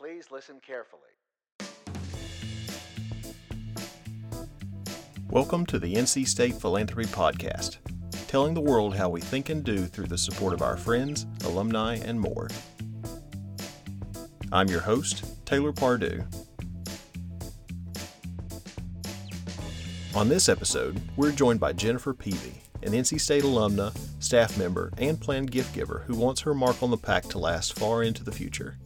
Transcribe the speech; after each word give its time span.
Please 0.00 0.30
listen 0.30 0.62
carefully. 0.66 1.02
Welcome 5.28 5.66
to 5.66 5.78
the 5.78 5.92
NC 5.92 6.26
State 6.26 6.54
Philanthropy 6.54 7.06
Podcast, 7.10 7.76
telling 8.26 8.54
the 8.54 8.62
world 8.62 8.96
how 8.96 9.10
we 9.10 9.20
think 9.20 9.50
and 9.50 9.62
do 9.62 9.84
through 9.84 10.06
the 10.06 10.16
support 10.16 10.54
of 10.54 10.62
our 10.62 10.78
friends, 10.78 11.26
alumni, 11.44 11.96
and 11.96 12.18
more. 12.18 12.48
I'm 14.50 14.68
your 14.68 14.80
host, 14.80 15.26
Taylor 15.44 15.70
Pardue. 15.70 16.22
On 20.14 20.30
this 20.30 20.48
episode, 20.48 20.98
we're 21.16 21.30
joined 21.30 21.60
by 21.60 21.74
Jennifer 21.74 22.14
Peavey, 22.14 22.54
an 22.82 22.92
NC 22.92 23.20
State 23.20 23.44
alumna, 23.44 23.94
staff 24.18 24.56
member, 24.56 24.92
and 24.96 25.20
planned 25.20 25.50
gift 25.50 25.74
giver 25.74 26.04
who 26.06 26.14
wants 26.14 26.40
her 26.40 26.54
mark 26.54 26.82
on 26.82 26.90
the 26.90 26.96
pack 26.96 27.24
to 27.24 27.38
last 27.38 27.78
far 27.78 28.02
into 28.02 28.24
the 28.24 28.32
future. 28.32 28.78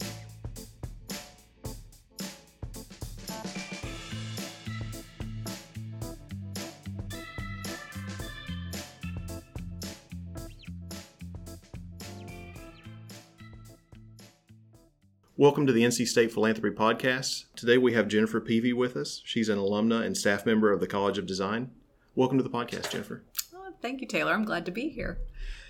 Welcome 15.45 15.67
to 15.67 15.73
the 15.73 15.83
NC 15.83 16.07
State 16.07 16.31
Philanthropy 16.31 16.75
Podcast. 16.75 17.45
Today 17.55 17.77
we 17.77 17.93
have 17.93 18.07
Jennifer 18.07 18.41
Peavey 18.41 18.73
with 18.73 18.97
us. 18.97 19.21
She's 19.25 19.47
an 19.47 19.59
alumna 19.59 20.03
and 20.03 20.17
staff 20.17 20.43
member 20.43 20.71
of 20.71 20.79
the 20.79 20.87
College 20.87 21.19
of 21.19 21.27
Design. 21.27 21.69
Welcome 22.15 22.39
to 22.39 22.43
the 22.43 22.49
podcast, 22.49 22.89
Jennifer. 22.89 23.23
Oh, 23.53 23.69
thank 23.79 24.01
you, 24.01 24.07
Taylor. 24.07 24.33
I'm 24.33 24.43
glad 24.43 24.65
to 24.65 24.71
be 24.71 24.89
here. 24.89 25.19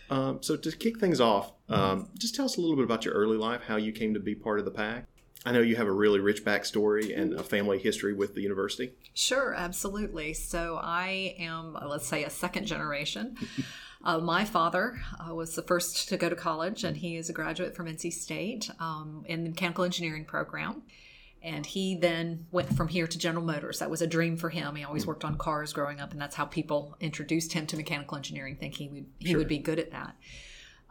Um, 0.10 0.42
so, 0.42 0.56
to 0.56 0.72
kick 0.72 1.02
things 1.02 1.20
off, 1.20 1.52
um, 1.68 2.08
just 2.18 2.36
tell 2.36 2.46
us 2.46 2.56
a 2.56 2.62
little 2.62 2.78
bit 2.78 2.86
about 2.86 3.04
your 3.04 3.16
early 3.16 3.36
life, 3.36 3.64
how 3.68 3.76
you 3.76 3.92
came 3.92 4.14
to 4.14 4.20
be 4.22 4.34
part 4.34 4.60
of 4.60 4.66
the 4.66 4.72
pack. 4.72 5.08
I 5.46 5.52
know 5.52 5.60
you 5.60 5.76
have 5.76 5.88
a 5.88 5.92
really 5.92 6.22
rich 6.22 6.46
backstory 6.46 7.16
and 7.16 7.34
a 7.34 7.44
family 7.44 7.78
history 7.78 8.14
with 8.14 8.34
the 8.34 8.42
university. 8.42 8.94
Sure, 9.14 9.54
absolutely. 9.54 10.32
So, 10.36 10.80
I 10.82 11.36
am, 11.38 11.78
let's 11.86 12.08
say, 12.08 12.24
a 12.24 12.30
second 12.30 12.66
generation. 12.66 13.36
Uh, 14.06 14.20
my 14.20 14.46
father 14.46 15.02
uh, 15.20 15.34
was 15.34 15.56
the 15.56 15.64
first 15.64 16.08
to 16.10 16.16
go 16.18 16.30
to 16.30 16.36
college, 16.36 16.84
and 16.84 16.96
he 16.98 17.18
is 17.18 17.28
a 17.28 17.34
graduate 17.34 17.76
from 17.76 17.88
NC 17.88 18.14
State 18.14 18.70
um, 18.80 19.24
in 19.28 19.44
the 19.44 19.50
mechanical 19.50 19.84
engineering 19.84 20.26
program. 20.26 20.84
And 21.42 21.66
he 21.66 21.96
then 21.96 22.46
went 22.52 22.76
from 22.76 22.88
here 22.88 23.08
to 23.08 23.18
General 23.18 23.46
Motors. 23.46 23.80
That 23.80 23.90
was 23.90 24.02
a 24.02 24.08
dream 24.08 24.38
for 24.38 24.50
him. 24.50 24.76
He 24.76 24.84
always 24.84 25.06
worked 25.06 25.24
on 25.24 25.38
cars 25.38 25.74
growing 25.74 26.00
up, 26.00 26.12
and 26.12 26.22
that's 26.22 26.36
how 26.36 26.46
people 26.46 26.96
introduced 27.00 27.54
him 27.54 27.66
to 27.68 27.78
mechanical 27.78 28.16
engineering, 28.18 28.58
thinking 28.60 28.90
he 28.90 28.94
would, 28.94 29.06
he 29.20 29.30
Sure. 29.30 29.38
would 29.40 29.48
be 29.48 29.58
good 29.58 29.80
at 29.80 29.92
that. 29.92 30.16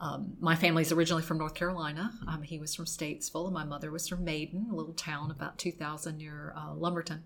Um, 0.00 0.36
my 0.40 0.56
family's 0.56 0.90
originally 0.92 1.22
from 1.22 1.38
North 1.38 1.54
Carolina. 1.54 2.12
Um, 2.26 2.42
he 2.42 2.58
was 2.58 2.74
from 2.74 2.84
Statesville, 2.84 3.46
and 3.46 3.54
my 3.54 3.64
mother 3.64 3.90
was 3.92 4.08
from 4.08 4.24
Maiden, 4.24 4.68
a 4.70 4.74
little 4.74 4.92
town 4.92 5.30
about 5.30 5.58
2,000 5.58 6.18
near 6.18 6.52
uh, 6.56 6.74
Lumberton. 6.74 7.22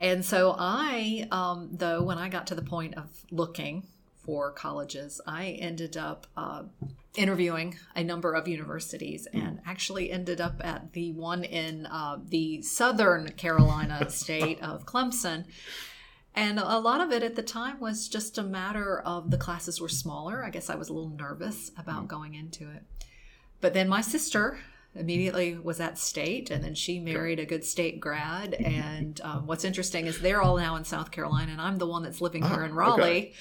And 0.00 0.24
so 0.24 0.54
I, 0.58 1.28
um, 1.30 1.68
though, 1.72 2.02
when 2.02 2.18
I 2.18 2.28
got 2.28 2.46
to 2.48 2.54
the 2.54 2.62
point 2.62 2.94
of 2.94 3.24
looking 3.30 3.86
for 4.24 4.50
colleges, 4.52 5.20
I 5.26 5.50
ended 5.60 5.96
up 5.96 6.26
uh, 6.36 6.64
interviewing 7.16 7.76
a 7.94 8.02
number 8.02 8.32
of 8.34 8.48
universities 8.48 9.28
and 9.32 9.60
actually 9.66 10.10
ended 10.10 10.40
up 10.40 10.60
at 10.64 10.92
the 10.92 11.12
one 11.12 11.44
in 11.44 11.86
uh, 11.86 12.18
the 12.28 12.62
southern 12.62 13.28
Carolina 13.32 14.08
state 14.22 14.60
of 14.62 14.86
Clemson. 14.86 15.44
And 16.34 16.58
a 16.58 16.78
lot 16.80 17.00
of 17.00 17.12
it 17.12 17.22
at 17.22 17.36
the 17.36 17.42
time 17.42 17.78
was 17.78 18.08
just 18.08 18.38
a 18.38 18.42
matter 18.42 18.98
of 19.00 19.30
the 19.30 19.38
classes 19.38 19.80
were 19.80 19.88
smaller. 19.88 20.42
I 20.44 20.50
guess 20.50 20.68
I 20.68 20.74
was 20.74 20.88
a 20.88 20.92
little 20.92 21.10
nervous 21.10 21.70
about 21.78 22.08
going 22.08 22.34
into 22.34 22.64
it. 22.70 22.82
But 23.60 23.72
then 23.72 23.88
my 23.88 24.00
sister 24.00 24.58
immediately 24.96 25.56
was 25.56 25.80
at 25.80 25.98
state, 25.98 26.50
and 26.50 26.62
then 26.62 26.74
she 26.74 26.98
married 27.00 27.38
a 27.38 27.46
good 27.46 27.64
state 27.64 28.00
grad. 28.00 28.54
And 28.64 29.20
um, 29.22 29.46
what's 29.46 29.64
interesting 29.64 30.06
is 30.06 30.20
they're 30.20 30.42
all 30.42 30.56
now 30.56 30.74
in 30.76 30.84
South 30.84 31.10
Carolina, 31.12 31.52
and 31.52 31.60
I'm 31.60 31.78
the 31.78 31.86
one 31.86 32.02
that's 32.02 32.20
living 32.20 32.42
here 32.42 32.62
Ah, 32.62 32.64
in 32.64 32.74
Raleigh. 32.74 33.00
okay. 33.02 33.32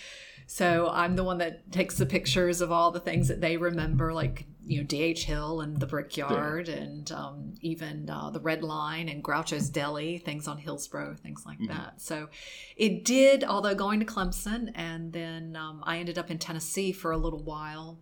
So 0.45 0.89
I'm 0.91 1.15
the 1.15 1.23
one 1.23 1.37
that 1.39 1.71
takes 1.71 1.97
the 1.97 2.05
pictures 2.05 2.61
of 2.61 2.71
all 2.71 2.91
the 2.91 2.99
things 2.99 3.27
that 3.27 3.41
they 3.41 3.57
remember, 3.57 4.13
like 4.13 4.45
you 4.65 4.79
know 4.79 4.83
DH 4.83 5.19
Hill 5.19 5.61
and 5.61 5.79
the 5.79 5.85
Brickyard, 5.85 6.69
and 6.69 7.11
um, 7.11 7.53
even 7.61 8.09
uh, 8.09 8.29
the 8.29 8.39
Red 8.39 8.63
Line 8.63 9.09
and 9.09 9.23
Groucho's 9.23 9.69
Deli, 9.69 10.17
things 10.17 10.47
on 10.47 10.57
Hillsborough, 10.57 11.15
things 11.15 11.45
like 11.45 11.59
that. 11.67 12.01
So 12.01 12.29
it 12.75 13.03
did, 13.03 13.43
although 13.43 13.75
going 13.75 13.99
to 13.99 14.05
Clemson, 14.05 14.71
and 14.75 15.11
then 15.11 15.55
um, 15.55 15.83
I 15.85 15.97
ended 15.97 16.17
up 16.17 16.31
in 16.31 16.39
Tennessee 16.39 16.91
for 16.91 17.11
a 17.11 17.17
little 17.17 17.43
while, 17.43 17.99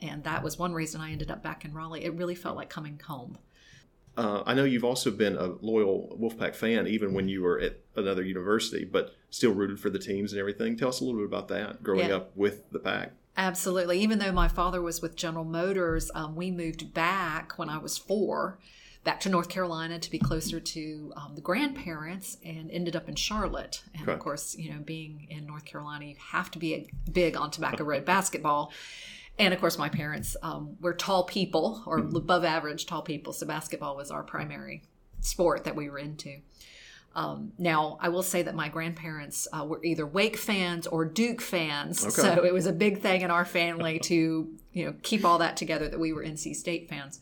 and 0.00 0.24
that 0.24 0.42
was 0.42 0.58
one 0.58 0.72
reason 0.72 1.00
I 1.00 1.12
ended 1.12 1.30
up 1.30 1.42
back 1.42 1.64
in 1.64 1.74
Raleigh. 1.74 2.04
It 2.04 2.14
really 2.14 2.34
felt 2.34 2.56
like 2.56 2.70
coming 2.70 3.00
home. 3.06 3.38
Uh, 4.16 4.42
I 4.44 4.54
know 4.54 4.64
you've 4.64 4.84
also 4.84 5.10
been 5.10 5.36
a 5.36 5.46
loyal 5.60 6.16
Wolfpack 6.20 6.54
fan, 6.54 6.86
even 6.86 7.14
when 7.14 7.28
you 7.28 7.42
were 7.42 7.58
at 7.60 7.76
another 7.96 8.22
university, 8.22 8.84
but 8.84 9.14
still 9.30 9.52
rooted 9.52 9.78
for 9.80 9.88
the 9.88 9.98
teams 9.98 10.32
and 10.32 10.40
everything. 10.40 10.76
Tell 10.76 10.88
us 10.88 11.00
a 11.00 11.04
little 11.04 11.20
bit 11.20 11.26
about 11.26 11.48
that, 11.48 11.82
growing 11.82 12.08
Yeah. 12.08 12.16
up 12.16 12.36
with 12.36 12.70
the 12.70 12.80
pack. 12.80 13.12
Absolutely. 13.36 14.00
Even 14.00 14.18
though 14.18 14.32
my 14.32 14.48
father 14.48 14.82
was 14.82 15.00
with 15.00 15.16
General 15.16 15.44
Motors, 15.44 16.10
um, 16.14 16.34
we 16.36 16.50
moved 16.50 16.92
back 16.92 17.58
when 17.58 17.68
I 17.70 17.78
was 17.78 17.96
four, 17.96 18.58
back 19.04 19.20
to 19.20 19.30
North 19.30 19.48
Carolina 19.48 19.98
to 19.98 20.10
be 20.10 20.18
closer 20.18 20.60
to 20.60 21.12
um, 21.16 21.34
the 21.36 21.40
grandparents, 21.40 22.36
and 22.44 22.70
ended 22.70 22.94
up 22.96 23.08
in 23.08 23.14
Charlotte. 23.14 23.82
And 23.94 24.02
Okay. 24.02 24.12
of 24.12 24.18
course, 24.18 24.56
you 24.58 24.70
know, 24.74 24.80
being 24.80 25.26
in 25.30 25.46
North 25.46 25.64
Carolina, 25.64 26.04
you 26.06 26.16
have 26.32 26.50
to 26.50 26.58
be 26.58 26.90
big 27.10 27.36
on 27.36 27.50
Tobacco 27.50 27.84
Road 27.84 28.04
basketball. 28.04 28.72
And 29.40 29.54
of 29.54 29.58
course, 29.58 29.78
my 29.78 29.88
parents 29.88 30.36
um, 30.42 30.76
were 30.80 30.92
tall 30.92 31.24
people 31.24 31.82
or 31.86 31.98
above 31.98 32.44
average 32.44 32.84
tall 32.84 33.00
people, 33.00 33.32
so 33.32 33.46
basketball 33.46 33.96
was 33.96 34.10
our 34.10 34.22
primary 34.22 34.82
sport 35.22 35.64
that 35.64 35.74
we 35.74 35.88
were 35.88 35.98
into. 35.98 36.36
Um, 37.16 37.52
now, 37.58 37.98
I 38.00 38.10
will 38.10 38.22
say 38.22 38.42
that 38.42 38.54
my 38.54 38.68
grandparents 38.68 39.48
uh, 39.52 39.64
were 39.64 39.82
either 39.82 40.06
Wake 40.06 40.36
fans 40.36 40.86
or 40.86 41.04
Duke 41.06 41.40
fans, 41.40 42.02
Okay. 42.04 42.10
so 42.12 42.44
it 42.44 42.52
was 42.52 42.66
a 42.66 42.72
big 42.72 43.00
thing 43.00 43.22
in 43.22 43.30
our 43.30 43.44
family 43.46 43.98
to 44.00 44.48
you 44.72 44.84
know 44.84 44.94
keep 45.02 45.24
all 45.24 45.38
that 45.38 45.56
together 45.56 45.88
that 45.88 45.98
we 45.98 46.12
were 46.12 46.22
NC 46.22 46.54
State 46.54 46.88
fans. 46.88 47.18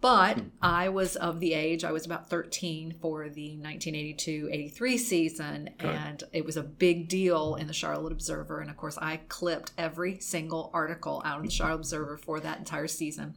But 0.00 0.38
I 0.62 0.88
was 0.88 1.16
of 1.16 1.40
the 1.40 1.52
age, 1.52 1.84
I 1.84 1.92
was 1.92 2.06
about 2.06 2.30
13 2.30 2.94
for 3.02 3.28
the 3.28 3.50
1982 3.50 4.48
83 4.50 4.98
season, 4.98 5.70
and 5.78 6.22
it 6.32 6.44
was 6.44 6.56
a 6.56 6.62
big 6.62 7.08
deal 7.08 7.54
in 7.56 7.66
the 7.66 7.74
Charlotte 7.74 8.12
Observer. 8.12 8.60
And 8.60 8.70
of 8.70 8.78
course, 8.78 8.96
I 8.96 9.18
clipped 9.28 9.72
every 9.76 10.18
single 10.18 10.70
article 10.72 11.20
out 11.24 11.38
of 11.38 11.44
the 11.44 11.50
Charlotte 11.50 11.80
Observer 11.80 12.16
for 12.16 12.40
that 12.40 12.58
entire 12.58 12.88
season. 12.88 13.34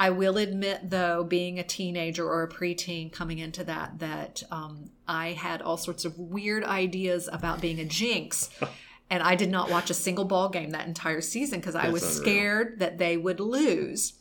I 0.00 0.10
will 0.10 0.36
admit, 0.36 0.90
though, 0.90 1.24
being 1.24 1.58
a 1.58 1.64
teenager 1.64 2.24
or 2.24 2.44
a 2.44 2.48
preteen 2.48 3.10
coming 3.10 3.38
into 3.38 3.64
that, 3.64 3.98
that 3.98 4.42
um, 4.50 4.90
I 5.08 5.32
had 5.32 5.60
all 5.60 5.76
sorts 5.76 6.04
of 6.04 6.18
weird 6.18 6.64
ideas 6.64 7.28
about 7.32 7.60
being 7.60 7.80
a 7.80 7.84
jinx. 7.84 8.50
And 9.10 9.22
I 9.22 9.36
did 9.36 9.50
not 9.50 9.70
watch 9.70 9.88
a 9.88 9.94
single 9.94 10.26
ball 10.26 10.50
game 10.50 10.72
that 10.72 10.86
entire 10.86 11.22
season 11.22 11.60
because 11.60 11.74
I 11.74 11.88
was 11.88 12.02
unreal. 12.02 12.20
scared 12.20 12.78
that 12.80 12.98
they 12.98 13.16
would 13.16 13.40
lose. 13.40 14.12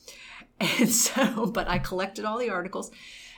And 0.80 0.90
so, 0.90 1.46
but 1.46 1.68
I 1.68 1.78
collected 1.78 2.26
all 2.26 2.40
the 2.40 2.50
articles 2.50 2.90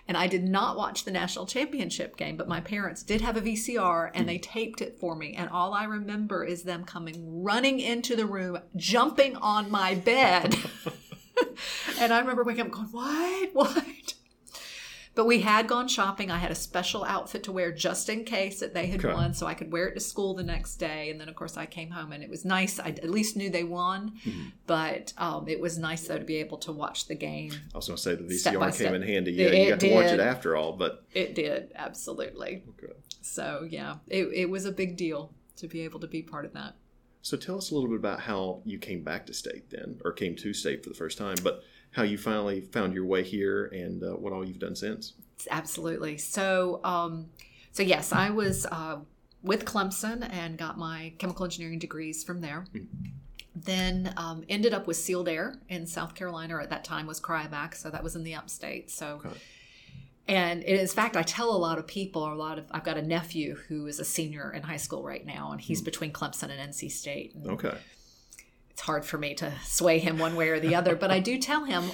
and 0.08 0.16
I 0.16 0.28
did 0.28 0.44
not 0.44 0.78
watch 0.78 1.04
the 1.04 1.12
national 1.12 1.46
championship 1.46 2.16
game, 2.16 2.38
but 2.38 2.48
my 2.48 2.62
parents 2.62 3.04
did 3.04 3.20
have 3.20 3.36
a 3.36 3.42
VCR 3.42 4.10
and 4.14 4.28
they 4.28 4.38
taped 4.38 4.82
it 4.82 4.98
for 5.00 5.16
me. 5.16 5.34
And 5.34 5.50
all 5.50 5.74
I 5.74 5.84
remember 5.84 6.46
is 6.46 6.64
them 6.64 6.86
coming 6.86 7.44
running 7.44 7.82
into 7.82 8.16
the 8.16 8.26
room, 8.26 8.60
jumping 8.76 9.36
on 9.36 9.70
my 9.70 9.96
bed. 9.96 10.56
and 12.00 12.14
I 12.14 12.20
remember 12.20 12.44
waking 12.44 12.66
up 12.66 12.72
going, 12.72 12.88
What? 12.88 13.50
What? 13.54 14.14
But 15.16 15.26
we 15.26 15.42
had 15.42 15.68
gone 15.68 15.88
shopping. 15.88 16.32
I 16.32 16.38
had 16.38 16.52
a 16.52 16.56
special 16.56 17.04
outfit 17.04 17.44
to 17.44 17.52
wear 17.52 17.72
just 17.72 18.08
in 18.10 18.24
case 18.24 18.60
that 18.62 18.74
they 18.74 18.88
had 18.88 19.04
Okay. 19.04 19.14
won, 19.14 19.34
so 19.34 19.48
I 19.48 19.54
could 19.54 19.72
wear 19.72 19.88
it 19.88 19.96
to 19.96 20.00
school 20.00 20.34
the 20.34 20.44
next 20.44 20.76
day. 20.78 21.10
And 21.10 21.20
then, 21.20 21.28
of 21.28 21.36
course, 21.36 21.58
I 21.58 21.66
came 21.66 21.90
home 21.90 22.14
and 22.14 22.24
it 22.24 22.30
was 22.30 22.46
nice. 22.46 22.80
I 22.80 22.90
at 22.90 23.10
least 23.10 23.36
knew 23.36 23.50
they 23.50 23.64
won, 23.66 24.14
Mm-hmm. 24.26 24.50
but 24.68 25.12
um, 25.18 25.48
it 25.50 25.60
was 25.60 25.78
nice 25.78 26.08
though 26.08 26.20
to 26.20 26.24
be 26.24 26.38
able 26.38 26.58
to 26.60 26.72
watch 26.72 27.08
the 27.08 27.16
game. 27.16 27.52
I 27.74 27.78
was 27.78 27.88
going 27.88 27.98
to 27.98 28.02
say 28.04 28.16
the 28.16 28.24
VCR 28.24 28.60
came 28.62 28.72
step. 28.72 28.94
in 28.94 29.02
handy. 29.02 29.32
Yeah, 29.34 29.48
It- 29.48 29.64
you 29.64 29.70
got 29.72 29.80
to 29.82 29.94
watch 29.94 30.06
it 30.14 30.20
after 30.20 30.56
all, 30.56 30.74
but 30.74 31.04
It 31.14 31.36
did 31.36 31.72
absolutely. 31.76 32.64
okay. 32.82 32.94
So 33.22 33.68
yeah, 33.70 33.96
it, 34.08 34.28
it 34.34 34.50
was 34.50 34.66
a 34.66 34.72
big 34.72 34.96
deal 34.96 35.34
to 35.58 35.68
be 35.68 35.82
able 35.82 36.00
to 36.00 36.08
be 36.08 36.22
part 36.22 36.46
of 36.46 36.54
that. 36.54 36.76
So 37.22 37.36
tell 37.36 37.58
us 37.58 37.72
a 37.72 37.74
little 37.74 37.90
bit 37.90 37.98
about 37.98 38.22
how 38.22 38.62
you 38.64 38.78
came 38.80 39.04
back 39.04 39.26
to 39.26 39.34
state 39.34 39.70
then, 39.72 40.00
or 40.06 40.14
came 40.14 40.36
to 40.38 40.54
state 40.54 40.84
for 40.84 40.90
the 40.90 40.96
first 40.96 41.18
time, 41.18 41.36
but 41.44 41.62
how 41.92 42.04
you 42.04 42.18
finally 42.18 42.62
found 42.62 42.94
your 42.94 43.06
way 43.06 43.24
here 43.24 43.66
and 43.68 44.04
uh, 44.04 44.12
what 44.12 44.32
all 44.34 44.46
you've 44.46 44.60
done 44.60 44.76
since. 44.76 45.14
Absolutely. 45.50 46.18
So, 46.18 46.80
um, 46.84 47.30
so 47.72 47.84
yes, 47.84 48.12
I 48.12 48.30
was 48.30 48.66
uh, 48.66 48.98
with 49.42 49.66
Clemson 49.66 50.28
and 50.32 50.58
got 50.58 50.78
my 50.78 51.14
chemical 51.18 51.46
engineering 51.46 51.80
degrees 51.80 52.24
from 52.24 52.42
there. 52.42 52.66
Then 53.56 54.14
um, 54.18 54.44
ended 54.48 54.74
up 54.74 54.86
with 54.88 54.98
Sealed 54.98 55.28
Air 55.28 55.56
in 55.68 55.86
South 55.88 56.14
Carolina, 56.16 56.58
or 56.58 56.62
at 56.62 56.70
that 56.70 56.84
time 56.84 57.08
was 57.08 57.20
Cryovac, 57.20 57.76
so 57.76 57.90
that 57.90 58.04
was 58.04 58.16
in 58.16 58.24
the 58.24 58.36
upstate. 58.36 58.92
So, 58.92 59.22
Okay. 59.26 59.36
and 60.28 60.64
in 60.64 60.88
fact, 60.88 61.18
I 61.18 61.24
tell 61.24 61.50
a 61.54 61.58
lot 61.58 61.78
of 61.80 61.88
people, 61.88 62.32
a 62.32 62.36
lot 62.36 62.60
of, 62.60 62.66
I've 62.72 62.84
got 62.84 62.98
a 62.98 63.02
nephew 63.02 63.56
who 63.68 63.88
is 63.88 64.00
a 64.00 64.06
senior 64.06 64.52
in 64.54 64.64
high 64.64 64.78
school 64.78 65.04
right 65.04 65.26
now, 65.26 65.52
and 65.52 65.60
he's 65.60 65.82
between 65.82 66.12
Clemson 66.14 66.52
and 66.52 66.72
NC 66.72 66.92
State. 66.92 67.34
And 67.36 67.48
Okay. 67.50 67.76
It's 68.80 68.86
hard 68.86 69.04
for 69.04 69.18
me 69.18 69.34
to 69.34 69.52
sway 69.66 70.00
him 70.00 70.18
one 70.18 70.38
way 70.38 70.48
or 70.48 70.60
the 70.62 70.74
other, 70.74 70.96
but 70.96 71.12
I 71.12 71.20
do 71.20 71.38
tell 71.38 71.66
him 71.66 71.92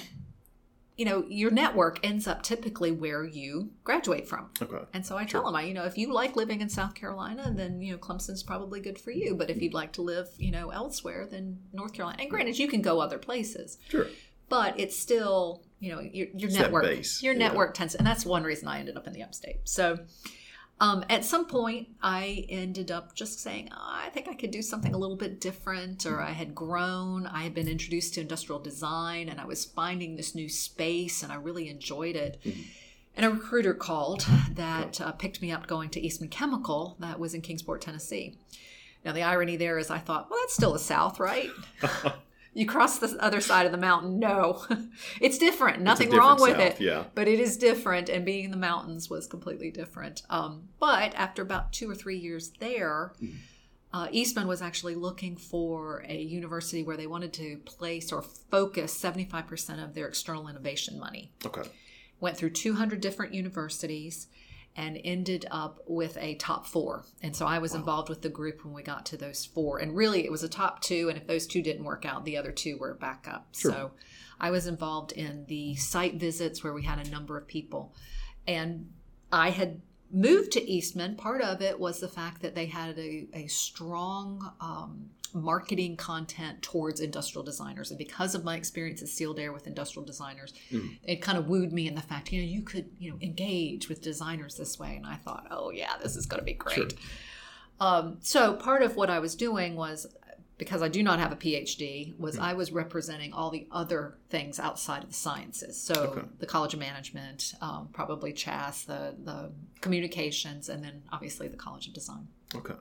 you 0.96 1.04
know, 1.04 1.26
your 1.28 1.50
network 1.50 1.98
ends 2.06 2.26
up 2.26 2.42
typically 2.42 2.90
where 2.90 3.22
you 3.22 3.70
graduate 3.84 4.26
from. 4.26 4.48
Okay. 4.62 4.82
And 4.94 5.04
so 5.04 5.18
I 5.18 5.26
tell 5.26 5.46
him, 5.46 5.54
I, 5.54 5.64
you 5.64 5.74
know, 5.74 5.84
if 5.84 5.98
you 5.98 6.10
like 6.10 6.36
living 6.36 6.62
in 6.62 6.70
South 6.70 6.94
Carolina, 6.94 7.52
then, 7.54 7.82
you 7.82 7.92
know, 7.92 7.98
Clemson's 7.98 8.42
probably 8.42 8.80
good 8.80 8.98
for 8.98 9.10
you. 9.10 9.34
But 9.34 9.50
if 9.50 9.60
you'd 9.60 9.74
like 9.74 9.92
to 9.94 10.00
live, 10.00 10.28
you 10.38 10.50
know, 10.50 10.70
elsewhere, 10.70 11.26
then 11.30 11.58
North 11.74 11.92
Carolina. 11.92 12.22
And 12.22 12.30
granted, 12.30 12.58
you 12.58 12.66
can 12.66 12.80
go 12.80 12.98
other 13.00 13.18
places, 13.18 13.76
Sure. 13.90 14.06
but 14.48 14.80
it's 14.80 14.98
still, 14.98 15.64
you 15.80 15.92
know, 15.92 16.00
your, 16.00 16.28
your 16.34 16.48
It's 16.48 16.58
network, 16.58 16.84
your 17.20 17.34
yeah. 17.34 17.38
network 17.40 17.74
tends, 17.74 17.94
and 17.94 18.06
that's 18.06 18.24
one 18.24 18.44
reason 18.44 18.66
I 18.66 18.78
ended 18.78 18.96
up 18.96 19.06
in 19.06 19.12
the 19.12 19.22
upstate. 19.22 19.68
So, 19.68 19.98
um, 20.78 21.04
at 21.08 21.24
some 21.24 21.46
point, 21.46 21.88
I 22.02 22.44
ended 22.50 22.90
up 22.90 23.14
just 23.14 23.40
saying, 23.40 23.70
oh, 23.72 23.76
I 24.04 24.10
think 24.10 24.28
I 24.28 24.34
could 24.34 24.50
do 24.50 24.60
something 24.60 24.92
a 24.92 24.98
little 24.98 25.16
bit 25.16 25.40
different, 25.40 26.04
or 26.04 26.20
I 26.20 26.32
had 26.32 26.54
grown. 26.54 27.26
I 27.26 27.42
had 27.44 27.54
been 27.54 27.68
introduced 27.68 28.14
to 28.14 28.20
industrial 28.20 28.60
design, 28.60 29.30
and 29.30 29.40
I 29.40 29.46
was 29.46 29.64
finding 29.64 30.16
this 30.16 30.34
new 30.34 30.50
space, 30.50 31.22
and 31.22 31.32
I 31.32 31.36
really 31.36 31.70
enjoyed 31.70 32.14
it. 32.14 32.38
And 33.16 33.24
a 33.24 33.30
recruiter 33.30 33.72
called 33.72 34.26
that 34.52 35.00
uh, 35.00 35.12
picked 35.12 35.40
me 35.40 35.50
up 35.50 35.66
going 35.66 35.88
to 35.90 36.00
Eastman 36.00 36.28
Chemical, 36.28 36.96
that 37.00 37.18
was 37.18 37.32
in 37.32 37.40
Kingsport, 37.40 37.80
Tennessee. 37.80 38.36
Now, 39.02 39.12
the 39.12 39.22
irony 39.22 39.56
there 39.56 39.78
is, 39.78 39.88
I 39.90 39.98
thought, 39.98 40.28
well, 40.28 40.40
that's 40.42 40.54
still 40.54 40.74
the 40.74 40.78
South, 40.78 41.18
right? 41.18 41.50
you 42.56 42.66
cross 42.66 42.98
the 42.98 43.16
other 43.20 43.40
side 43.40 43.66
of 43.66 43.72
the 43.72 43.78
mountain. 43.78 44.18
No, 44.18 44.64
it's 45.20 45.38
different. 45.38 45.82
Nothing 45.82 46.10
wrong 46.10 46.40
with 46.40 46.56
different 46.56 46.80
it 46.80 46.80
yeah. 46.80 47.04
but 47.14 47.28
it 47.28 47.40
is 47.40 47.56
different 47.56 48.08
and 48.08 48.24
being 48.24 48.44
in 48.44 48.50
the 48.50 48.56
mountains 48.56 49.08
was 49.10 49.26
completely 49.26 49.70
different 49.70 50.22
um, 50.30 50.68
but 50.78 51.14
after 51.14 51.42
about 51.42 51.72
two 51.72 51.90
or 51.90 51.94
three 51.94 52.16
years 52.16 52.52
there 52.60 53.12
uh, 53.92 54.08
eastman 54.10 54.46
was 54.46 54.62
actually 54.62 54.94
looking 54.94 55.36
for 55.36 56.04
a 56.08 56.20
university 56.20 56.82
where 56.82 56.96
they 56.96 57.06
wanted 57.06 57.32
to 57.32 57.56
place 57.64 58.12
or 58.12 58.22
focus 58.22 58.96
75% 58.98 59.82
of 59.82 59.94
their 59.94 60.08
external 60.08 60.48
innovation 60.48 60.98
money 60.98 61.32
Okay. 61.44 61.62
went 62.20 62.36
through 62.36 62.50
200 62.50 63.00
different 63.00 63.34
universities 63.34 64.28
and 64.76 65.00
ended 65.04 65.46
up 65.50 65.80
with 65.86 66.18
a 66.18 66.34
top 66.34 66.66
four. 66.66 67.04
And 67.22 67.34
so 67.34 67.46
I 67.46 67.58
was 67.58 67.74
involved 67.74 68.10
with 68.10 68.20
the 68.20 68.28
group 68.28 68.62
when 68.62 68.74
we 68.74 68.82
got 68.82 69.06
to 69.06 69.16
those 69.16 69.44
four. 69.46 69.78
And 69.78 69.96
really, 69.96 70.24
it 70.24 70.30
was 70.30 70.42
a 70.42 70.48
top 70.48 70.82
two. 70.82 71.08
And 71.08 71.16
if 71.16 71.26
those 71.26 71.46
two 71.46 71.62
didn't 71.62 71.84
work 71.84 72.04
out, 72.04 72.24
the 72.24 72.36
other 72.36 72.52
two 72.52 72.76
were 72.76 72.92
backup. 72.94 73.46
Sure. 73.54 73.72
So 73.72 73.90
I 74.38 74.50
was 74.50 74.66
involved 74.66 75.12
in 75.12 75.46
the 75.46 75.76
site 75.76 76.16
visits 76.16 76.62
where 76.62 76.74
we 76.74 76.82
had 76.82 77.04
a 77.04 77.10
number 77.10 77.38
of 77.38 77.46
people. 77.46 77.94
And 78.46 78.90
I 79.32 79.50
had 79.50 79.80
moved 80.10 80.52
to 80.52 80.70
Eastman. 80.70 81.16
Part 81.16 81.42
of 81.42 81.60
it 81.60 81.78
was 81.78 82.00
the 82.00 82.08
fact 82.08 82.42
that 82.42 82.54
they 82.54 82.66
had 82.66 82.98
a, 82.98 83.26
a 83.34 83.46
strong 83.46 84.52
um, 84.60 85.10
marketing 85.34 85.96
content 85.96 86.62
towards 86.62 87.00
industrial 87.00 87.44
designers. 87.44 87.90
And 87.90 87.98
because 87.98 88.34
of 88.34 88.44
my 88.44 88.56
experience 88.56 89.02
at 89.02 89.08
Sealed 89.08 89.38
Air 89.38 89.52
with 89.52 89.66
industrial 89.66 90.06
designers, 90.06 90.54
it 91.02 91.20
kind 91.20 91.36
of 91.36 91.48
wooed 91.48 91.72
me 91.72 91.88
in 91.88 91.94
the 91.94 92.02
fact, 92.02 92.32
you 92.32 92.40
know, 92.40 92.48
you 92.48 92.62
could, 92.62 92.88
you 92.98 93.10
know, 93.10 93.18
engage 93.20 93.88
with 93.88 94.00
designers 94.00 94.56
this 94.56 94.78
way. 94.78 94.96
And 94.96 95.06
I 95.06 95.16
thought, 95.16 95.46
oh, 95.50 95.70
yeah, 95.70 95.92
this 96.02 96.16
is 96.16 96.26
going 96.26 96.40
to 96.40 96.44
be 96.44 96.54
great. 96.54 96.74
Sure. 96.74 96.88
Um, 97.78 98.18
so 98.20 98.54
part 98.54 98.82
of 98.82 98.96
what 98.96 99.10
I 99.10 99.18
was 99.18 99.34
doing 99.34 99.76
was 99.76 100.06
because 100.58 100.80
I 100.82 100.88
do 100.88 101.02
not 101.02 101.18
have 101.18 101.32
a 101.32 101.36
PhD, 101.36 102.18
was 102.18 102.38
I 102.38 102.54
was 102.54 102.72
representing 102.72 103.32
all 103.32 103.50
the 103.50 103.66
other 103.70 104.16
things 104.30 104.58
outside 104.58 105.02
of 105.02 105.08
the 105.10 105.14
sciences. 105.14 105.80
So 105.80 105.94
Okay. 105.94 106.26
the 106.38 106.46
College 106.46 106.74
of 106.74 106.80
Management, 106.80 107.54
um, 107.60 107.88
probably 107.92 108.32
CHAS, 108.32 108.84
the 108.84 109.14
the 109.22 109.52
communications, 109.80 110.68
and 110.68 110.82
then 110.82 111.02
obviously 111.12 111.48
the 111.48 111.56
College 111.56 111.88
of 111.88 111.94
Design. 111.94 112.28
Okay. 112.54 112.74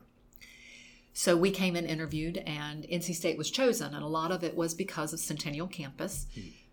So 1.13 1.38
we 1.38 1.50
came 1.51 1.75
and 1.77 1.88
interviewed, 1.88 2.38
and 2.45 2.83
NC 2.86 3.16
State 3.16 3.38
was 3.38 3.50
chosen, 3.50 3.94
and 3.94 4.04
a 4.04 4.07
lot 4.07 4.31
of 4.31 4.44
it 4.44 4.56
was 4.56 4.74
because 4.74 5.13
of 5.13 5.19
Centennial 5.19 5.68
Campus, 5.68 6.28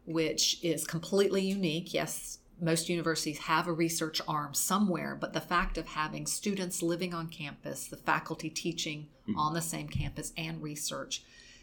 which 0.05 0.59
is 0.65 0.85
completely 0.85 1.43
unique. 1.43 1.95
Yes, 1.95 2.39
most 2.63 2.89
universities 2.89 3.39
have 3.39 3.67
a 3.67 3.73
research 3.73 4.21
arm 4.29 4.55
somewhere, 4.55 5.17
but 5.21 5.33
the 5.33 5.41
fact 5.41 5.77
of 5.77 5.87
having 5.89 6.27
students 6.27 6.83
living 6.83 7.13
on 7.13 7.29
campus, 7.29 7.87
the 7.89 7.97
faculty 7.97 8.49
teaching 8.49 9.09
on 9.37 9.53
the 9.55 9.61
same 9.63 9.89
campus, 9.89 10.33
and 10.37 10.63
research, 10.63 11.23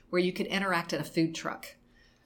where 0.10 0.22
you 0.22 0.34
could 0.34 0.48
interact 0.48 0.92
at 0.94 1.00
a 1.02 1.04
food 1.06 1.34
truck, 1.34 1.76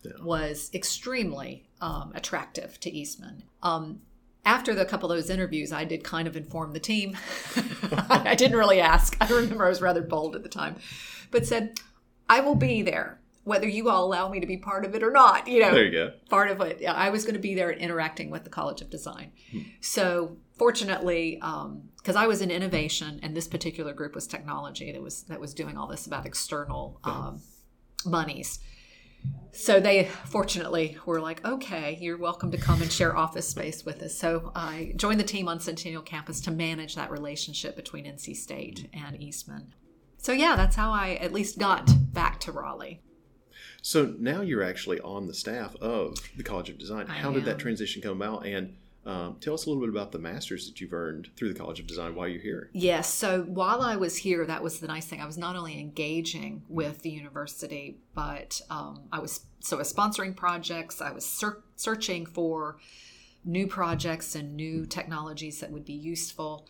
Yeah. 0.03 0.11
was 0.23 0.69
extremely 0.73 1.65
um, 1.81 2.11
attractive 2.15 2.79
to 2.81 2.89
Eastman. 2.91 3.43
Um, 3.61 4.01
after 4.45 4.73
the 4.75 4.83
couple 4.85 5.09
of 5.11 5.17
those 5.17 5.29
interviews, 5.29 5.71
I 5.71 5.85
did 5.85 6.03
kind 6.03 6.27
of 6.27 6.35
inform 6.35 6.73
the 6.73 6.79
team. 6.79 7.15
I 8.09 8.35
didn't 8.35 8.57
really 8.57 8.81
ask. 8.81 9.15
I 9.21 9.27
remember 9.27 9.65
I 9.65 9.69
was 9.69 9.81
rather 9.81 10.01
bold 10.01 10.35
at 10.35 10.43
the 10.43 10.49
time, 10.49 10.75
but 11.31 11.45
said, 11.45 11.79
"I 12.27 12.41
will 12.41 12.55
be 12.55 12.81
there, 12.81 13.19
whether 13.43 13.67
you 13.67 13.89
all 13.89 14.05
allow 14.05 14.29
me 14.29 14.39
to 14.39 14.47
be 14.47 14.57
part 14.57 14.85
of 14.85 14.95
it 14.95 15.03
or 15.03 15.11
not." 15.11 15.47
You 15.47 15.61
know, 15.61 15.71
There 15.73 15.85
you 15.85 15.91
go. 15.91 16.13
part 16.29 16.49
of 16.49 16.61
it. 16.61 16.85
I 16.85 17.09
was 17.09 17.23
going 17.23 17.35
to 17.35 17.39
be 17.41 17.55
there 17.55 17.69
and 17.69 17.79
interacting 17.81 18.29
with 18.29 18.43
the 18.43 18.49
College 18.49 18.81
of 18.81 18.89
Design. 18.89 19.31
So 19.81 20.37
fortunately, 20.57 21.39
because 21.97 22.15
I 22.15 22.27
was 22.27 22.41
in 22.41 22.51
innovation, 22.51 23.19
and 23.23 23.35
this 23.35 23.47
particular 23.47 23.93
group 23.93 24.15
was 24.15 24.27
technology 24.27 24.91
that 24.91 25.01
was 25.01 25.23
that 25.23 25.39
was 25.39 25.53
doing 25.53 25.77
all 25.77 25.87
this 25.87 26.05
about 26.07 26.25
external 26.25 26.99
um, 27.03 27.41
monies. 28.05 28.59
So 29.53 29.79
they 29.79 30.05
fortunately 30.25 30.97
were 31.05 31.21
like, 31.21 31.45
okay, 31.45 31.97
you're 32.01 32.17
welcome 32.17 32.51
to 32.51 32.57
come 32.57 32.81
and 32.81 32.91
share 32.91 33.15
office 33.15 33.47
space 33.47 33.85
with 33.85 34.01
us. 34.01 34.17
So 34.17 34.51
I 34.55 34.93
joined 34.97 35.19
the 35.19 35.23
team 35.23 35.47
on 35.47 35.59
Centennial 35.61 36.01
Campus 36.01 36.41
to 36.41 36.51
manage 36.51 36.95
that 36.95 37.09
relationship 37.11 37.75
between 37.75 38.03
NC 38.05 38.35
State 38.35 38.89
and 38.93 39.21
Eastman. 39.21 39.73
So 40.17 40.31
yeah, 40.33 40.55
that's 40.57 40.75
how 40.75 40.91
I 40.91 41.11
at 41.21 41.31
least 41.31 41.57
got 41.59 41.89
back 42.13 42.39
to 42.41 42.51
Raleigh. 42.51 43.01
So 43.83 44.15
now 44.17 44.39
you're 44.39 44.63
actually 44.63 45.01
on 45.01 45.27
the 45.27 45.33
staff 45.33 45.75
of 45.75 46.17
the 46.37 46.43
College 46.43 46.69
of 46.69 46.77
Design. 46.77 47.05
I 47.09 47.15
How 47.15 47.31
did 47.31 47.43
that 47.45 47.59
transition 47.59 48.01
come 48.01 48.19
about? 48.19 48.45
And 48.45 48.77
um, 49.05 49.35
tell 49.41 49.53
us 49.53 49.65
a 49.65 49.69
little 49.69 49.83
bit 49.83 49.89
about 49.89 50.13
the 50.13 50.19
masters 50.19 50.67
that 50.67 50.79
you've 50.79 50.93
earned 50.93 51.29
through 51.35 51.51
the 51.51 51.59
College 51.59 51.81
of 51.81 51.87
Design 51.87 52.15
while 52.15 52.29
you're 52.29 52.41
here. 52.41 52.69
Yes. 52.71 53.13
So 53.13 53.41
while 53.41 53.81
I 53.81 53.97
was 53.97 54.15
here, 54.15 54.45
that 54.45 54.63
was 54.63 54.79
the 54.79 54.87
nice 54.87 55.05
thing. 55.05 55.19
I 55.19 55.25
was 55.25 55.37
not 55.37 55.57
only 55.57 55.81
engaging 55.81 56.63
with 56.69 57.01
the 57.01 57.09
university, 57.09 57.97
but 58.15 58.61
um, 58.69 59.01
I 59.11 59.19
was 59.19 59.41
so 59.59 59.75
I 59.75 59.79
was 59.79 59.93
sponsoring 59.93 60.33
projects. 60.33 61.01
I 61.01 61.11
was 61.11 61.25
ser- 61.25 61.61
searching 61.75 62.25
for 62.25 62.77
new 63.43 63.67
projects 63.67 64.33
and 64.33 64.55
new 64.55 64.85
technologies 64.85 65.59
that 65.59 65.71
would 65.71 65.83
be 65.83 65.91
useful. 65.91 66.65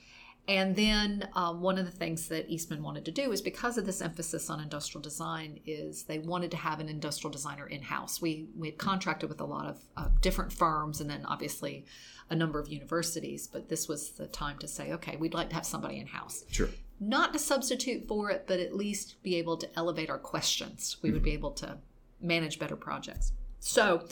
And 0.48 0.76
then 0.76 1.30
um, 1.36 1.62
one 1.62 1.78
of 1.78 1.86
the 1.86 1.92
things 1.92 2.28
that 2.28 2.50
Eastman 2.50 2.84
wanted 2.84 3.06
to 3.06 3.12
do 3.12 3.32
is 3.32 3.42
because 3.42 3.78
of 3.78 3.86
this 3.86 4.02
emphasis 4.02 4.50
on 4.50 4.60
industrial 4.60 5.02
design 5.02 5.62
is 5.66 6.04
they 6.04 6.20
wanted 6.20 6.52
to 6.52 6.58
have 6.58 6.82
an 6.82 6.90
industrial 6.90 7.32
designer 7.32 7.66
in 7.66 7.82
house. 7.82 8.22
We 8.22 8.48
we 8.58 8.68
had 8.68 8.78
contracted 8.78 9.30
with 9.30 9.40
a 9.40 9.46
lot 9.46 9.68
of 9.68 9.78
uh, 9.96 10.10
different 10.20 10.52
firms 10.52 11.00
and 11.00 11.10
then 11.10 11.26
obviously 11.26 11.86
a 12.30 12.36
number 12.36 12.60
of 12.60 12.68
universities, 12.68 13.48
but 13.48 13.70
this 13.70 13.88
was 13.88 14.12
the 14.12 14.28
time 14.28 14.58
to 14.60 14.68
say, 14.68 14.92
okay, 14.94 15.16
we'd 15.16 15.34
like 15.34 15.50
to 15.50 15.56
have 15.56 15.66
somebody 15.66 16.00
in 16.00 16.08
house 16.08 16.44
Sure. 16.52 16.70
not 17.00 17.32
to 17.34 17.40
substitute 17.40 18.06
for 18.08 18.30
it, 18.30 18.46
but 18.48 18.60
at 18.60 18.76
least 18.76 19.22
be 19.24 19.36
able 19.36 19.56
to 19.58 19.70
elevate 19.78 20.10
our 20.10 20.18
questions. 20.18 20.98
We 21.02 21.12
would 21.12 21.24
be 21.24 21.32
able 21.34 21.52
to 21.52 21.78
manage 22.22 22.60
better 22.60 22.76
projects. 22.76 23.32
So, 23.60 24.06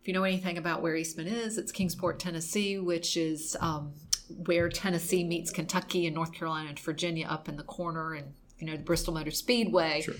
if 0.00 0.08
you 0.08 0.14
know 0.14 0.24
anything 0.24 0.56
about 0.56 0.80
where 0.80 0.96
Eastman 0.96 1.26
is, 1.26 1.58
it's 1.58 1.72
Kingsport, 1.72 2.18
Tennessee, 2.18 2.78
which 2.78 3.16
is 3.18 3.56
um, 3.60 3.92
where 4.46 4.68
Tennessee 4.68 5.24
meets 5.24 5.50
Kentucky 5.50 6.06
and 6.06 6.14
North 6.14 6.32
Carolina 6.32 6.68
and 6.68 6.78
Virginia 6.78 7.26
up 7.28 7.48
in 7.48 7.56
the 7.56 7.62
corner, 7.62 8.14
and 8.14 8.34
you 8.58 8.66
know 8.66 8.76
the 8.76 8.82
Bristol 8.82 9.14
Motor 9.14 9.30
Speedway. 9.30 10.02
Sure. 10.02 10.14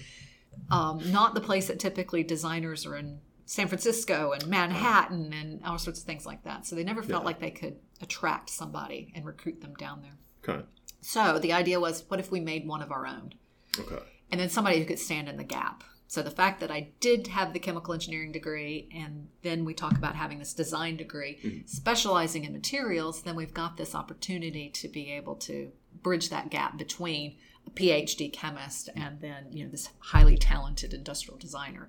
Um, 0.71 1.11
not 1.13 1.35
the 1.35 1.41
place 1.41 1.69
that 1.69 1.79
typically 1.79 2.23
designers 2.23 2.85
are 2.87 2.97
in 2.97 3.21
San 3.47 3.69
Francisco 3.69 4.33
and 4.33 4.47
Manhattan 4.47 5.33
and 5.33 5.65
all 5.65 5.79
sorts 5.79 6.01
of 6.01 6.07
things 6.07 6.27
like 6.27 6.43
that. 6.45 6.67
So 6.67 6.77
they 6.77 6.85
never 6.85 7.03
felt 7.03 7.23
Yeah. 7.23 7.27
like 7.27 7.41
they 7.41 7.51
could 7.51 7.77
attract 8.01 8.51
somebody 8.51 9.13
and 9.15 9.25
recruit 9.25 9.61
them 9.61 9.75
down 9.75 10.03
there. 10.03 10.19
Okay. 10.57 10.65
So 11.01 11.39
the 11.39 11.53
idea 11.53 11.81
was, 11.81 12.05
what 12.09 12.21
if 12.21 12.31
we 12.31 12.41
made 12.41 12.67
one 12.67 12.83
of 12.83 12.91
our 12.93 13.07
own? 13.07 13.33
Okay. 13.79 13.99
And 14.31 14.41
then 14.41 14.51
somebody 14.51 14.79
who 14.79 14.85
could 14.85 14.99
stand 14.99 15.29
in 15.29 15.37
the 15.37 15.45
gap. 15.45 15.83
So 16.11 16.23
the 16.23 16.31
fact 16.33 16.59
that 16.59 16.73
I 16.73 16.89
did 16.99 17.29
have 17.29 17.53
the 17.53 17.61
chemical 17.61 17.95
engineering 17.95 18.33
degree, 18.33 18.89
and 18.93 19.29
then 19.43 19.65
we 19.65 19.75
talk 19.75 19.97
about 19.97 20.17
having 20.17 20.41
this 20.41 20.53
design 20.53 20.97
degree, 20.97 21.39
mm-hmm. 21.41 21.67
specializing 21.67 22.43
in 22.43 22.53
materials, 22.53 23.23
then 23.23 23.37
we've 23.37 23.55
got 23.55 23.77
this 23.77 23.95
opportunity 23.95 24.71
to 24.71 24.89
be 24.89 25.13
able 25.13 25.37
to 25.37 25.71
bridge 26.03 26.29
that 26.31 26.51
gap 26.51 26.77
between 26.77 27.37
a 27.65 27.71
PhD 27.71 28.33
chemist 28.33 28.89
mm-hmm. 28.89 29.01
and 29.01 29.21
then 29.21 29.53
you 29.53 29.63
know 29.63 29.71
this 29.71 29.91
highly 30.01 30.37
talented 30.37 30.93
industrial 30.95 31.39
designer 31.39 31.89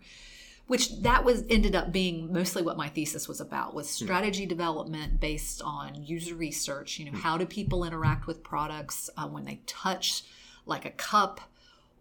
which 0.68 1.02
that 1.02 1.26
was 1.26 1.44
ended 1.50 1.76
up 1.76 1.92
being 1.92 2.32
mostly 2.32 2.62
what 2.62 2.78
my 2.78 2.90
thesis 2.90 3.28
was 3.28 3.42
about 3.42 3.74
was 3.74 3.88
mm-hmm. 3.88 4.06
strategy 4.06 4.46
development 4.46 5.20
based 5.20 5.62
on 5.64 6.04
user 6.04 6.36
research 6.36 7.00
you 7.00 7.10
know 7.10 7.18
how 7.18 7.38
do 7.38 7.46
people 7.46 7.84
interact 7.84 8.28
with 8.28 8.44
products 8.44 9.10
uh, 9.18 9.28
when 9.28 9.46
they 9.46 9.62
touch 9.66 10.24
like 10.66 10.86
a 10.86 10.92
cup 10.92 11.42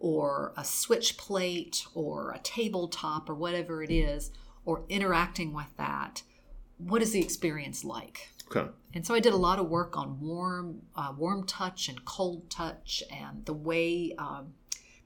or 0.00 0.52
a 0.56 0.64
switch 0.64 1.16
plate 1.16 1.84
or 1.94 2.32
a 2.32 2.38
tabletop 2.40 3.30
or 3.30 3.34
whatever 3.34 3.82
it 3.82 3.90
is 3.90 4.32
or 4.64 4.82
interacting 4.88 5.52
with 5.52 5.76
that 5.76 6.22
what 6.78 7.02
is 7.02 7.12
the 7.12 7.20
experience 7.20 7.84
like 7.84 8.30
Okay. 8.54 8.68
and 8.94 9.06
so 9.06 9.14
I 9.14 9.20
did 9.20 9.32
a 9.32 9.36
lot 9.36 9.60
of 9.60 9.68
work 9.68 9.96
on 9.96 10.18
warm, 10.20 10.82
uh, 10.96 11.12
warm 11.16 11.46
touch 11.46 11.88
and 11.88 12.04
cold 12.04 12.50
touch, 12.50 13.00
and 13.08 13.46
the 13.46 13.52
way 13.52 14.12
um, 14.18 14.54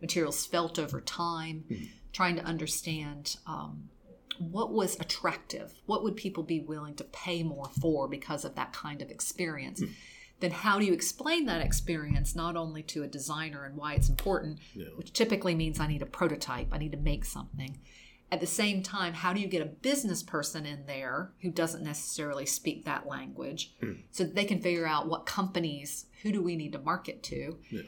materials 0.00 0.46
felt 0.46 0.78
over 0.78 1.00
time, 1.02 1.64
trying 2.12 2.36
to 2.36 2.42
understand 2.42 3.36
um, 3.46 3.90
what 4.38 4.72
was 4.72 4.98
attractive? 4.98 5.74
What 5.84 6.02
would 6.04 6.16
people 6.16 6.42
be 6.42 6.60
willing 6.60 6.94
to 6.94 7.04
pay 7.04 7.42
more 7.42 7.68
for 7.80 8.08
because 8.08 8.46
of 8.46 8.54
that 8.54 8.72
kind 8.72 9.02
of 9.02 9.10
experience? 9.10 9.80
Hmm. 9.80 9.90
Then 10.44 10.50
how 10.50 10.78
do 10.78 10.84
you 10.84 10.92
explain 10.92 11.46
that 11.46 11.62
experience 11.62 12.36
not 12.36 12.54
only 12.54 12.82
to 12.82 13.02
a 13.02 13.06
designer 13.06 13.64
and 13.64 13.78
why 13.78 13.94
it's 13.94 14.10
important, 14.10 14.58
Yeah. 14.74 14.88
which 14.94 15.14
typically 15.14 15.54
means 15.54 15.80
I 15.80 15.86
need 15.86 16.02
a 16.02 16.06
prototype, 16.20 16.68
I 16.70 16.76
need 16.76 16.92
to 16.92 16.98
make 16.98 17.24
something. 17.24 17.78
At 18.30 18.40
the 18.40 18.46
same 18.46 18.82
time, 18.82 19.14
how 19.14 19.32
do 19.32 19.40
you 19.40 19.46
get 19.48 19.62
a 19.62 19.64
business 19.88 20.22
person 20.22 20.66
in 20.66 20.84
there 20.84 21.32
who 21.40 21.50
doesn't 21.50 21.82
necessarily 21.82 22.44
speak 22.44 22.84
that 22.84 23.06
language 23.06 23.72
Hmm. 23.80 23.92
so 24.10 24.24
that 24.24 24.34
they 24.34 24.44
can 24.44 24.60
figure 24.60 24.86
out 24.86 25.08
what 25.08 25.24
companies, 25.24 26.04
who 26.22 26.30
do 26.30 26.42
we 26.42 26.56
need 26.56 26.72
to 26.74 26.78
market 26.78 27.22
to? 27.22 27.58
Yeah. 27.70 27.80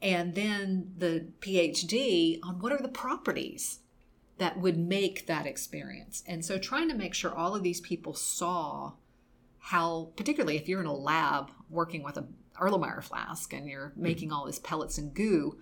And 0.00 0.36
then 0.36 0.94
the 0.96 1.32
PhD 1.40 2.38
on 2.44 2.60
what 2.60 2.70
are 2.70 2.80
the 2.80 2.86
properties 2.86 3.80
that 4.36 4.60
would 4.60 4.78
make 4.78 5.26
that 5.26 5.46
experience. 5.46 6.22
And 6.28 6.44
so 6.44 6.58
trying 6.58 6.88
to 6.90 6.94
make 6.94 7.12
sure 7.14 7.34
all 7.34 7.56
of 7.56 7.64
these 7.64 7.80
people 7.80 8.14
saw 8.14 8.92
how, 9.58 10.12
particularly 10.14 10.56
if 10.56 10.68
you're 10.68 10.78
in 10.80 10.86
a 10.86 10.94
lab 10.94 11.50
working 11.70 12.02
with 12.02 12.16
a 12.16 12.26
Erlenmeyer 12.60 13.02
flask 13.02 13.52
and 13.52 13.68
you're 13.68 13.92
making 13.96 14.32
all 14.32 14.46
these 14.46 14.58
pellets 14.58 14.98
and 14.98 15.14
goo, 15.14 15.58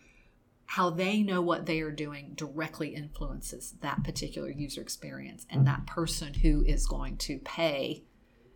how 0.67 0.91
they 0.91 1.23
know 1.23 1.41
what 1.41 1.67
they 1.67 1.81
are 1.81 1.91
doing 1.91 2.33
directly 2.35 2.95
influences 2.95 3.75
that 3.81 4.03
particular 4.03 4.51
user 4.51 4.81
experience 4.81 5.47
and 5.51 5.67
that 5.67 5.87
person 5.87 6.35
who 6.35 6.65
is 6.65 6.87
going 6.87 7.17
to 7.19 7.39
pay 7.39 8.03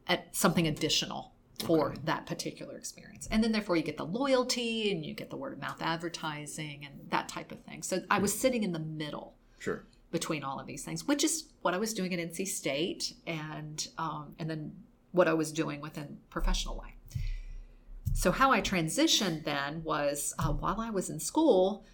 at 0.06 0.34
something 0.34 0.66
additional 0.66 1.34
for 1.64 1.94
that 2.04 2.26
particular 2.26 2.76
experience. 2.76 3.28
And 3.30 3.44
then 3.44 3.52
therefore 3.52 3.76
you 3.76 3.82
get 3.82 3.96
the 3.96 4.06
loyalty 4.06 4.90
and 4.90 5.04
you 5.04 5.14
get 5.14 5.30
the 5.30 5.36
word 5.36 5.52
of 5.52 5.60
mouth 5.60 5.80
advertising 5.80 6.84
and 6.84 7.10
that 7.10 7.28
type 7.28 7.52
of 7.52 7.60
thing. 7.60 7.82
So 7.82 8.00
I 8.10 8.18
was 8.18 8.36
sitting 8.38 8.62
in 8.62 8.72
the 8.72 8.78
middle 8.78 9.34
Sure. 9.58 9.84
between 10.10 10.42
all 10.42 10.58
of 10.58 10.66
these 10.66 10.84
things, 10.84 11.06
which 11.06 11.22
is 11.22 11.50
what 11.60 11.74
I 11.74 11.76
was 11.76 11.92
doing 11.92 12.14
at 12.14 12.18
NC 12.18 12.48
State 12.48 13.14
and 13.26 13.86
um, 13.98 14.34
and 14.38 14.48
then 14.48 14.72
what 15.12 15.28
I 15.28 15.34
was 15.34 15.52
doing 15.52 15.80
within 15.80 16.18
professional 16.30 16.76
life. 16.76 16.94
So 18.12 18.32
how 18.32 18.50
I 18.50 18.60
transitioned 18.60 19.44
then 19.44 19.82
was 19.84 20.34
uh, 20.38 20.52
while 20.52 20.80
I 20.80 20.90
was 20.90 21.10
in 21.10 21.20
school, 21.20 21.84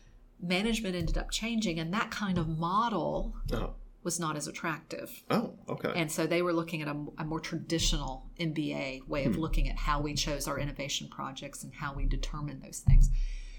management 0.40 0.94
ended 0.96 1.18
up 1.18 1.30
changing, 1.30 1.78
and 1.78 1.92
that 1.92 2.11
kind 2.11 2.38
of 2.38 2.49
model 2.49 3.35
Oh. 3.52 3.75
was 4.02 4.18
not 4.18 4.37
as 4.37 4.46
attractive. 4.46 5.23
Oh. 5.30 5.54
Okay. 5.68 5.92
And 5.94 6.11
so 6.11 6.26
they 6.26 6.42
were 6.42 6.52
looking 6.52 6.82
at 6.82 6.88
a, 6.88 6.96
a 7.18 7.25
more 7.25 7.40
traditional 7.40 8.26
MBA 8.40 9.06
way 9.08 9.25
of 9.25 9.37
looking 9.37 9.68
at 9.68 9.76
how 9.76 10.00
we 10.00 10.14
chose 10.14 10.49
our 10.49 10.58
innovation 10.58 11.08
projects 11.08 11.64
and 11.64 11.75
how 11.75 11.92
we 11.94 12.06
determined 12.06 12.62
those 12.62 12.80
things. 12.80 13.11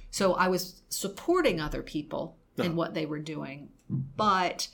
So 0.09 0.33
I 0.33 0.47
was 0.47 0.81
supporting 0.89 1.59
other 1.59 1.81
people 1.83 2.37
in 2.57 2.75
what 2.75 2.95
they 2.95 3.05
were 3.05 3.19
doing, 3.19 3.69
but 3.87 4.67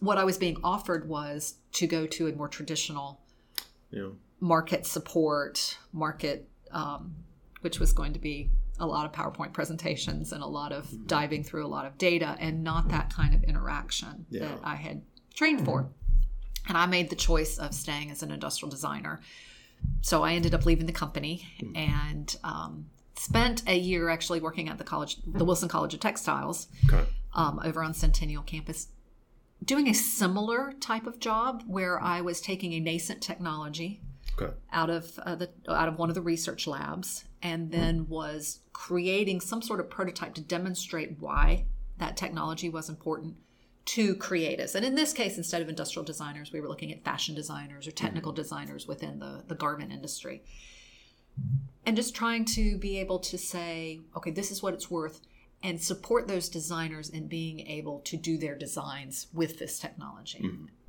what 0.00 0.18
I 0.18 0.24
was 0.24 0.38
being 0.38 0.56
offered 0.64 1.08
was 1.08 1.54
to 1.72 1.86
go 1.86 2.06
to 2.06 2.26
a 2.26 2.32
more 2.32 2.48
traditional 2.48 3.20
yeah. 3.90 4.08
market 4.40 4.86
support, 4.86 5.78
market, 5.92 6.48
um, 6.72 7.14
which 7.60 7.78
was 7.80 7.92
going 7.92 8.12
to 8.12 8.18
be 8.18 8.50
a 8.78 8.86
lot 8.86 9.06
of 9.06 9.12
PowerPoint 9.12 9.52
presentations 9.52 10.32
and 10.32 10.42
a 10.42 10.46
lot 10.46 10.70
of 10.72 11.06
diving 11.06 11.42
through 11.42 11.64
a 11.64 11.68
lot 11.68 11.86
of 11.86 11.96
data 11.96 12.36
and 12.38 12.62
not 12.62 12.88
that 12.88 13.12
kind 13.12 13.34
of 13.34 13.42
interaction 13.44 14.26
Yeah. 14.30 14.40
that 14.48 14.60
I 14.62 14.74
had 14.76 15.02
trained 15.34 15.64
for. 15.64 15.88
And 16.68 16.76
I 16.76 16.86
made 16.86 17.08
the 17.10 17.16
choice 17.16 17.58
of 17.58 17.72
staying 17.74 18.10
as 18.10 18.22
an 18.22 18.30
industrial 18.30 18.70
designer. 18.70 19.20
So 20.02 20.22
I 20.24 20.34
ended 20.34 20.54
up 20.54 20.66
leaving 20.66 20.86
the 20.86 20.92
company 20.92 21.46
and 21.74 22.34
um, 22.44 22.86
spent 23.16 23.62
a 23.66 23.78
year 23.78 24.08
actually 24.10 24.40
working 24.40 24.68
at 24.68 24.76
the 24.78 24.84
college, 24.84 25.16
the 25.26 25.44
Wilson 25.44 25.68
College 25.68 25.94
of 25.94 26.00
Textiles, 26.00 26.68
Okay. 26.92 27.04
um, 27.34 27.60
over 27.64 27.82
on 27.82 27.94
Centennial 27.94 28.42
campus, 28.42 28.88
doing 29.64 29.88
a 29.88 29.94
similar 29.94 30.72
type 30.80 31.06
of 31.06 31.18
job 31.20 31.62
where 31.66 32.02
I 32.02 32.20
was 32.20 32.40
taking 32.40 32.74
a 32.74 32.80
nascent 32.80 33.22
technology 33.22 34.00
Okay. 34.38 34.52
out 34.72 34.90
of 34.90 35.18
uh, 35.20 35.34
the 35.34 35.50
out 35.68 35.88
of 35.88 35.98
one 35.98 36.08
of 36.08 36.14
the 36.14 36.22
research 36.22 36.66
labs, 36.66 37.24
and 37.42 37.70
then 37.70 38.06
was 38.08 38.60
creating 38.72 39.40
some 39.40 39.62
sort 39.62 39.80
of 39.80 39.88
prototype 39.88 40.34
to 40.34 40.42
demonstrate 40.42 41.18
why 41.18 41.64
that 41.98 42.16
technology 42.16 42.68
was 42.68 42.88
important 42.88 43.36
to 43.86 44.14
creatives. 44.16 44.74
And 44.74 44.84
in 44.84 44.94
this 44.94 45.12
case, 45.12 45.38
instead 45.38 45.62
of 45.62 45.68
industrial 45.68 46.04
designers, 46.04 46.52
we 46.52 46.60
were 46.60 46.68
looking 46.68 46.92
at 46.92 47.04
fashion 47.04 47.34
designers 47.34 47.86
or 47.86 47.92
technical 47.92 48.32
designers 48.32 48.86
within 48.86 49.20
the, 49.20 49.44
the 49.46 49.54
garment 49.54 49.92
industry. 49.92 50.42
And 51.84 51.96
just 51.96 52.14
trying 52.14 52.44
to 52.46 52.76
be 52.78 52.98
able 52.98 53.20
to 53.20 53.38
say, 53.38 54.00
okay, 54.16 54.32
this 54.32 54.50
is 54.50 54.62
what 54.62 54.74
it's 54.74 54.90
worth, 54.90 55.20
and 55.62 55.80
support 55.80 56.26
those 56.26 56.48
designers 56.48 57.08
in 57.08 57.28
being 57.28 57.60
able 57.60 58.00
to 58.00 58.16
do 58.16 58.36
their 58.36 58.56
designs 58.56 59.28
with 59.32 59.58
this 59.58 59.78
technology. 59.78 60.40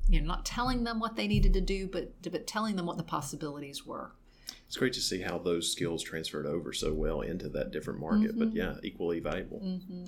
You 0.08 0.20
know, 0.20 0.26
not 0.26 0.44
telling 0.46 0.84
them 0.84 1.00
what 1.00 1.16
they 1.16 1.26
needed 1.28 1.52
to 1.54 1.60
do, 1.60 1.86
but 1.86 2.12
but 2.22 2.46
telling 2.46 2.76
them 2.76 2.86
what 2.86 2.96
the 2.96 3.02
possibilities 3.02 3.84
were. 3.86 4.12
It's 4.66 4.76
great 4.76 4.92
to 4.94 5.00
see 5.00 5.22
how 5.22 5.38
those 5.38 5.70
skills 5.72 6.02
transferred 6.02 6.44
over 6.46 6.74
so 6.74 6.92
well 6.92 7.22
into 7.22 7.48
that 7.50 7.70
different 7.70 8.00
market, 8.00 8.30
Mm-hmm. 8.32 8.38
but 8.38 8.54
yeah, 8.54 8.74
equally 8.82 9.18
valuable. 9.18 9.60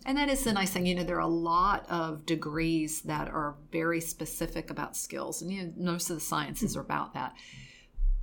And 0.04 0.16
that 0.18 0.28
is 0.28 0.44
the 0.44 0.52
nice 0.52 0.70
thing. 0.70 0.84
You 0.84 0.94
know, 0.96 1.04
there 1.04 1.16
are 1.16 1.20
a 1.20 1.26
lot 1.26 1.86
of 1.88 2.26
degrees 2.26 3.00
that 3.02 3.28
are 3.28 3.54
very 3.72 4.00
specific 4.02 4.68
about 4.70 4.96
skills, 4.98 5.40
and 5.40 5.50
you 5.52 5.62
know, 5.64 5.72
most 5.76 6.10
of 6.10 6.16
the 6.16 6.20
sciences 6.20 6.76
are 6.76 6.80
about 6.82 7.14
that. 7.14 7.34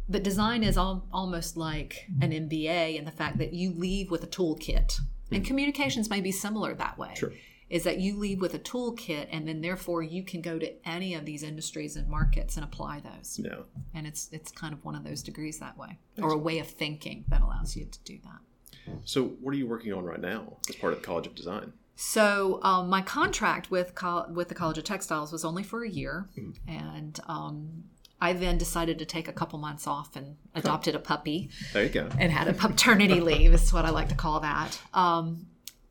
But 0.10 0.24
design 0.24 0.64
is 0.64 0.78
al- 0.78 1.06
almost 1.12 1.58
like 1.58 2.08
an 2.22 2.32
MBA 2.32 2.98
in 2.98 3.06
the 3.06 3.12
fact 3.12 3.40
that 3.40 3.54
you 3.54 3.72
leave 3.74 4.10
with 4.12 4.24
a 4.24 4.28
toolkit, 4.28 5.00
and 5.32 5.44
communications 5.46 6.10
may 6.10 6.22
be 6.22 6.32
similar 6.32 6.74
that 6.76 6.98
way. 6.98 7.14
Sure. 7.18 7.34
Is 7.70 7.84
that 7.84 8.00
you 8.00 8.18
leave 8.18 8.40
with 8.40 8.54
a 8.54 8.60
toolkit, 8.60 9.28
and 9.32 9.48
then 9.48 9.60
therefore 9.62 10.02
you 10.02 10.24
can 10.24 10.42
go 10.42 10.58
to 10.58 10.88
any 10.88 11.14
of 11.16 11.26
these 11.26 11.44
industries 11.44 11.96
and 11.98 12.08
markets 12.08 12.56
and 12.56 12.64
apply 12.64 13.02
those. 13.02 13.40
Yeah. 13.44 13.60
And 13.94 14.08
it's 14.08 14.30
it's 14.32 14.52
kind 14.52 14.74
of 14.74 14.86
one 14.86 14.96
of 14.96 15.04
those 15.04 15.22
degrees 15.22 15.60
that 15.60 15.78
way, 15.78 15.98
or 16.22 16.32
a 16.32 16.38
way 16.38 16.60
of 16.60 16.68
thinking 16.68 17.26
that 17.28 17.42
allows 17.42 17.76
you 17.76 17.86
to 17.86 18.00
do 18.06 18.20
that. 18.24 18.94
So, 19.04 19.26
what 19.42 19.54
are 19.54 19.58
you 19.58 19.68
working 19.68 19.92
on 19.94 20.06
right 20.06 20.22
now 20.22 20.58
as 20.70 20.76
part 20.76 20.94
of 20.94 21.00
the 21.02 21.06
College 21.06 21.28
of 21.28 21.36
Design? 21.36 21.74
So 22.00 22.60
um, 22.64 22.90
my 22.90 23.02
contract 23.02 23.72
with 23.72 23.96
col- 23.96 24.28
with 24.32 24.50
the 24.50 24.56
College 24.56 24.78
of 24.78 24.84
Textiles 24.84 25.32
was 25.32 25.44
only 25.44 25.64
for 25.64 25.84
a 25.84 25.90
year, 25.90 26.30
Mm-hmm. 26.38 26.70
and 26.70 27.20
um, 27.28 27.84
I 28.22 28.34
then 28.34 28.58
decided 28.58 29.00
to 29.00 29.06
take 29.06 29.28
a 29.28 29.34
couple 29.34 29.60
months 29.60 29.88
off 29.88 30.16
and 30.16 30.38
adopted 30.56 30.96
a 30.96 31.00
puppy 31.00 31.50
There 31.74 31.84
you 31.84 31.90
go. 31.90 32.08
and 32.20 32.32
had 32.32 32.48
a 32.48 32.54
paternity 32.54 33.20
leave. 33.20 33.54
Is 33.54 33.74
what 33.74 33.84
I 33.86 33.90
like 33.90 34.10
to 34.10 34.16
call 34.16 34.40
that. 34.42 34.80
Um, 34.94 35.48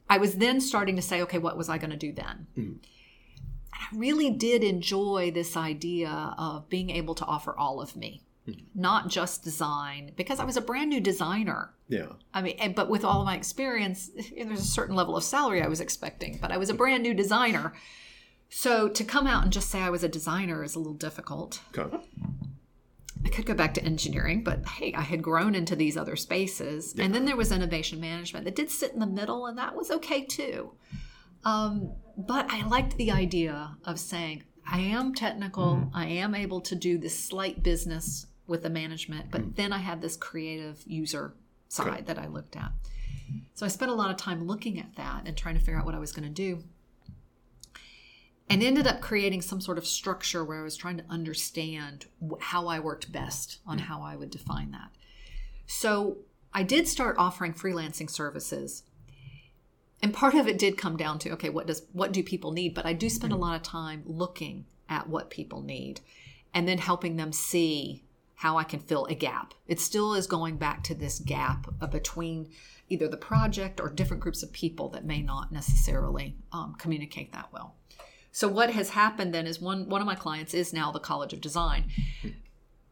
I 0.08 0.18
was 0.18 0.36
then 0.36 0.60
starting 0.60 0.96
to 0.96 1.02
say, 1.02 1.22
okay, 1.22 1.38
what 1.38 1.56
was 1.56 1.68
I 1.68 1.78
going 1.78 1.90
to 1.90 1.96
do 1.96 2.12
then? 2.12 2.46
Mm. 2.56 2.76
And 2.76 2.80
I 3.72 3.96
really 3.96 4.30
did 4.30 4.62
enjoy 4.62 5.30
this 5.30 5.56
idea 5.56 6.34
of 6.38 6.68
being 6.68 6.90
able 6.90 7.14
to 7.16 7.24
offer 7.24 7.56
all 7.56 7.80
of 7.80 7.96
me, 7.96 8.22
mm. 8.48 8.62
not 8.74 9.08
just 9.08 9.42
design, 9.42 10.12
because 10.16 10.40
I 10.40 10.44
was 10.44 10.56
a 10.56 10.60
brand 10.60 10.90
new 10.90 11.00
designer. 11.00 11.72
Yeah. 11.88 12.12
I 12.32 12.42
mean, 12.42 12.56
and, 12.58 12.74
but 12.74 12.88
with 12.88 13.04
all 13.04 13.20
of 13.20 13.26
my 13.26 13.36
experience, 13.36 14.10
there's 14.36 14.60
a 14.60 14.64
certain 14.64 14.94
level 14.94 15.16
of 15.16 15.24
salary 15.24 15.62
I 15.62 15.68
was 15.68 15.80
expecting, 15.80 16.38
but 16.40 16.52
I 16.52 16.56
was 16.56 16.70
a 16.70 16.74
mm. 16.74 16.78
brand 16.78 17.02
new 17.02 17.14
designer. 17.14 17.72
So 18.48 18.88
to 18.88 19.04
come 19.04 19.26
out 19.26 19.42
and 19.42 19.52
just 19.52 19.70
say 19.70 19.80
I 19.80 19.90
was 19.90 20.04
a 20.04 20.08
designer 20.08 20.62
is 20.62 20.76
a 20.76 20.78
little 20.78 20.94
difficult. 20.94 21.60
Okay. 21.76 21.96
I 23.24 23.28
could 23.28 23.46
go 23.46 23.54
back 23.54 23.74
to 23.74 23.84
engineering, 23.84 24.44
but 24.44 24.66
hey, 24.66 24.92
I 24.94 25.00
had 25.02 25.22
grown 25.22 25.54
into 25.54 25.74
these 25.74 25.96
other 25.96 26.16
spaces. 26.16 26.94
And 26.98 27.14
then 27.14 27.24
there 27.24 27.36
was 27.36 27.50
innovation 27.50 28.00
management 28.00 28.44
that 28.44 28.54
did 28.54 28.70
sit 28.70 28.92
in 28.92 29.00
the 29.00 29.06
middle, 29.06 29.46
and 29.46 29.58
that 29.58 29.74
was 29.74 29.90
okay 29.90 30.24
too. 30.24 30.72
Um, 31.44 31.92
but 32.16 32.46
I 32.50 32.66
liked 32.66 32.96
the 32.96 33.10
idea 33.10 33.76
of 33.84 33.98
saying, 33.98 34.44
I 34.68 34.80
am 34.80 35.14
technical, 35.14 35.90
I 35.94 36.06
am 36.06 36.34
able 36.34 36.60
to 36.62 36.74
do 36.74 36.98
this 36.98 37.18
slight 37.18 37.62
business 37.62 38.26
with 38.46 38.62
the 38.62 38.70
management, 38.70 39.30
but 39.30 39.56
then 39.56 39.72
I 39.72 39.78
have 39.78 40.00
this 40.00 40.16
creative 40.16 40.82
user 40.86 41.34
side 41.68 42.06
that 42.06 42.18
I 42.18 42.26
looked 42.26 42.56
at. 42.56 42.72
So 43.54 43.64
I 43.64 43.68
spent 43.68 43.90
a 43.90 43.94
lot 43.94 44.10
of 44.10 44.16
time 44.16 44.46
looking 44.46 44.78
at 44.78 44.96
that 44.96 45.22
and 45.26 45.36
trying 45.36 45.54
to 45.54 45.60
figure 45.60 45.78
out 45.78 45.86
what 45.86 45.94
I 45.94 45.98
was 45.98 46.12
going 46.12 46.28
to 46.28 46.34
do. 46.34 46.62
And 48.48 48.62
ended 48.62 48.86
up 48.86 49.00
creating 49.00 49.42
some 49.42 49.60
sort 49.60 49.76
of 49.76 49.86
structure 49.86 50.44
where 50.44 50.60
I 50.60 50.62
was 50.62 50.76
trying 50.76 50.98
to 50.98 51.04
understand 51.10 52.06
how 52.38 52.68
I 52.68 52.78
worked 52.78 53.10
best 53.10 53.58
on 53.66 53.78
how 53.78 54.02
I 54.02 54.14
would 54.14 54.30
define 54.30 54.70
that. 54.70 54.90
So 55.66 56.18
I 56.54 56.62
did 56.62 56.86
start 56.86 57.16
offering 57.18 57.52
freelancing 57.52 58.08
services. 58.08 58.84
And 60.00 60.14
part 60.14 60.34
of 60.34 60.46
it 60.46 60.58
did 60.58 60.78
come 60.78 60.96
down 60.96 61.18
to 61.20 61.30
okay, 61.32 61.48
what 61.48 61.66
does 61.66 61.82
what 61.92 62.12
do 62.12 62.22
people 62.22 62.52
need? 62.52 62.74
But 62.74 62.86
I 62.86 62.92
do 62.92 63.08
spend 63.08 63.32
a 63.32 63.36
lot 63.36 63.56
of 63.56 63.62
time 63.62 64.02
looking 64.06 64.66
at 64.88 65.08
what 65.08 65.30
people 65.30 65.62
need 65.62 66.00
and 66.54 66.68
then 66.68 66.78
helping 66.78 67.16
them 67.16 67.32
see 67.32 68.04
how 68.36 68.58
I 68.58 68.64
can 68.64 68.80
fill 68.80 69.06
a 69.06 69.14
gap. 69.14 69.54
It 69.66 69.80
still 69.80 70.14
is 70.14 70.26
going 70.26 70.58
back 70.58 70.82
to 70.84 70.94
this 70.94 71.18
gap 71.18 71.66
uh, 71.80 71.86
between 71.86 72.50
either 72.88 73.08
the 73.08 73.16
project 73.16 73.80
or 73.80 73.90
different 73.90 74.22
groups 74.22 74.42
of 74.42 74.52
people 74.52 74.88
that 74.90 75.04
may 75.04 75.22
not 75.22 75.52
necessarily 75.52 76.36
um, 76.52 76.74
communicate 76.78 77.32
that 77.32 77.48
well. 77.52 77.74
So 78.36 78.48
what 78.48 78.68
has 78.68 78.90
happened 78.90 79.32
then 79.32 79.46
is 79.46 79.62
one 79.62 79.88
one 79.88 80.02
of 80.02 80.06
my 80.06 80.14
clients 80.14 80.52
is 80.52 80.74
now 80.74 80.92
the 80.92 81.00
College 81.00 81.32
of 81.32 81.40
Design. 81.40 81.84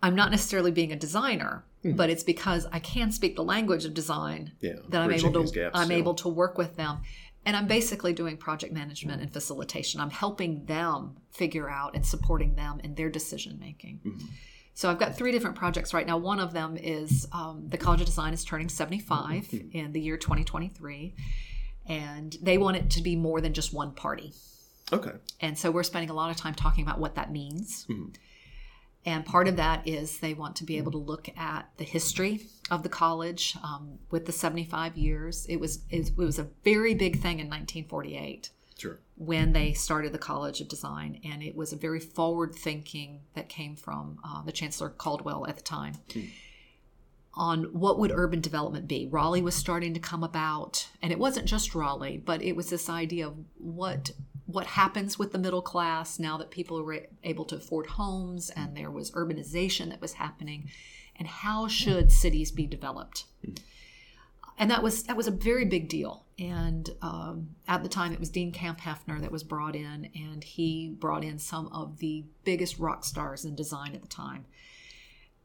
I'm 0.02 0.14
not 0.14 0.30
necessarily 0.30 0.70
being 0.70 0.90
a 0.90 0.96
designer, 0.96 1.66
but 1.84 2.08
it's 2.08 2.22
because 2.22 2.66
I 2.72 2.78
can 2.78 3.12
speak 3.12 3.36
the 3.36 3.44
language 3.44 3.84
of 3.84 3.92
design 3.92 4.52
Yeah. 4.62 4.76
that 4.88 5.02
I'm 5.02 5.12
able 5.12 5.44
to 5.44 5.52
gaps, 5.52 5.78
I'm 5.78 5.90
able 5.90 6.14
to 6.14 6.30
work 6.30 6.56
with 6.56 6.76
them 6.76 7.02
and 7.44 7.54
I'm 7.58 7.66
basically 7.66 8.14
doing 8.14 8.38
project 8.38 8.72
management 8.72 9.20
and 9.20 9.30
facilitation. 9.30 10.00
I'm 10.00 10.08
helping 10.08 10.64
them 10.64 11.16
figure 11.30 11.68
out 11.68 11.94
and 11.94 12.06
supporting 12.06 12.54
them 12.54 12.80
in 12.82 12.94
their 12.94 13.10
decision 13.10 13.58
making. 13.60 14.00
Mm-hmm. 14.02 14.26
So 14.72 14.90
I've 14.90 14.98
got 14.98 15.14
three 15.14 15.30
different 15.30 15.56
projects 15.56 15.92
right 15.92 16.06
now. 16.06 16.16
One 16.16 16.40
of 16.40 16.54
them 16.54 16.78
is 16.78 17.28
um, 17.32 17.68
the 17.68 17.76
College 17.76 18.00
of 18.00 18.06
Design 18.06 18.32
is 18.32 18.46
turning 18.46 18.70
75 18.70 19.44
Mm-hmm. 19.44 19.76
in 19.76 19.92
the 19.92 20.00
year 20.00 20.16
2023, 20.16 21.14
and 21.86 22.34
they 22.40 22.56
want 22.56 22.78
it 22.78 22.88
to 22.92 23.02
be 23.02 23.14
more 23.14 23.42
than 23.42 23.52
just 23.52 23.74
one 23.74 23.92
party. 23.92 24.32
Okay. 24.92 25.12
And 25.40 25.58
so 25.58 25.70
we're 25.70 25.82
spending 25.82 26.10
a 26.10 26.14
lot 26.14 26.30
of 26.30 26.36
time 26.36 26.54
talking 26.54 26.84
about 26.84 26.98
what 26.98 27.14
that 27.14 27.32
means. 27.32 27.86
Mhm. 27.88 28.14
And 29.06 29.26
part 29.26 29.48
of 29.48 29.56
that 29.56 29.86
is 29.86 30.18
they 30.20 30.32
want 30.32 30.56
to 30.56 30.64
be 30.64 30.78
able 30.78 30.92
to 30.92 30.98
look 30.98 31.28
at 31.36 31.68
the 31.76 31.84
history 31.84 32.46
of 32.70 32.82
the 32.82 32.88
college 32.88 33.54
um, 33.62 33.98
with 34.10 34.24
the 34.24 34.32
75 34.32 34.96
years. 34.96 35.44
It 35.48 35.56
was 35.60 35.80
it 35.90 36.16
was 36.16 36.38
a 36.38 36.48
very 36.64 36.94
big 36.94 37.20
thing 37.20 37.38
in 37.38 37.48
1948 37.48 38.50
Sure. 38.78 38.98
when 39.16 39.52
they 39.52 39.72
started 39.74 40.12
the 40.12 40.18
College 40.18 40.60
of 40.62 40.68
Design, 40.68 41.20
and 41.22 41.42
it 41.42 41.54
was 41.54 41.72
a 41.72 41.76
very 41.76 42.00
forward 42.00 42.54
thinking 42.54 43.20
that 43.34 43.48
came 43.50 43.76
from 43.76 44.18
uh, 44.24 44.42
the 44.42 44.52
Chancellor 44.52 44.88
Caldwell 44.88 45.46
at 45.46 45.56
the 45.56 45.62
time 45.62 45.94
on 47.34 47.64
what 47.72 47.98
would 47.98 48.10
urban 48.12 48.40
development 48.40 48.86
be. 48.88 49.06
Raleigh 49.06 49.42
was 49.42 49.54
starting 49.54 49.92
to 49.94 50.00
come 50.00 50.22
about, 50.24 50.88
and 51.02 51.12
it 51.12 51.18
wasn't 51.18 51.46
just 51.46 51.74
Raleigh, 51.74 52.16
but 52.16 52.40
it 52.42 52.54
was 52.56 52.70
this 52.70 52.88
idea 52.88 53.26
of 53.26 53.34
what 53.58 54.12
what 54.54 54.66
happens 54.66 55.18
with 55.18 55.32
the 55.32 55.38
middle 55.38 55.62
class 55.62 56.18
now 56.18 56.36
that 56.38 56.50
people 56.50 56.82
were 56.82 57.06
able 57.22 57.44
to 57.44 57.56
afford 57.56 57.86
homes 57.86 58.50
and 58.50 58.76
there 58.76 58.90
was 58.90 59.10
urbanization 59.12 59.90
that 59.90 60.00
was 60.00 60.14
happening, 60.14 60.70
and 61.16 61.28
how 61.28 61.68
should 61.68 62.10
cities 62.10 62.50
be 62.50 62.66
developed 62.66 63.24
and 64.58 64.70
that 64.70 64.82
was 64.82 65.04
that 65.04 65.16
was 65.16 65.26
a 65.26 65.32
very 65.32 65.64
big 65.64 65.88
deal. 65.88 66.24
And 66.38 66.90
um, 67.00 67.50
at 67.68 67.82
the 67.82 67.88
time, 67.88 68.12
it 68.12 68.20
was 68.20 68.28
Dean 68.28 68.52
Kamphoefner 68.52 69.20
that 69.20 69.30
was 69.30 69.44
brought 69.44 69.76
in, 69.76 70.10
and 70.14 70.42
he 70.42 70.96
brought 70.98 71.24
in 71.24 71.38
some 71.38 71.68
of 71.68 71.98
the 71.98 72.24
biggest 72.44 72.78
rock 72.78 73.04
stars 73.04 73.44
in 73.44 73.54
design 73.54 73.94
at 73.94 74.02
the 74.02 74.08
time. 74.08 74.46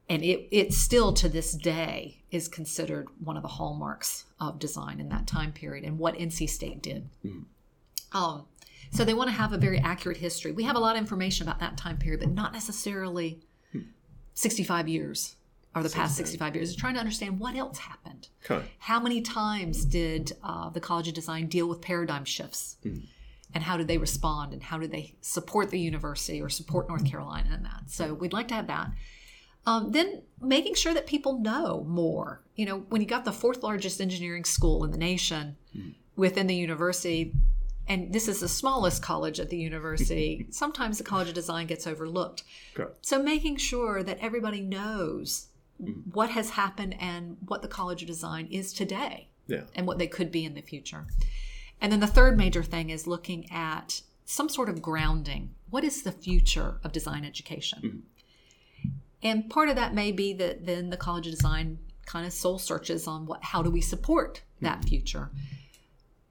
And 0.07 0.23
it 0.23 0.47
it 0.51 0.73
still 0.73 1.13
to 1.13 1.29
this 1.29 1.53
day 1.53 2.21
is 2.31 2.47
considered 2.47 3.07
one 3.23 3.35
of 3.35 3.43
the 3.43 3.49
hallmarks 3.49 4.25
of 4.39 4.59
design 4.59 4.99
in 4.99 5.09
that 5.09 5.27
time 5.27 5.53
period, 5.53 5.85
and 5.85 5.97
what 5.97 6.15
NC 6.15 6.49
State 6.49 6.81
did. 6.81 7.09
Um, 8.11 8.45
so 8.91 9.05
they 9.05 9.13
want 9.13 9.29
to 9.29 9.35
have 9.35 9.53
a 9.53 9.57
very 9.57 9.79
accurate 9.79 10.17
history. 10.17 10.51
We 10.51 10.63
have 10.63 10.75
a 10.75 10.79
lot 10.79 10.95
of 10.95 11.01
information 11.01 11.47
about 11.47 11.59
that 11.59 11.77
time 11.77 11.97
period, 11.97 12.21
but 12.21 12.31
not 12.31 12.53
necessarily 12.53 13.41
65 14.33 14.87
years 14.87 15.35
or 15.75 15.83
the 15.83 15.89
past 15.89 16.15
65 16.15 16.55
years. 16.55 16.69
They're 16.69 16.79
trying 16.79 16.95
to 16.95 16.99
understand 16.99 17.39
what 17.39 17.55
else 17.55 17.77
happened. 17.77 18.29
Okay. 18.49 18.65
How 18.79 18.99
many 18.99 19.21
times 19.21 19.85
did 19.85 20.31
uh, 20.43 20.69
the 20.69 20.79
College 20.79 21.07
of 21.07 21.13
Design 21.13 21.47
deal 21.47 21.67
with 21.67 21.81
paradigm 21.81 22.25
shifts? 22.25 22.77
And 23.53 23.63
how 23.63 23.77
did 23.77 23.87
they 23.87 23.97
respond? 23.97 24.53
And 24.53 24.63
how 24.63 24.77
did 24.77 24.91
they 24.91 25.15
support 25.21 25.69
the 25.71 25.79
university 25.79 26.41
or 26.41 26.49
support 26.49 26.87
North 26.87 27.05
Carolina 27.05 27.53
in 27.53 27.63
that? 27.63 27.83
So 27.87 28.13
we'd 28.13 28.33
like 28.33 28.47
to 28.49 28.53
have 28.55 28.67
that. 28.67 28.91
Um, 29.65 29.91
then 29.91 30.23
making 30.41 30.75
sure 30.75 30.93
that 30.93 31.05
people 31.05 31.39
know 31.39 31.83
more. 31.87 32.41
You 32.55 32.65
know, 32.65 32.79
when 32.89 33.01
you 33.01 33.07
got 33.07 33.25
the 33.25 33.31
fourth 33.31 33.61
largest 33.61 34.01
engineering 34.01 34.45
school 34.45 34.83
in 34.83 34.91
the 34.91 34.97
nation 34.97 35.57
within 36.15 36.47
the 36.47 36.55
university, 36.55 37.33
and 37.89 38.13
this 38.13 38.27
is 38.27 38.39
the 38.39 38.47
smallest 38.47 39.01
college 39.01 39.39
at 39.39 39.49
the 39.49 39.57
university, 39.57 40.45
sometimes 40.51 40.99
the 40.99 41.03
College 41.03 41.27
of 41.27 41.33
Design 41.33 41.65
gets 41.65 41.87
overlooked. 41.87 42.43
Okay. 42.77 42.89
So 43.01 43.21
making 43.21 43.57
sure 43.57 44.03
that 44.03 44.19
everybody 44.21 44.61
knows 44.61 45.47
mm-hmm. 45.81 46.11
what 46.11 46.29
has 46.29 46.51
happened 46.51 46.95
and 46.99 47.37
what 47.47 47.63
the 47.63 47.67
College 47.67 48.03
of 48.03 48.07
Design 48.07 48.47
is 48.51 48.71
today 48.71 49.29
Yeah. 49.47 49.63
and 49.75 49.87
what 49.87 49.97
they 49.97 50.07
could 50.07 50.31
be 50.31 50.45
in 50.45 50.53
the 50.53 50.61
future. 50.61 51.07
And 51.81 51.91
then 51.91 51.99
the 51.99 52.07
third 52.07 52.37
major 52.37 52.61
thing 52.61 52.91
is 52.91 53.07
looking 53.07 53.51
at 53.51 54.01
some 54.23 54.49
sort 54.49 54.69
of 54.69 54.81
grounding. 54.81 55.55
What 55.71 55.83
is 55.83 56.03
the 56.03 56.11
future 56.11 56.79
of 56.83 56.91
design 56.91 57.25
education? 57.25 57.79
Mm-hmm. 57.83 58.89
And 59.23 59.49
part 59.49 59.69
of 59.69 59.75
that 59.75 59.95
may 59.95 60.11
be 60.11 60.33
that 60.33 60.65
then 60.65 60.91
the 60.91 60.97
College 60.97 61.25
of 61.25 61.33
Design 61.33 61.79
kind 62.05 62.25
of 62.25 62.33
soul 62.33 62.57
searches 62.59 63.07
on 63.07 63.25
what 63.25 63.43
how 63.43 63.61
do 63.61 63.69
we 63.69 63.81
support 63.81 64.43
that 64.61 64.79
mm-hmm. 64.79 64.89
future. 64.89 65.31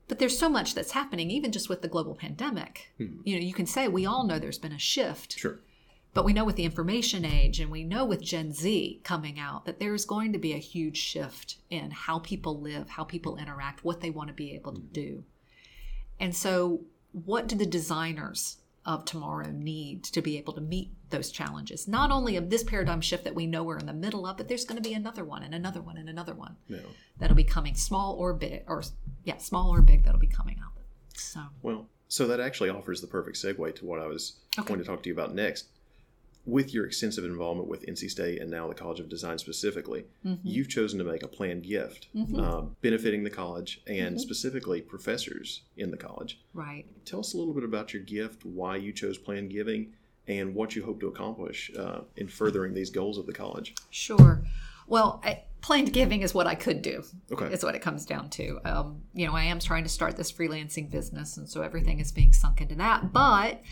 But 0.09 0.18
there's 0.18 0.38
so 0.38 0.49
much 0.49 0.75
that's 0.75 0.92
happening, 0.92 1.31
even 1.31 1.53
just 1.53 1.68
with 1.68 1.83
the 1.83 1.88
global 1.88 2.14
pandemic. 2.14 2.90
Hmm. 2.97 3.21
You 3.25 3.37
know, 3.37 3.44
you 3.44 3.53
can 3.53 3.66
say 3.66 3.88
we 3.88 4.07
all 4.07 4.25
know 4.25 4.38
there's 4.38 4.59
been 4.59 4.73
a 4.73 4.79
shift, 4.79 5.38
Sure. 5.38 5.61
but 6.14 6.25
we 6.25 6.33
know 6.33 6.44
with 6.44 6.57
the 6.57 6.64
information 6.64 7.25
age 7.25 7.61
and 7.61 7.71
we 7.71 7.85
know 7.85 8.05
with 8.05 8.23
Gen 8.23 8.53
Z 8.53 9.01
coming 9.05 9.38
out 9.38 9.66
that 9.66 9.79
there's 9.79 10.07
going 10.07 10.33
to 10.33 10.38
be 10.38 10.55
a 10.55 10.59
huge 10.59 10.97
shift 10.97 11.59
in 11.68 11.90
how 11.90 12.18
people 12.18 12.59
live, 12.59 12.90
how 12.90 13.05
people 13.05 13.37
interact, 13.37 13.85
what 13.85 14.01
they 14.01 14.11
want 14.11 14.29
to 14.29 14.35
be 14.35 14.55
able 14.55 14.73
to 14.73 14.81
hmm. 14.81 14.92
do. 14.92 15.25
And 16.18 16.35
so, 16.35 16.81
what 17.12 17.47
do 17.47 17.57
the 17.57 17.66
designers 17.66 18.58
of 18.88 19.05
tomorrow 19.05 19.51
need 19.51 20.03
to 20.03 20.22
be 20.22 20.38
able 20.38 20.55
to 20.55 20.61
meet 20.62 20.90
those 21.11 21.31
challenges? 21.31 21.87
Not 21.87 22.11
only 22.11 22.37
of 22.37 22.48
this 22.48 22.64
paradigm 22.64 23.03
shift 23.03 23.24
that 23.24 23.35
we 23.35 23.46
know 23.46 23.62
we're 23.62 23.79
in 23.79 23.85
the 23.87 23.92
middle 23.92 24.27
of, 24.27 24.38
but 24.38 24.48
there's 24.48 24.64
going 24.64 24.83
to 24.83 24.88
be 24.88 24.94
another 24.94 25.24
one 25.24 25.42
and 25.42 25.55
another 25.55 25.83
one 25.83 25.98
and 25.98 26.09
another 26.09 26.35
one 26.35 26.57
Yeah. 26.68 26.79
that'll 27.18 27.37
be 27.37 27.44
coming 27.44 27.74
small 27.74 28.14
or 28.14 28.33
big, 28.33 28.62
or 28.66 28.83
yeah, 29.24 29.37
small 29.37 29.70
or 29.72 29.83
big 29.83 30.05
that'll 30.05 30.18
be 30.18 30.27
coming 30.27 30.57
out. 30.64 30.72
So, 31.14 31.40
Well, 31.62 31.88
so 32.09 32.27
that 32.29 32.40
actually 32.40 32.70
offers 32.70 33.03
the 33.03 33.07
perfect 33.07 33.37
segue 33.37 33.74
to 33.77 33.85
what 33.85 34.01
I 34.01 34.07
was 34.07 34.37
Okay. 34.59 34.66
going 34.68 34.81
to 34.81 34.87
talk 34.87 35.03
to 35.03 35.09
you 35.11 35.14
about 35.14 35.35
next. 35.35 35.66
With 36.46 36.72
your 36.72 36.87
extensive 36.87 37.24
involvement 37.24 37.68
with 37.68 37.85
NC 37.85 38.11
State 38.11 38.40
and 38.40 38.51
now 38.51 38.68
the 38.68 38.74
College 38.74 39.01
of 39.01 39.09
Design 39.09 39.37
specifically, 39.38 40.07
you've 40.42 40.68
chosen 40.68 40.98
to 40.98 41.05
make 41.05 41.22
a 41.22 41.29
planned 41.29 41.62
gift 41.64 42.09
um, 42.38 42.77
benefiting 42.81 43.22
the 43.24 43.31
college 43.31 43.83
and 43.87 44.18
specifically 44.20 44.81
professors 44.81 45.62
in 45.77 45.90
the 45.90 45.96
college. 45.96 46.40
right. 46.55 46.87
Tell 47.05 47.20
us 47.20 47.35
a 47.35 47.37
little 47.38 47.55
bit 47.55 47.64
about 47.64 47.92
your 47.92 48.03
gift, 48.03 48.44
why 48.44 48.77
you 48.77 48.92
chose 48.92 49.18
planned 49.18 49.51
giving, 49.51 49.92
and 50.27 50.55
what 50.55 50.77
you 50.77 50.85
hope 50.85 51.01
to 51.01 51.09
accomplish 51.09 51.70
uh, 51.79 52.01
in 52.16 52.29
furthering 52.29 52.74
these 52.74 52.90
goals 52.90 53.18
of 53.18 53.27
the 53.27 53.33
college. 53.33 53.74
Sure. 53.90 54.44
Well, 54.87 55.20
I, 55.24 55.42
planned 55.61 55.92
giving 55.92 56.22
is 56.22 56.35
what 56.35 56.46
I 56.46 56.55
could 56.55 56.83
do. 56.83 57.03
Okay. 57.33 57.46
Is 57.46 57.64
what 57.64 57.74
it 57.74 57.83
comes 57.83 58.07
down 58.07 58.31
to. 58.31 58.59
Um, 58.64 59.03
you 59.14 59.27
know, 59.27 59.35
I 59.35 59.44
am 59.44 59.59
trying 59.59 59.83
to 59.85 59.88
start 59.88 60.16
this 60.16 60.33
freelancing 60.33 60.90
business, 60.90 61.37
and 61.37 61.48
so 61.48 61.62
everything 61.62 62.01
is 62.01 62.12
being 62.12 62.33
sunk 62.33 62.61
into 62.61 62.74
that. 62.77 63.12
But, 63.12 63.62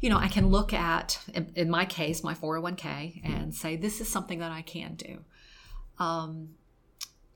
you 0.00 0.10
know, 0.10 0.18
I 0.18 0.28
can 0.28 0.48
look 0.48 0.72
at, 0.72 1.18
in, 1.54 1.70
my 1.70 1.84
case, 1.84 2.22
my 2.22 2.34
401k 2.34 3.20
and 3.24 3.54
say, 3.54 3.76
this 3.76 4.00
is 4.00 4.08
something 4.08 4.40
that 4.40 4.52
I 4.52 4.62
can 4.62 4.94
do. 4.96 5.18
Um, 5.98 6.50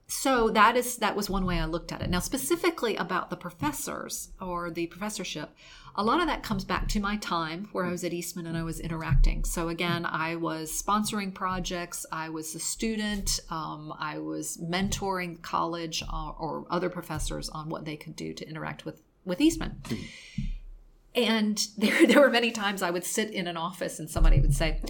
so 0.09 0.49
that 0.49 0.75
is 0.75 0.97
that 0.97 1.15
was 1.15 1.29
one 1.29 1.45
way 1.45 1.59
I 1.59 1.65
looked 1.65 1.91
at 1.91 2.01
it. 2.01 2.09
Now, 2.09 2.19
specifically 2.19 2.95
about 2.95 3.29
the 3.29 3.35
professors 3.35 4.29
or 4.41 4.71
the 4.71 4.87
professorship, 4.87 5.51
a 5.95 6.03
lot 6.03 6.19
of 6.19 6.25
that 6.25 6.41
comes 6.41 6.65
back 6.65 6.87
to 6.89 6.99
my 6.99 7.17
time 7.17 7.69
where 7.73 7.85
I 7.85 7.91
was 7.91 8.03
at 8.03 8.11
Eastman 8.11 8.47
and 8.47 8.57
I 8.57 8.63
was 8.63 8.79
interacting. 8.79 9.45
So 9.45 9.69
again, 9.69 10.07
I 10.07 10.35
was 10.35 10.71
sponsoring 10.71 11.31
projects. 11.31 12.07
I 12.11 12.29
was 12.29 12.55
a 12.55 12.59
student. 12.59 13.39
Um, 13.51 13.93
I 13.99 14.17
was 14.17 14.57
mentoring 14.57 15.43
college 15.43 16.01
or, 16.11 16.35
or 16.39 16.65
other 16.71 16.89
professors 16.89 17.47
on 17.49 17.69
what 17.69 17.85
they 17.85 17.95
could 17.95 18.15
do 18.15 18.33
to 18.33 18.49
interact 18.49 18.85
with 18.85 19.03
with 19.25 19.39
Eastman. 19.39 19.79
And 21.15 21.59
there, 21.77 22.05
there 22.07 22.19
were 22.19 22.29
many 22.29 22.51
times 22.51 22.81
I 22.81 22.91
would 22.91 23.03
sit 23.03 23.31
in 23.31 23.47
an 23.47 23.57
office 23.57 23.99
and 23.99 24.09
somebody 24.09 24.39
would 24.39 24.53
say, 24.53 24.81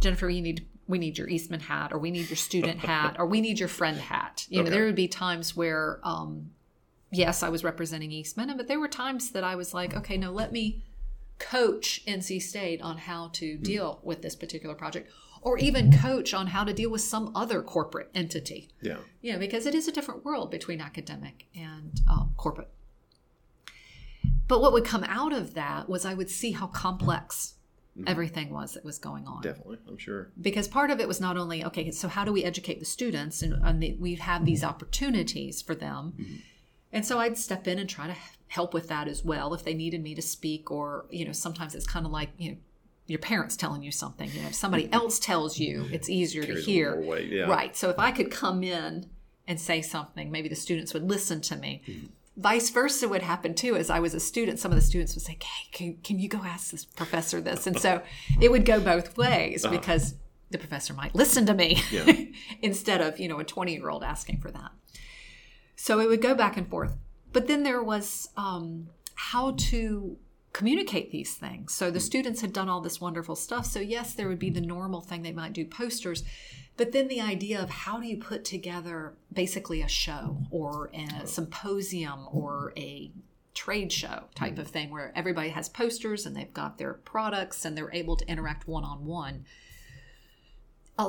Jennifer, 0.00 0.28
you 0.28 0.42
need 0.42 0.66
we 0.88 0.98
need 0.98 1.16
your 1.16 1.28
Eastman 1.28 1.60
hat, 1.60 1.92
or 1.92 1.98
we 1.98 2.10
need 2.10 2.28
your 2.28 2.36
student 2.36 2.78
hat, 2.90 3.16
or 3.18 3.26
we 3.26 3.40
need 3.40 3.58
your 3.58 3.68
friend 3.68 3.96
hat. 3.96 4.46
You 4.48 4.62
know, 4.62 4.70
there 4.70 4.84
would 4.84 4.96
be 4.96 5.08
times 5.08 5.56
where, 5.56 6.00
um, 6.02 6.50
yes, 7.10 7.42
I 7.42 7.48
was 7.48 7.64
representing 7.64 8.10
Eastman, 8.10 8.54
but 8.56 8.68
there 8.68 8.80
were 8.80 8.88
times 8.88 9.30
that 9.30 9.44
I 9.44 9.54
was 9.54 9.72
like, 9.72 9.96
okay, 9.96 10.16
no, 10.16 10.30
let 10.32 10.52
me 10.52 10.84
coach 11.38 12.02
NC 12.06 12.42
State 12.42 12.82
on 12.82 12.98
how 12.98 13.30
to 13.34 13.56
deal 13.56 14.00
with 14.02 14.22
this 14.22 14.34
particular 14.34 14.74
project, 14.74 15.10
or 15.40 15.56
even 15.58 15.92
coach 15.92 16.34
on 16.34 16.48
how 16.48 16.64
to 16.64 16.72
deal 16.72 16.90
with 16.90 17.00
some 17.00 17.32
other 17.34 17.62
corporate 17.62 18.10
entity. 18.14 18.68
Yeah. 18.80 18.98
You 19.20 19.32
know, 19.32 19.38
because 19.38 19.66
it 19.66 19.74
is 19.74 19.88
a 19.88 19.92
different 19.92 20.24
world 20.24 20.50
between 20.50 20.80
academic 20.80 21.46
and 21.56 22.00
um, 22.08 22.32
corporate. 22.36 22.68
But 24.52 24.60
what 24.60 24.74
would 24.74 24.84
come 24.84 25.02
out 25.04 25.32
of 25.32 25.54
that 25.54 25.88
was 25.88 26.04
I 26.04 26.12
would 26.12 26.28
see 26.28 26.52
how 26.52 26.66
complex 26.66 27.54
mm-hmm. 27.96 28.06
everything 28.06 28.50
was 28.50 28.74
that 28.74 28.84
was 28.84 28.98
going 28.98 29.26
on. 29.26 29.40
Definitely, 29.40 29.78
I'm 29.88 29.96
sure. 29.96 30.30
Because 30.38 30.68
part 30.68 30.90
of 30.90 31.00
it 31.00 31.08
was 31.08 31.22
not 31.22 31.38
only, 31.38 31.64
okay, 31.64 31.90
so 31.90 32.06
how 32.06 32.22
do 32.22 32.34
we 32.34 32.44
educate 32.44 32.78
the 32.78 32.84
students? 32.84 33.40
And, 33.40 33.54
and 33.64 33.82
the, 33.82 33.96
we 33.98 34.16
have 34.16 34.44
these 34.44 34.60
mm-hmm. 34.60 34.68
opportunities 34.68 35.62
for 35.62 35.74
them. 35.74 36.12
Mm-hmm. 36.20 36.34
And 36.92 37.06
so 37.06 37.18
I'd 37.18 37.38
step 37.38 37.66
in 37.66 37.78
and 37.78 37.88
try 37.88 38.06
to 38.08 38.16
help 38.48 38.74
with 38.74 38.88
that 38.88 39.08
as 39.08 39.24
well 39.24 39.54
if 39.54 39.64
they 39.64 39.72
needed 39.72 40.02
me 40.02 40.14
to 40.16 40.20
speak, 40.20 40.70
or, 40.70 41.06
you 41.08 41.24
know, 41.24 41.32
sometimes 41.32 41.74
it's 41.74 41.86
kind 41.86 42.04
of 42.04 42.12
like, 42.12 42.28
you 42.36 42.50
know, 42.50 42.56
your 43.06 43.20
parents 43.20 43.56
telling 43.56 43.82
you 43.82 43.90
something. 43.90 44.30
You 44.32 44.42
know, 44.42 44.48
if 44.48 44.54
somebody 44.54 44.86
else 44.92 45.18
tells 45.18 45.58
you, 45.58 45.88
it's 45.90 46.10
easier 46.10 46.42
to 46.42 46.60
hear. 46.60 47.00
weight, 47.00 47.30
yeah. 47.30 47.44
Right. 47.44 47.74
So 47.74 47.88
if 47.88 47.98
I 47.98 48.10
could 48.10 48.30
come 48.30 48.62
in 48.62 49.08
and 49.48 49.58
say 49.58 49.80
something, 49.80 50.30
maybe 50.30 50.50
the 50.50 50.56
students 50.56 50.92
would 50.92 51.08
listen 51.08 51.40
to 51.40 51.56
me. 51.56 52.10
Vice 52.36 52.70
versa 52.70 53.08
would 53.08 53.22
happen 53.22 53.54
too. 53.54 53.76
As 53.76 53.90
I 53.90 53.98
was 54.00 54.14
a 54.14 54.20
student, 54.20 54.58
some 54.58 54.72
of 54.72 54.76
the 54.76 54.82
students 54.82 55.14
would 55.14 55.22
say, 55.22 55.36
"Hey, 55.40 55.68
can, 55.70 55.96
can 56.02 56.18
you 56.18 56.28
go 56.28 56.38
ask 56.44 56.70
this 56.70 56.84
professor 56.84 57.40
this?" 57.40 57.66
And 57.66 57.78
so 57.78 58.00
it 58.40 58.50
would 58.50 58.64
go 58.64 58.80
both 58.80 59.16
ways 59.18 59.66
because 59.66 60.14
the 60.50 60.58
professor 60.58 60.94
might 60.94 61.14
listen 61.14 61.44
to 61.46 61.54
me 61.54 61.74
Uh-huh. 61.76 62.04
Yeah. 62.12 62.24
instead 62.62 63.00
of 63.00 63.18
you 63.20 63.28
know 63.28 63.38
a 63.38 63.44
twenty 63.44 63.74
year 63.74 63.88
old 63.90 64.02
asking 64.02 64.40
for 64.40 64.50
that. 64.50 64.70
So 65.76 66.00
it 66.00 66.08
would 66.08 66.22
go 66.22 66.34
back 66.34 66.56
and 66.56 66.68
forth. 66.68 66.96
But 67.32 67.48
then 67.48 67.62
there 67.64 67.82
was 67.82 68.28
um, 68.36 68.88
how 69.14 69.52
to 69.70 70.16
communicate 70.52 71.10
these 71.10 71.34
things. 71.34 71.72
So 71.72 71.90
the 71.90 71.98
hmm. 71.98 72.04
students 72.04 72.40
had 72.40 72.52
done 72.52 72.68
all 72.68 72.80
this 72.80 73.00
wonderful 73.00 73.36
stuff. 73.36 73.66
So, 73.66 73.80
yes, 73.80 74.14
there 74.14 74.28
would 74.28 74.38
be 74.38 74.50
the 74.50 74.60
normal 74.60 75.00
thing 75.00 75.22
they 75.22 75.32
might 75.32 75.52
do 75.52 75.64
posters. 75.64 76.24
But 76.76 76.92
then 76.92 77.08
the 77.08 77.20
idea 77.20 77.62
of 77.62 77.70
how 77.70 78.00
do 78.00 78.06
you 78.06 78.16
put 78.16 78.44
together 78.44 79.14
basically 79.32 79.82
a 79.82 79.88
show 79.88 80.38
or 80.50 80.90
a 80.94 81.06
oh. 81.22 81.24
symposium 81.26 82.26
or 82.30 82.72
a 82.76 83.10
trade 83.54 83.92
show 83.92 84.24
type 84.34 84.54
hmm. 84.54 84.60
of 84.60 84.68
thing 84.68 84.90
where 84.90 85.12
everybody 85.14 85.50
has 85.50 85.68
posters 85.68 86.26
and 86.26 86.34
they've 86.36 86.54
got 86.54 86.78
their 86.78 86.94
products 86.94 87.64
and 87.64 87.76
they're 87.76 87.92
able 87.92 88.16
to 88.16 88.28
interact 88.28 88.66
one 88.66 88.84
on 88.84 89.00
oh, 89.02 89.08
one. 89.08 89.44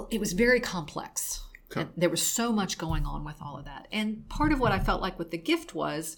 It 0.09 0.19
was 0.19 0.33
very 0.33 0.59
complex. 0.59 1.43
Okay. 1.75 1.89
there 1.97 2.09
was 2.09 2.21
so 2.21 2.51
much 2.51 2.77
going 2.77 3.03
on 3.05 3.23
with 3.23 3.41
all 3.41 3.57
of 3.57 3.65
that. 3.65 3.87
And 3.91 4.29
part 4.29 4.51
of 4.51 4.59
what 4.59 4.71
I 4.71 4.79
felt 4.79 5.01
like 5.01 5.17
with 5.17 5.31
the 5.31 5.39
gift 5.39 5.73
was 5.73 6.17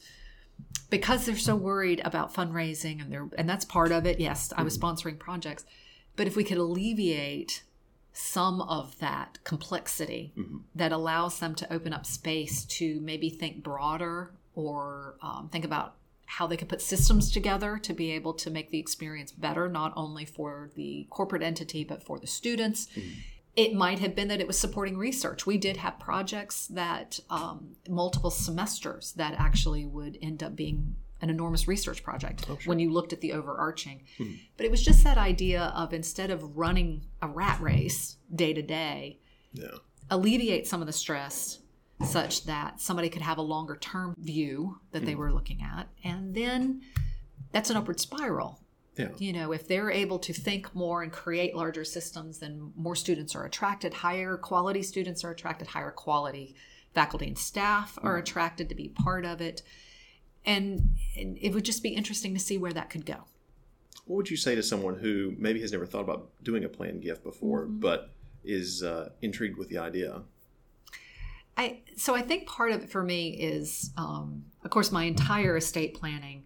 because 0.90 1.26
they're 1.26 1.36
so 1.36 1.56
worried 1.56 2.02
about 2.06 2.34
fundraising 2.34 3.02
and 3.02 3.12
they're 3.12 3.28
and 3.38 3.50
that's 3.50 3.66
part 3.66 3.92
of 3.92 4.06
it. 4.06 4.20
Yes, 4.20 4.54
I 4.56 4.64
was 4.64 4.78
mm-hmm. 4.78 4.86
sponsoring 4.86 5.20
projects. 5.20 5.66
But 6.16 6.28
if 6.28 6.36
we 6.36 6.44
could 6.44 6.58
alleviate 6.58 7.64
some 8.14 8.62
of 8.62 8.98
that 9.00 9.40
complexity 9.44 10.32
mm-hmm. 10.38 10.58
that 10.74 10.94
allows 10.94 11.40
them 11.40 11.54
to 11.56 11.74
open 11.74 11.92
up 11.92 12.06
space 12.06 12.64
to 12.64 13.02
maybe 13.02 13.30
think 13.30 13.62
broader 13.62 14.32
or 14.54 15.16
um, 15.22 15.50
think 15.52 15.66
about 15.66 15.96
how 16.26 16.48
they 16.48 16.58
could 16.58 16.70
put 16.70 16.82
systems 16.82 17.32
together 17.32 17.78
to 17.78 17.94
be 17.94 18.12
able 18.12 18.34
to 18.34 18.50
make 18.50 18.72
the 18.72 18.80
experience 18.80 19.32
better, 19.32 19.68
not 19.68 19.94
only 19.96 20.26
for 20.26 20.72
the 20.76 21.06
corporate 21.10 21.44
entity, 21.44 21.84
but 21.84 22.04
for 22.04 22.18
the 22.18 22.28
students. 22.28 22.88
Mm-hmm. 22.96 23.20
It 23.56 23.74
might 23.74 24.00
have 24.00 24.16
been 24.16 24.28
that 24.28 24.42
it 24.42 24.48
was 24.48 24.60
supporting 24.60 24.98
research. 24.98 25.46
We 25.46 25.58
did 25.58 25.78
have 25.78 25.98
projects 26.00 26.68
that 26.68 27.20
um, 27.30 27.76
multiple 27.88 28.32
semesters 28.32 29.14
that 29.14 29.34
actually 29.38 29.86
would 29.86 30.18
end 30.22 30.44
up 30.44 30.56
being 30.56 30.96
an 31.22 31.30
enormous 31.30 31.68
research 31.68 32.04
project 32.04 32.46
oh, 32.50 32.58
sure. 32.58 32.70
when 32.70 32.80
you 32.80 32.92
looked 32.92 33.14
at 33.14 33.22
the 33.22 33.34
overarching. 33.34 34.04
Hmm. 34.18 34.34
But 34.58 34.66
it 34.66 34.72
was 34.72 34.84
just 34.84 35.04
that 35.04 35.18
idea 35.18 35.74
of 35.76 35.94
instead 35.94 36.32
of 36.32 36.58
running 36.58 37.06
a 37.22 37.28
rat 37.28 37.60
race 37.62 38.18
day 38.34 38.54
to 38.54 38.62
day, 38.62 39.20
alleviate 40.10 40.68
some 40.68 40.82
of 40.82 40.88
the 40.88 40.94
stress 40.94 41.60
such 42.06 42.46
that 42.46 42.82
somebody 42.82 43.10
could 43.10 43.22
have 43.22 43.38
a 43.38 43.42
longer 43.42 43.78
term 43.78 44.14
view 44.18 44.80
that 44.92 45.00
hmm. 45.00 45.06
they 45.06 45.16
were 45.16 45.32
looking 45.32 45.62
at. 45.62 45.88
And 46.04 46.36
then 46.36 46.82
that's 47.52 47.70
an 47.70 47.78
upward 47.78 48.00
spiral. 48.00 48.60
Yeah. 48.96 49.10
You 49.18 49.34
know, 49.34 49.52
if 49.52 49.68
they're 49.68 49.92
able 49.92 50.20
to 50.20 50.32
think 50.32 50.74
more 50.74 51.04
and 51.04 51.12
create 51.12 51.56
larger 51.56 51.84
systems, 51.84 52.40
then 52.40 52.72
more 52.78 52.96
students 52.96 53.36
are 53.36 53.46
attracted, 53.46 53.94
higher 53.94 54.38
quality 54.38 54.84
students 54.84 55.24
are 55.24 55.32
attracted, 55.32 55.68
higher 55.68 55.92
quality 55.92 56.56
faculty 56.94 57.28
and 57.28 57.38
staff 57.38 58.00
are 58.02 58.18
attracted 58.18 58.70
to 58.70 58.76
be 58.76 58.88
part 58.88 59.26
of 59.26 59.42
it 59.42 59.62
and 60.46 60.96
it 61.16 61.54
would 61.54 61.66
just 61.66 61.84
be 61.84 61.90
interesting 61.90 62.34
to 62.34 62.40
see 62.40 62.58
where 62.58 62.74
that 62.74 62.90
could 62.90 63.06
go. 63.06 63.26
What 64.06 64.18
would 64.18 64.30
you 64.30 64.38
say 64.38 64.56
to 64.56 64.62
someone 64.62 65.00
who 65.00 65.34
maybe 65.38 65.62
has 65.62 65.72
never 65.72 65.86
thought 65.86 66.02
about 66.02 66.30
doing 66.44 66.64
a 66.64 66.70
planned 66.70 67.02
gift 67.02 67.24
before, 67.24 67.64
mm-hmm. 67.64 67.80
but 67.80 68.12
is 68.44 68.84
uh, 68.84 69.10
intrigued 69.22 69.58
with 69.58 69.70
the 69.70 69.80
idea? 69.80 70.22
I 71.58 71.80
so 71.96 72.16
I 72.16 72.22
think 72.22 72.48
part 72.48 72.72
of 72.72 72.84
it 72.84 72.90
for 72.90 73.02
me 73.02 73.30
is, 73.30 73.92
um, 73.98 74.46
of 74.64 74.70
course, 74.70 74.92
my 74.92 75.06
entire 75.06 75.58
estate 75.58 75.96
planning. 75.96 76.44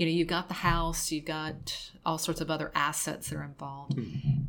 You 0.00 0.06
know, 0.06 0.12
you've 0.12 0.28
got 0.28 0.48
the 0.48 0.54
house, 0.54 1.12
you've 1.12 1.26
got 1.26 1.90
all 2.06 2.16
sorts 2.16 2.40
of 2.40 2.50
other 2.50 2.72
assets 2.74 3.28
that 3.28 3.36
are 3.36 3.44
involved. 3.44 3.98
Mm-hmm. 3.98 4.44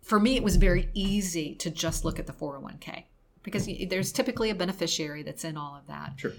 For 0.00 0.20
me, 0.20 0.36
it 0.36 0.44
was 0.44 0.54
very 0.54 0.90
easy 0.94 1.56
to 1.56 1.72
just 1.72 2.04
look 2.04 2.20
at 2.20 2.28
the 2.28 2.32
401k 2.32 3.02
because 3.42 3.68
there's 3.90 4.12
typically 4.12 4.48
a 4.48 4.54
beneficiary 4.54 5.24
that's 5.24 5.42
in 5.42 5.56
all 5.56 5.74
of 5.74 5.88
that. 5.88 6.12
Sure. 6.18 6.34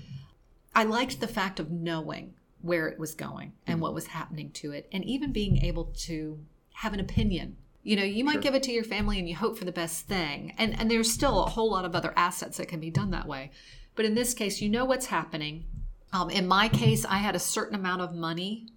I 0.74 0.86
liked 0.86 1.20
the 1.20 1.28
fact 1.28 1.60
of 1.60 1.72
knowing 1.72 2.36
where 2.62 2.88
it 2.88 2.98
was 2.98 3.14
going 3.14 3.52
and 3.68 3.76
mm-hmm. 3.76 3.84
what 3.84 3.94
was 3.94 4.08
happening 4.08 4.50
to 4.52 4.72
it, 4.72 4.88
and 4.94 5.04
even 5.04 5.34
being 5.34 5.58
able 5.58 5.92
to 5.98 6.40
have 6.76 6.94
an 6.94 7.02
opinion. 7.02 7.58
You 7.84 7.98
know, 7.98 8.04
you 8.04 8.24
might 8.24 8.36
sure. 8.36 8.44
give 8.44 8.56
it 8.56 8.64
to 8.64 8.72
your 8.72 8.86
family 8.86 9.20
and 9.20 9.28
you 9.28 9.36
hope 9.36 9.58
for 9.58 9.66
the 9.66 9.74
best 9.74 10.08
thing. 10.08 10.54
And 10.58 10.80
and 10.80 10.90
there's 10.90 11.12
still 11.12 11.44
a 11.44 11.50
whole 11.50 11.70
lot 11.70 11.84
of 11.84 11.98
other 11.98 12.14
assets 12.16 12.60
that 12.60 12.70
can 12.70 12.80
be 12.80 12.90
done 12.90 13.12
that 13.12 13.28
way. 13.28 13.52
But 13.94 14.06
in 14.06 14.16
this 14.16 14.34
case, 14.34 14.62
you 14.62 14.70
know 14.70 14.86
what's 14.86 15.08
happening. 15.08 15.66
Um, 16.14 16.30
in 16.30 16.48
my 16.48 16.70
case, 16.70 17.06
I 17.06 17.18
had 17.18 17.36
a 17.36 17.40
certain 17.40 17.76
amount 17.76 18.02
of 18.02 18.14
money 18.14 18.68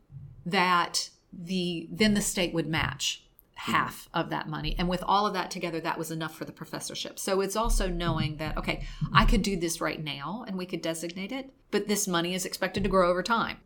that 0.45 1.11
the 1.33 1.89
then 1.91 2.15
the 2.15 2.23
state 2.23 2.55
would 2.55 2.67
match 2.67 3.27
half 3.57 4.09
of 4.15 4.31
that 4.31 4.49
money. 4.49 4.75
And 4.79 4.89
with 4.89 5.03
all 5.07 5.27
of 5.27 5.35
that 5.35 5.51
together, 5.51 5.81
that 5.81 5.99
was 5.99 6.11
enough 6.11 6.37
for 6.37 6.45
the 6.45 6.53
professorship. 6.53 7.19
So 7.19 7.41
it's 7.41 7.57
also 7.57 7.89
knowing 7.89 8.37
that, 8.37 8.57
okay, 8.57 8.87
I 9.13 9.25
could 9.25 9.43
do 9.43 9.57
this 9.57 9.81
right 9.81 10.03
now 10.03 10.45
and 10.47 10.57
we 10.57 10.67
could 10.67 10.83
designate 10.83 11.33
it, 11.33 11.51
but 11.71 11.89
this 11.89 12.07
money 12.07 12.35
is 12.35 12.45
expected 12.45 12.83
to 12.85 12.91
grow 12.91 13.11
over 13.11 13.23
time. 13.23 13.57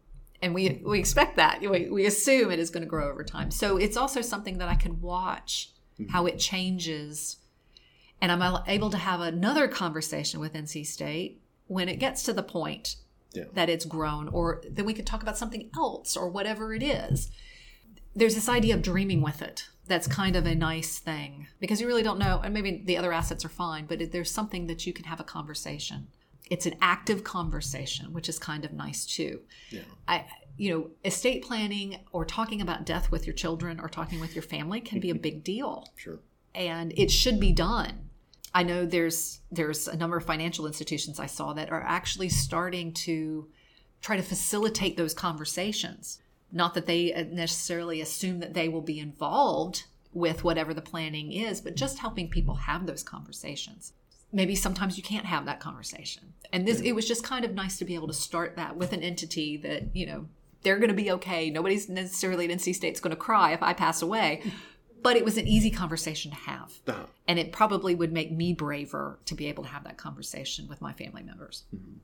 And 0.43 0.55
we, 0.55 0.81
we 0.85 0.99
expect 0.99 1.37
that. 1.37 1.61
We, 1.61 1.91
we 1.91 2.07
assume 2.07 2.51
it 2.51 2.61
is 2.61 2.71
going 2.71 2.85
to 2.85 2.89
grow 2.89 3.11
over 3.11 3.25
time. 3.25 3.51
So 3.51 3.77
it's 3.77 3.97
also 3.97 4.23
something 4.23 4.59
that 4.59 4.69
I 4.69 4.75
could 4.77 5.03
watch 5.03 5.73
mm-hmm. 6.01 6.11
how 6.11 6.25
it 6.27 6.39
changes. 6.39 7.37
And 8.23 8.31
I'm 8.31 8.63
able 8.69 8.91
to 8.91 8.97
have 8.97 9.21
another 9.21 9.69
conversation 9.69 10.41
with 10.41 10.55
NC 10.55 10.87
State 10.87 11.43
when 11.67 11.89
it 11.89 11.97
gets 11.97 12.23
to 12.23 12.33
the 12.33 12.43
point 12.43 12.97
yeah. 13.33 13.45
that 13.55 13.69
it's 13.69 13.85
grown, 13.85 14.29
or 14.29 14.63
then 14.69 14.85
we 14.85 14.95
could 14.95 15.07
talk 15.07 15.23
about 15.23 15.39
something 15.39 15.71
else 15.77 16.17
or 16.17 16.29
whatever 16.29 16.75
it 16.75 16.83
is. 16.83 17.31
There's 18.15 18.35
this 18.35 18.49
idea 18.49 18.75
of 18.75 18.83
dreaming 18.83 19.23
with 19.23 19.41
it 19.41 19.69
that's 19.91 20.07
kind 20.07 20.37
of 20.37 20.47
a 20.47 20.55
nice 20.55 21.01
thing 21.01 21.49
because 21.59 21.81
you 21.81 21.87
really 21.87 22.05
don't 22.05 22.19
know 22.19 22.41
and 22.43 22.55
maybe 22.55 22.81
the 22.87 22.97
other 22.97 23.13
assets 23.13 23.45
are 23.45 23.51
fine 23.51 23.87
but 23.87 24.13
there's 24.13 24.31
something 24.31 24.69
that 24.69 24.87
you 24.87 24.93
can 24.93 25.05
have 25.05 25.19
a 25.19 25.25
conversation 25.25 26.07
it's 26.49 26.65
an 26.65 26.75
active 26.81 27.25
conversation 27.25 28.13
which 28.13 28.29
is 28.29 28.39
kind 28.39 28.65
of 28.65 28.73
nice 28.73 29.05
too 29.05 29.41
yeah. 29.71 29.83
i 30.07 30.25
you 30.57 30.71
know 30.71 30.91
estate 31.05 31.43
planning 31.43 31.99
or 32.13 32.25
talking 32.25 32.61
about 32.61 32.87
death 32.87 33.11
with 33.11 33.27
your 33.27 33.35
children 33.35 33.81
or 33.81 33.89
talking 33.89 34.21
with 34.21 34.35
your 34.35 34.43
family 34.43 34.81
can 34.81 35.01
be 35.01 35.11
a 35.11 35.15
big 35.27 35.43
deal 35.43 35.85
sure 35.97 36.21
and 36.55 36.93
it 36.97 37.11
should 37.11 37.41
be 37.41 37.53
done 37.53 38.10
i 38.55 38.63
know 38.63 38.85
there's 38.85 39.41
there's 39.51 39.89
a 39.89 39.97
number 39.97 40.17
of 40.17 40.25
financial 40.25 40.67
institutions 40.67 41.21
i 41.21 41.27
saw 41.27 41.53
that 41.53 41.71
are 41.71 41.83
actually 41.83 42.29
starting 42.29 42.93
to 42.93 43.49
try 44.01 44.17
to 44.17 44.23
facilitate 44.23 44.97
those 44.97 45.15
conversations 45.15 46.21
not 46.53 46.75
that 46.75 46.87
they 46.87 47.13
uh, 47.13 47.25
necessarily 47.31 48.01
assume 48.01 48.41
that 48.41 48.55
they 48.55 48.69
will 48.69 48.81
be 48.81 48.99
involved 48.99 49.85
with 50.13 50.43
whatever 50.43 50.75
the 50.75 50.83
planning 50.83 51.33
is, 51.33 51.61
but 51.61 51.77
just 51.77 51.99
helping 51.99 52.29
people 52.29 52.55
have 52.55 52.87
those 52.87 53.03
conversations. 53.03 53.93
Maybe 54.33 54.55
sometimes 54.55 54.97
you 54.97 55.03
can't 55.03 55.27
have 55.27 55.47
that 55.47 55.61
conversation. 55.61 56.35
And 56.53 56.67
this 56.67 56.81
it 56.81 56.93
was 56.93 57.07
just 57.07 57.25
kind 57.25 57.45
of 57.45 57.55
nice 57.55 57.79
to 57.79 57.85
be 57.85 57.95
able 57.95 58.09
to 58.09 58.15
start 58.15 58.57
that 58.57 58.77
with 58.77 58.93
an 58.93 59.03
entity 59.03 59.57
that, 59.59 59.95
you 59.95 60.07
know, 60.07 60.27
they're 60.63 60.79
going 60.79 60.89
to 60.89 60.95
be 60.95 61.11
okay. 61.13 61.51
Nobody's 61.51 61.89
necessarily 61.89 62.45
at 62.45 62.51
NC 62.51 62.75
State's 62.75 63.01
going 63.01 63.13
to 63.13 63.17
cry 63.17 63.53
if 63.53 63.63
I 63.63 63.73
pass 63.73 64.03
away. 64.03 64.43
But 65.03 65.17
it 65.17 65.25
was 65.25 65.37
an 65.37 65.47
easy 65.47 65.71
conversation 65.71 66.31
to 66.31 66.37
have. 66.37 66.73
Uh-huh. 66.87 67.07
And 67.27 67.39
it 67.39 67.53
probably 67.53 67.95
would 67.95 68.13
make 68.13 68.33
me 68.33 68.53
braver 68.53 69.19
to 69.27 69.35
be 69.35 69.47
able 69.47 69.65
to 69.65 69.71
have 69.71 69.85
that 69.85 69.97
conversation 69.97 70.69
with 70.69 70.81
my 70.81 70.93
family 70.93 71.23
members. 71.23 71.65
Mm-hmm 71.75 71.99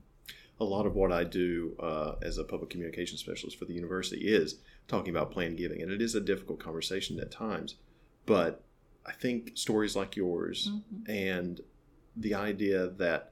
a 0.59 0.63
lot 0.63 0.85
of 0.85 0.95
what 0.95 1.11
I 1.11 1.23
do 1.23 1.75
uh, 1.79 2.13
as 2.21 2.37
a 2.37 2.43
public 2.43 2.69
communication 2.69 3.17
specialist 3.17 3.57
for 3.57 3.65
the 3.65 3.73
university 3.73 4.27
is 4.27 4.55
talking 4.87 5.09
about 5.09 5.31
planned 5.31 5.57
giving, 5.57 5.81
and 5.81 5.91
it 5.91 6.01
is 6.01 6.15
a 6.15 6.21
difficult 6.21 6.59
conversation 6.59 7.19
at 7.19 7.31
times. 7.31 7.75
But 8.25 8.63
I 9.05 9.11
think 9.11 9.51
stories 9.55 9.95
like 9.95 10.15
yours 10.15 10.71
mm-hmm. 10.71 11.11
and 11.11 11.61
the 12.15 12.33
idea 12.33 12.87
that 12.87 13.31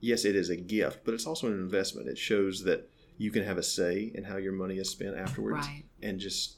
yes, 0.00 0.24
it 0.24 0.34
is 0.34 0.50
a 0.50 0.56
gift, 0.56 1.04
but 1.04 1.14
it's 1.14 1.26
also 1.26 1.46
an 1.46 1.52
investment. 1.52 2.08
It 2.08 2.18
shows 2.18 2.64
that 2.64 2.90
you 3.16 3.30
can 3.30 3.44
have 3.44 3.58
a 3.58 3.62
say 3.62 4.10
in 4.14 4.24
how 4.24 4.36
your 4.38 4.52
money 4.52 4.78
is 4.78 4.90
spent 4.90 5.16
afterwards, 5.16 5.66
right. 5.66 5.84
and 6.02 6.18
just 6.18 6.56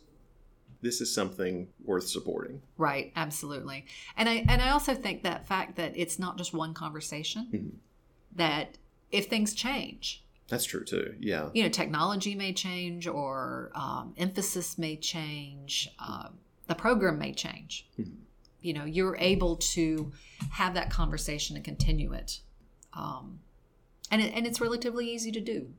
this 0.82 1.00
is 1.00 1.14
something 1.14 1.68
worth 1.84 2.08
supporting. 2.08 2.60
Right, 2.76 3.12
absolutely. 3.16 3.86
And 4.16 4.28
I 4.28 4.44
and 4.48 4.60
I 4.60 4.70
also 4.70 4.94
think 4.94 5.22
that 5.22 5.46
fact 5.46 5.76
that 5.76 5.92
it's 5.96 6.18
not 6.18 6.36
just 6.36 6.52
one 6.52 6.74
conversation. 6.74 7.48
Mm-hmm. 7.52 7.76
That 8.36 8.78
if 9.10 9.26
things 9.26 9.54
change. 9.54 10.24
That's 10.48 10.64
true 10.64 10.84
too. 10.84 11.14
Yeah. 11.20 11.48
You 11.54 11.62
know, 11.62 11.68
technology 11.68 12.34
may 12.34 12.52
change, 12.52 13.06
or 13.06 13.70
um, 13.74 14.12
emphasis 14.18 14.76
may 14.76 14.96
change. 14.96 15.90
Uh, 15.98 16.28
the 16.66 16.74
program 16.74 17.18
may 17.18 17.32
change. 17.32 17.86
Mm-hmm. 17.98 18.16
You 18.60 18.74
know, 18.74 18.84
you're 18.84 19.16
able 19.18 19.56
to 19.56 20.12
have 20.50 20.74
that 20.74 20.90
conversation 20.90 21.56
and 21.56 21.64
continue 21.64 22.12
it, 22.12 22.40
um, 22.92 23.40
and 24.10 24.20
it, 24.20 24.32
and 24.34 24.46
it's 24.46 24.60
relatively 24.60 25.08
easy 25.10 25.32
to 25.32 25.40
do. 25.40 25.70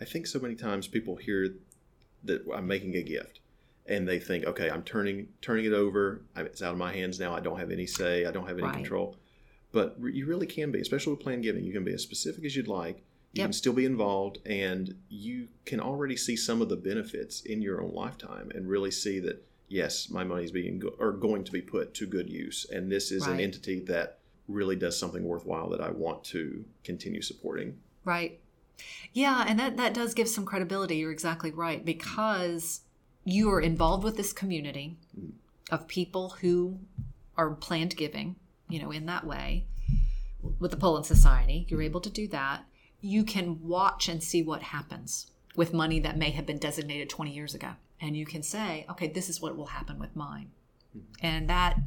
I 0.00 0.04
think 0.04 0.26
so 0.26 0.38
many 0.38 0.54
times 0.54 0.86
people 0.86 1.16
hear 1.16 1.54
that 2.24 2.42
I'm 2.54 2.66
making 2.66 2.94
a 2.96 3.02
gift, 3.02 3.40
and 3.88 4.06
they 4.06 4.18
think, 4.18 4.44
okay, 4.44 4.70
I'm 4.70 4.82
turning 4.82 5.28
turning 5.40 5.64
it 5.64 5.72
over. 5.72 6.22
It's 6.36 6.62
out 6.62 6.72
of 6.72 6.78
my 6.78 6.92
hands 6.92 7.18
now. 7.18 7.34
I 7.34 7.40
don't 7.40 7.58
have 7.58 7.70
any 7.70 7.86
say. 7.86 8.26
I 8.26 8.30
don't 8.30 8.46
have 8.46 8.58
any 8.58 8.66
right. 8.66 8.74
control. 8.74 9.16
But 9.72 9.96
you 10.00 10.26
really 10.26 10.46
can 10.46 10.70
be, 10.70 10.80
especially 10.80 11.12
with 11.12 11.20
plan 11.20 11.40
giving. 11.40 11.64
You 11.64 11.72
can 11.72 11.84
be 11.84 11.92
as 11.92 12.02
specific 12.02 12.44
as 12.44 12.56
you'd 12.56 12.68
like. 12.68 12.98
You 13.32 13.40
yep. 13.40 13.46
can 13.46 13.52
still 13.52 13.74
be 13.74 13.84
involved, 13.84 14.38
and 14.46 14.94
you 15.10 15.48
can 15.66 15.80
already 15.80 16.16
see 16.16 16.36
some 16.36 16.62
of 16.62 16.70
the 16.70 16.76
benefits 16.76 17.42
in 17.42 17.60
your 17.60 17.82
own 17.82 17.92
lifetime, 17.92 18.50
and 18.54 18.66
really 18.66 18.90
see 18.90 19.20
that 19.20 19.44
yes, 19.68 20.08
my 20.08 20.24
money 20.24 20.44
is 20.44 20.50
being 20.50 20.78
go- 20.78 20.94
or 20.98 21.12
going 21.12 21.44
to 21.44 21.52
be 21.52 21.60
put 21.60 21.92
to 21.94 22.06
good 22.06 22.30
use, 22.30 22.66
and 22.70 22.90
this 22.90 23.10
is 23.10 23.26
right. 23.26 23.34
an 23.34 23.40
entity 23.40 23.80
that 23.80 24.18
really 24.48 24.76
does 24.76 24.98
something 24.98 25.24
worthwhile 25.24 25.68
that 25.68 25.82
I 25.82 25.90
want 25.90 26.24
to 26.24 26.64
continue 26.84 27.20
supporting. 27.20 27.76
Right. 28.04 28.40
Yeah, 29.12 29.44
and 29.46 29.58
that 29.58 29.76
that 29.76 29.92
does 29.92 30.14
give 30.14 30.28
some 30.28 30.46
credibility. 30.46 30.96
You're 30.96 31.12
exactly 31.12 31.50
right 31.50 31.84
because 31.84 32.80
you 33.28 33.50
are 33.50 33.60
involved 33.60 34.04
with 34.04 34.16
this 34.16 34.32
community 34.32 34.96
of 35.70 35.86
people 35.86 36.30
who 36.40 36.78
are 37.36 37.50
planned 37.50 37.94
giving, 37.94 38.36
you 38.70 38.80
know, 38.80 38.90
in 38.90 39.04
that 39.04 39.26
way 39.26 39.66
with 40.58 40.70
the 40.70 40.76
Pullen 40.76 41.04
Society. 41.04 41.66
You're 41.68 41.82
able 41.82 42.00
to 42.00 42.10
do 42.10 42.26
that. 42.28 42.64
You 43.02 43.24
can 43.24 43.62
watch 43.62 44.08
and 44.08 44.22
see 44.22 44.42
what 44.42 44.62
happens 44.62 45.30
with 45.56 45.74
money 45.74 46.00
that 46.00 46.16
may 46.16 46.30
have 46.30 46.46
been 46.46 46.58
designated 46.58 47.10
20 47.10 47.30
years 47.30 47.54
ago. 47.54 47.72
And 48.00 48.16
you 48.16 48.24
can 48.24 48.42
say, 48.42 48.86
okay, 48.90 49.08
this 49.08 49.28
is 49.28 49.42
what 49.42 49.56
will 49.56 49.66
happen 49.66 49.98
with 49.98 50.16
mine. 50.16 50.50
And 51.20 51.50
that 51.50 51.78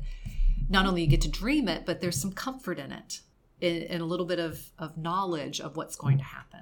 not 0.70 0.86
only 0.86 1.02
you 1.02 1.08
get 1.08 1.22
to 1.22 1.30
dream 1.30 1.68
it, 1.68 1.88
but 1.88 2.02
there's 2.02 2.22
some 2.22 2.34
comfort 2.34 2.78
in 2.78 2.92
it, 2.92 3.22
in, 3.60 3.78
in 3.84 4.02
a 4.02 4.06
little 4.06 4.28
bit 4.28 4.40
of, 4.40 4.72
of 4.78 4.96
knowledge 4.96 5.60
of 5.60 5.76
what's 5.76 5.96
going 5.96 6.20
to 6.20 6.24
happen. 6.24 6.62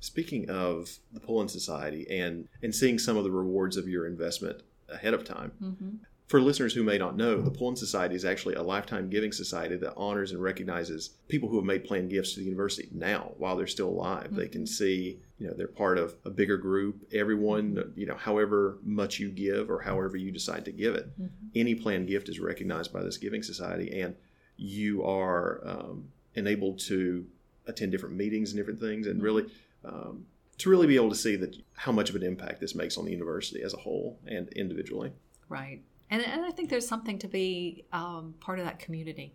Speaking 0.00 0.48
of 0.50 0.98
the 1.12 1.20
Pullen 1.20 1.48
Society 1.48 2.06
and 2.10 2.48
and 2.62 2.74
seeing 2.74 2.98
some 2.98 3.16
of 3.16 3.24
the 3.24 3.30
rewards 3.30 3.76
of 3.76 3.86
your 3.88 4.06
investment 4.06 4.62
ahead 4.88 5.14
of 5.14 5.24
time, 5.24 5.52
Mm-hmm. 5.62 5.90
for 6.26 6.40
listeners 6.40 6.74
who 6.74 6.82
may 6.82 6.96
not 6.98 7.16
know, 7.16 7.40
the 7.42 7.50
Pullen 7.50 7.76
Society 7.76 8.14
is 8.14 8.24
actually 8.24 8.54
a 8.54 8.62
lifetime 8.62 9.10
giving 9.10 9.30
society 9.32 9.76
that 9.76 9.92
honors 9.96 10.32
and 10.32 10.42
recognizes 10.42 11.10
people 11.28 11.48
who 11.48 11.56
have 11.56 11.64
made 11.64 11.84
planned 11.84 12.08
gifts 12.10 12.32
to 12.34 12.40
the 12.40 12.46
university 12.46 12.88
now 12.92 13.32
while 13.36 13.56
they're 13.56 13.66
still 13.66 13.88
alive. 13.88 14.34
They 14.34 14.48
can 14.48 14.66
see, 14.66 15.18
you 15.38 15.46
know, 15.48 15.54
they're 15.54 15.66
part 15.68 15.98
of 15.98 16.14
a 16.24 16.30
bigger 16.30 16.56
group. 16.56 17.06
Everyone, 17.12 17.92
you 17.96 18.06
know, 18.06 18.16
however 18.16 18.78
much 18.82 19.18
you 19.18 19.28
give 19.28 19.70
or 19.70 19.80
however 19.80 20.16
you 20.16 20.30
decide 20.30 20.64
to 20.64 20.72
give 20.72 20.94
it, 20.94 21.08
any 21.54 21.74
planned 21.74 22.08
gift 22.08 22.28
is 22.28 22.40
recognized 22.40 22.92
by 22.92 23.02
this 23.02 23.16
giving 23.18 23.42
society, 23.42 24.00
and 24.00 24.14
you 24.56 25.04
are 25.04 25.60
um, 25.64 26.08
enabled 26.34 26.78
to 26.90 27.26
attend 27.66 27.92
different 27.92 28.14
meetings 28.16 28.50
and 28.50 28.58
different 28.58 28.80
things, 28.80 29.06
and 29.06 29.22
really. 29.22 29.46
Um, 29.84 30.26
to 30.58 30.68
really 30.68 30.86
be 30.86 30.96
able 30.96 31.08
to 31.08 31.14
see 31.16 31.36
that 31.36 31.56
how 31.74 31.90
much 31.90 32.10
of 32.10 32.16
an 32.16 32.22
impact 32.22 32.60
this 32.60 32.74
makes 32.74 32.98
on 32.98 33.06
the 33.06 33.10
university 33.10 33.62
as 33.62 33.72
a 33.72 33.78
whole 33.78 34.18
and 34.26 34.48
individually. 34.50 35.10
Right. 35.48 35.80
And, 36.10 36.20
and 36.22 36.44
I 36.44 36.50
think 36.50 36.68
there's 36.68 36.86
something 36.86 37.18
to 37.20 37.28
be 37.28 37.86
um, 37.92 38.34
part 38.40 38.58
of 38.58 38.66
that 38.66 38.78
community. 38.78 39.32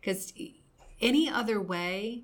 Because 0.00 0.32
any 1.00 1.28
other 1.28 1.60
way, 1.60 2.22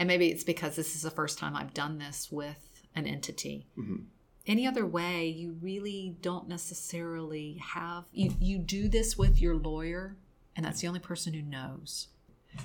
and 0.00 0.08
maybe 0.08 0.28
it's 0.28 0.42
because 0.42 0.74
this 0.74 0.96
is 0.96 1.02
the 1.02 1.10
first 1.12 1.38
time 1.38 1.54
I've 1.54 1.74
done 1.74 1.98
this 1.98 2.32
with 2.32 2.82
an 2.94 3.06
entity, 3.06 3.66
Mhm. 3.78 4.06
any 4.46 4.66
other 4.66 4.84
way, 4.86 5.28
you 5.28 5.56
really 5.60 6.16
don't 6.20 6.48
necessarily 6.48 7.58
have, 7.62 8.06
you, 8.12 8.34
you 8.40 8.58
do 8.58 8.88
this 8.88 9.16
with 9.16 9.40
your 9.40 9.54
lawyer, 9.56 10.16
and 10.56 10.66
that's 10.66 10.80
the 10.80 10.88
only 10.88 11.00
person 11.00 11.34
who 11.34 11.42
knows. 11.42 12.08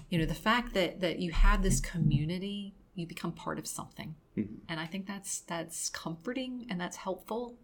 You 0.09 0.17
know, 0.17 0.25
the 0.25 0.33
fact 0.33 0.73
that, 0.73 0.99
that 1.01 1.19
you 1.19 1.31
have 1.31 1.61
this 1.61 1.79
community, 1.79 2.73
you 2.95 3.07
become 3.07 3.31
part 3.31 3.57
of 3.59 3.67
something. 3.67 4.15
Mhm. 4.37 4.59
And 4.69 4.79
I 4.79 4.85
think 4.85 5.07
that's 5.07 5.39
that's 5.41 5.89
comforting 5.89 6.65
and 6.69 6.79
that's 6.79 6.97
helpful. 6.97 7.57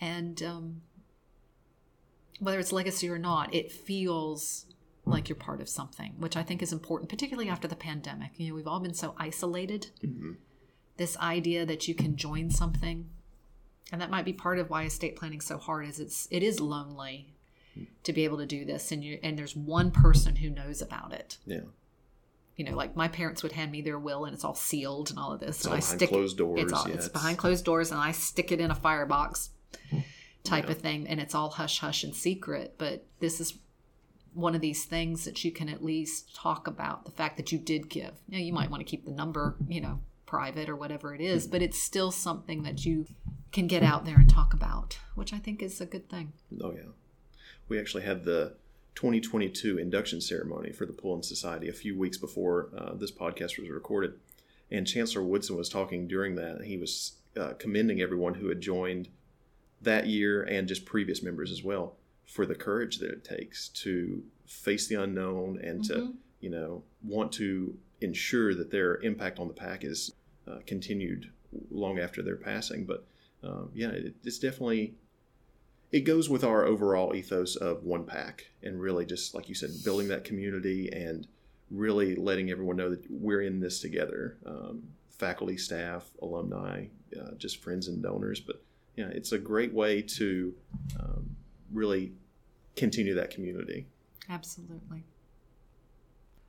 And 0.00 0.42
um, 0.42 0.82
whether 2.40 2.58
it's 2.58 2.72
legacy 2.72 3.08
or 3.08 3.18
not, 3.18 3.54
it 3.54 3.70
feels 3.72 4.66
like 5.06 5.28
you're 5.28 5.36
part 5.36 5.60
of 5.60 5.68
something, 5.68 6.14
which 6.18 6.36
I 6.36 6.42
think 6.42 6.62
is 6.62 6.72
important, 6.72 7.10
particularly 7.10 7.48
after 7.48 7.68
the 7.68 7.76
pandemic. 7.76 8.32
You 8.38 8.48
know, 8.48 8.54
we've 8.54 8.66
all 8.66 8.80
been 8.80 8.94
so 8.94 9.14
isolated. 9.18 9.90
Mhm. 10.02 10.36
This 10.96 11.16
idea 11.18 11.66
that 11.66 11.88
you 11.88 11.94
can 11.94 12.16
join 12.16 12.50
something, 12.50 13.10
and 13.92 14.00
that 14.00 14.10
might 14.10 14.24
be 14.24 14.32
part 14.32 14.58
of 14.58 14.70
why 14.70 14.84
estate 14.84 15.16
planning 15.16 15.38
is 15.38 15.44
so 15.46 15.58
hard. 15.58 15.86
Is 15.88 15.98
it's 16.00 16.28
it 16.30 16.42
is 16.42 16.60
lonely 16.60 17.34
to 18.04 18.12
be 18.12 18.24
able 18.24 18.38
to 18.38 18.46
do 18.46 18.64
this, 18.64 18.92
and 18.92 19.02
you 19.04 19.18
and 19.22 19.36
there's 19.38 19.56
one 19.56 19.90
person 19.90 20.36
who 20.36 20.48
knows 20.50 20.80
about 20.80 21.12
it. 21.12 21.38
Yeah. 21.44 21.62
You 22.56 22.64
know, 22.64 22.76
like 22.76 22.94
my 22.94 23.08
parents 23.08 23.42
would 23.42 23.52
hand 23.52 23.72
me 23.72 23.82
their 23.82 23.98
will, 23.98 24.24
and 24.26 24.34
it's 24.34 24.44
all 24.44 24.54
sealed 24.54 25.10
and 25.10 25.18
all 25.18 25.32
of 25.32 25.40
this. 25.40 25.56
It's 25.58 25.64
and 25.66 25.74
I 25.74 25.76
behind 25.78 25.98
stick 25.98 26.08
closed 26.08 26.38
doors. 26.38 26.62
it's 26.62 26.72
all 26.72 26.88
yeah, 26.88 26.94
it's 26.94 27.08
behind 27.08 27.38
closed 27.38 27.64
doors, 27.64 27.90
and 27.90 28.00
I 28.00 28.12
stick 28.12 28.52
it 28.52 28.60
in 28.60 28.70
a 28.70 28.74
firebox 28.74 29.50
type 30.44 30.64
Yeah. 30.66 30.70
of 30.72 30.78
thing, 30.78 31.08
and 31.08 31.20
it's 31.20 31.34
all 31.34 31.50
hush 31.50 31.78
hush 31.80 32.04
and 32.04 32.14
secret. 32.14 32.74
But 32.78 33.06
this 33.20 33.40
is 33.40 33.58
one 34.34 34.54
of 34.54 34.60
these 34.60 34.84
things 34.84 35.24
that 35.24 35.44
you 35.44 35.52
can 35.52 35.68
at 35.68 35.82
least 35.84 36.34
talk 36.34 36.66
about 36.66 37.04
the 37.04 37.10
fact 37.10 37.36
that 37.36 37.50
you 37.52 37.58
did 37.58 37.88
give. 37.88 38.12
Now, 38.28 38.38
you 38.38 38.52
might 38.52 38.70
want 38.70 38.80
to 38.80 38.84
keep 38.84 39.04
the 39.04 39.12
number, 39.12 39.56
you 39.68 39.80
know, 39.80 40.00
private 40.26 40.68
or 40.68 40.74
whatever 40.76 41.14
it 41.14 41.20
is, 41.20 41.46
but 41.46 41.62
it's 41.62 41.78
still 41.78 42.10
something 42.10 42.62
that 42.64 42.84
you 42.84 43.06
can 43.52 43.66
get 43.68 43.82
out 43.84 44.04
there 44.04 44.16
and 44.16 44.28
talk 44.28 44.52
about, 44.52 44.98
which 45.14 45.32
I 45.32 45.38
think 45.38 45.62
is 45.62 45.80
a 45.80 45.86
good 45.86 46.08
thing. 46.08 46.32
Oh 46.62 46.72
yeah, 46.72 46.90
we 47.68 47.78
actually 47.78 48.02
had 48.02 48.24
the 48.24 48.56
2022 48.94 49.78
induction 49.78 50.20
ceremony 50.20 50.72
for 50.72 50.86
the 50.86 50.92
Pullen 50.92 51.22
Society 51.22 51.68
a 51.68 51.72
few 51.72 51.98
weeks 51.98 52.16
before 52.16 52.70
uh, 52.76 52.94
this 52.94 53.10
podcast 53.10 53.58
was 53.58 53.68
recorded, 53.68 54.14
and 54.70 54.86
Chancellor 54.86 55.24
Woodson 55.24 55.56
was 55.56 55.68
talking 55.68 56.06
during 56.06 56.34
that. 56.36 56.62
He 56.64 56.76
was 56.76 57.16
uh, 57.38 57.54
commending 57.58 58.00
everyone 58.00 58.34
who 58.34 58.48
had 58.48 58.60
joined 58.60 59.08
that 59.82 60.06
year 60.06 60.42
and 60.42 60.68
just 60.68 60.84
previous 60.84 61.22
members 61.22 61.50
as 61.50 61.62
well 61.62 61.96
for 62.26 62.46
the 62.46 62.54
courage 62.54 62.98
that 62.98 63.10
it 63.10 63.24
takes 63.24 63.68
to 63.68 64.22
face 64.46 64.86
the 64.86 64.94
unknown 64.94 65.58
and 65.62 65.84
to 65.84 66.14
you 66.40 66.50
know 66.50 66.82
want 67.02 67.32
to 67.32 67.76
ensure 68.00 68.54
that 68.54 68.70
their 68.70 68.96
impact 69.02 69.38
on 69.38 69.48
the 69.48 69.54
pack 69.54 69.84
is 69.84 70.12
uh, 70.48 70.58
continued 70.66 71.30
long 71.70 71.98
after 71.98 72.22
their 72.22 72.36
passing. 72.36 72.84
But 72.84 73.06
um, 73.42 73.70
yeah, 73.74 73.88
it, 73.88 74.14
it's 74.24 74.38
definitely 74.38 74.94
it 75.94 76.04
goes 76.04 76.28
with 76.28 76.42
our 76.42 76.64
overall 76.64 77.14
ethos 77.14 77.56
of 77.56 77.84
one 77.84 78.04
pack 78.04 78.48
and 78.62 78.80
really 78.80 79.06
just 79.06 79.34
like 79.34 79.48
you 79.48 79.54
said 79.54 79.70
building 79.84 80.08
that 80.08 80.24
community 80.24 80.90
and 80.92 81.26
really 81.70 82.14
letting 82.16 82.50
everyone 82.50 82.76
know 82.76 82.90
that 82.90 83.04
we're 83.10 83.42
in 83.42 83.60
this 83.60 83.80
together 83.80 84.36
um, 84.46 84.82
faculty 85.10 85.56
staff 85.56 86.10
alumni 86.20 86.84
uh, 87.20 87.30
just 87.36 87.62
friends 87.62 87.88
and 87.88 88.02
donors 88.02 88.40
but 88.40 88.62
yeah 88.96 89.08
it's 89.12 89.32
a 89.32 89.38
great 89.38 89.72
way 89.72 90.02
to 90.02 90.54
um, 90.98 91.36
really 91.70 92.12
continue 92.76 93.14
that 93.14 93.30
community 93.30 93.86
Absolutely. 94.28 95.04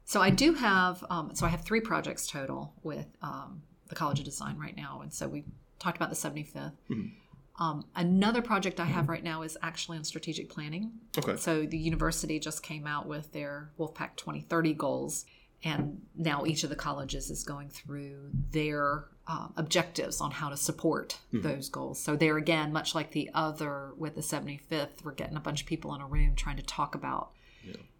So 0.05 0.21
I 0.21 0.29
do 0.29 0.53
have, 0.53 1.03
um, 1.09 1.31
so 1.33 1.45
I 1.45 1.49
have 1.49 1.61
three 1.61 1.81
projects 1.81 2.27
total 2.27 2.73
with 2.83 3.07
um, 3.21 3.63
the 3.87 3.95
College 3.95 4.19
of 4.19 4.25
Design 4.25 4.57
right 4.57 4.75
now, 4.75 5.01
and 5.01 5.11
so 5.11 5.27
we 5.27 5.43
talked 5.79 5.97
about 5.97 6.09
the 6.09 6.15
75th. 6.15 6.73
Mhm. 6.89 7.11
Um, 7.57 7.85
another 7.95 8.41
project 8.41 8.79
I 8.79 8.85
have 8.85 9.07
right 9.07 9.23
now 9.23 9.41
is 9.41 9.57
actually 9.61 9.97
on 9.97 10.03
strategic 10.03 10.49
planning. 10.49 10.91
okay 11.17 11.37
So 11.37 11.65
the 11.65 11.77
university 11.77 12.39
just 12.39 12.63
came 12.63 12.85
out 12.85 13.07
with 13.07 13.31
their 13.31 13.71
Wolfpack 13.79 14.17
2030 14.17 14.73
goals, 14.73 15.25
and 15.63 16.01
now 16.15 16.45
each 16.45 16.63
of 16.63 16.69
the 16.69 16.75
colleges 16.75 17.29
is 17.29 17.43
going 17.43 17.69
through 17.69 18.29
their 18.51 19.05
uh, 19.27 19.47
objectives 19.55 20.19
on 20.21 20.31
how 20.31 20.49
to 20.49 20.57
support 20.57 21.17
those 21.31 21.69
goals. 21.69 21.99
So 21.99 22.15
there 22.15 22.37
again, 22.37 22.71
much 22.73 22.93
like 22.93 23.11
the 23.11 23.29
other 23.33 23.91
with 23.97 24.15
the 24.15 24.21
75th, 24.21 25.03
we're 25.03 25.13
getting 25.13 25.37
a 25.37 25.39
bunch 25.39 25.61
of 25.61 25.67
people 25.67 25.95
in 25.95 26.01
a 26.01 26.05
room 26.05 26.35
trying 26.35 26.57
to 26.57 26.63
talk 26.63 26.93
about 26.93 27.29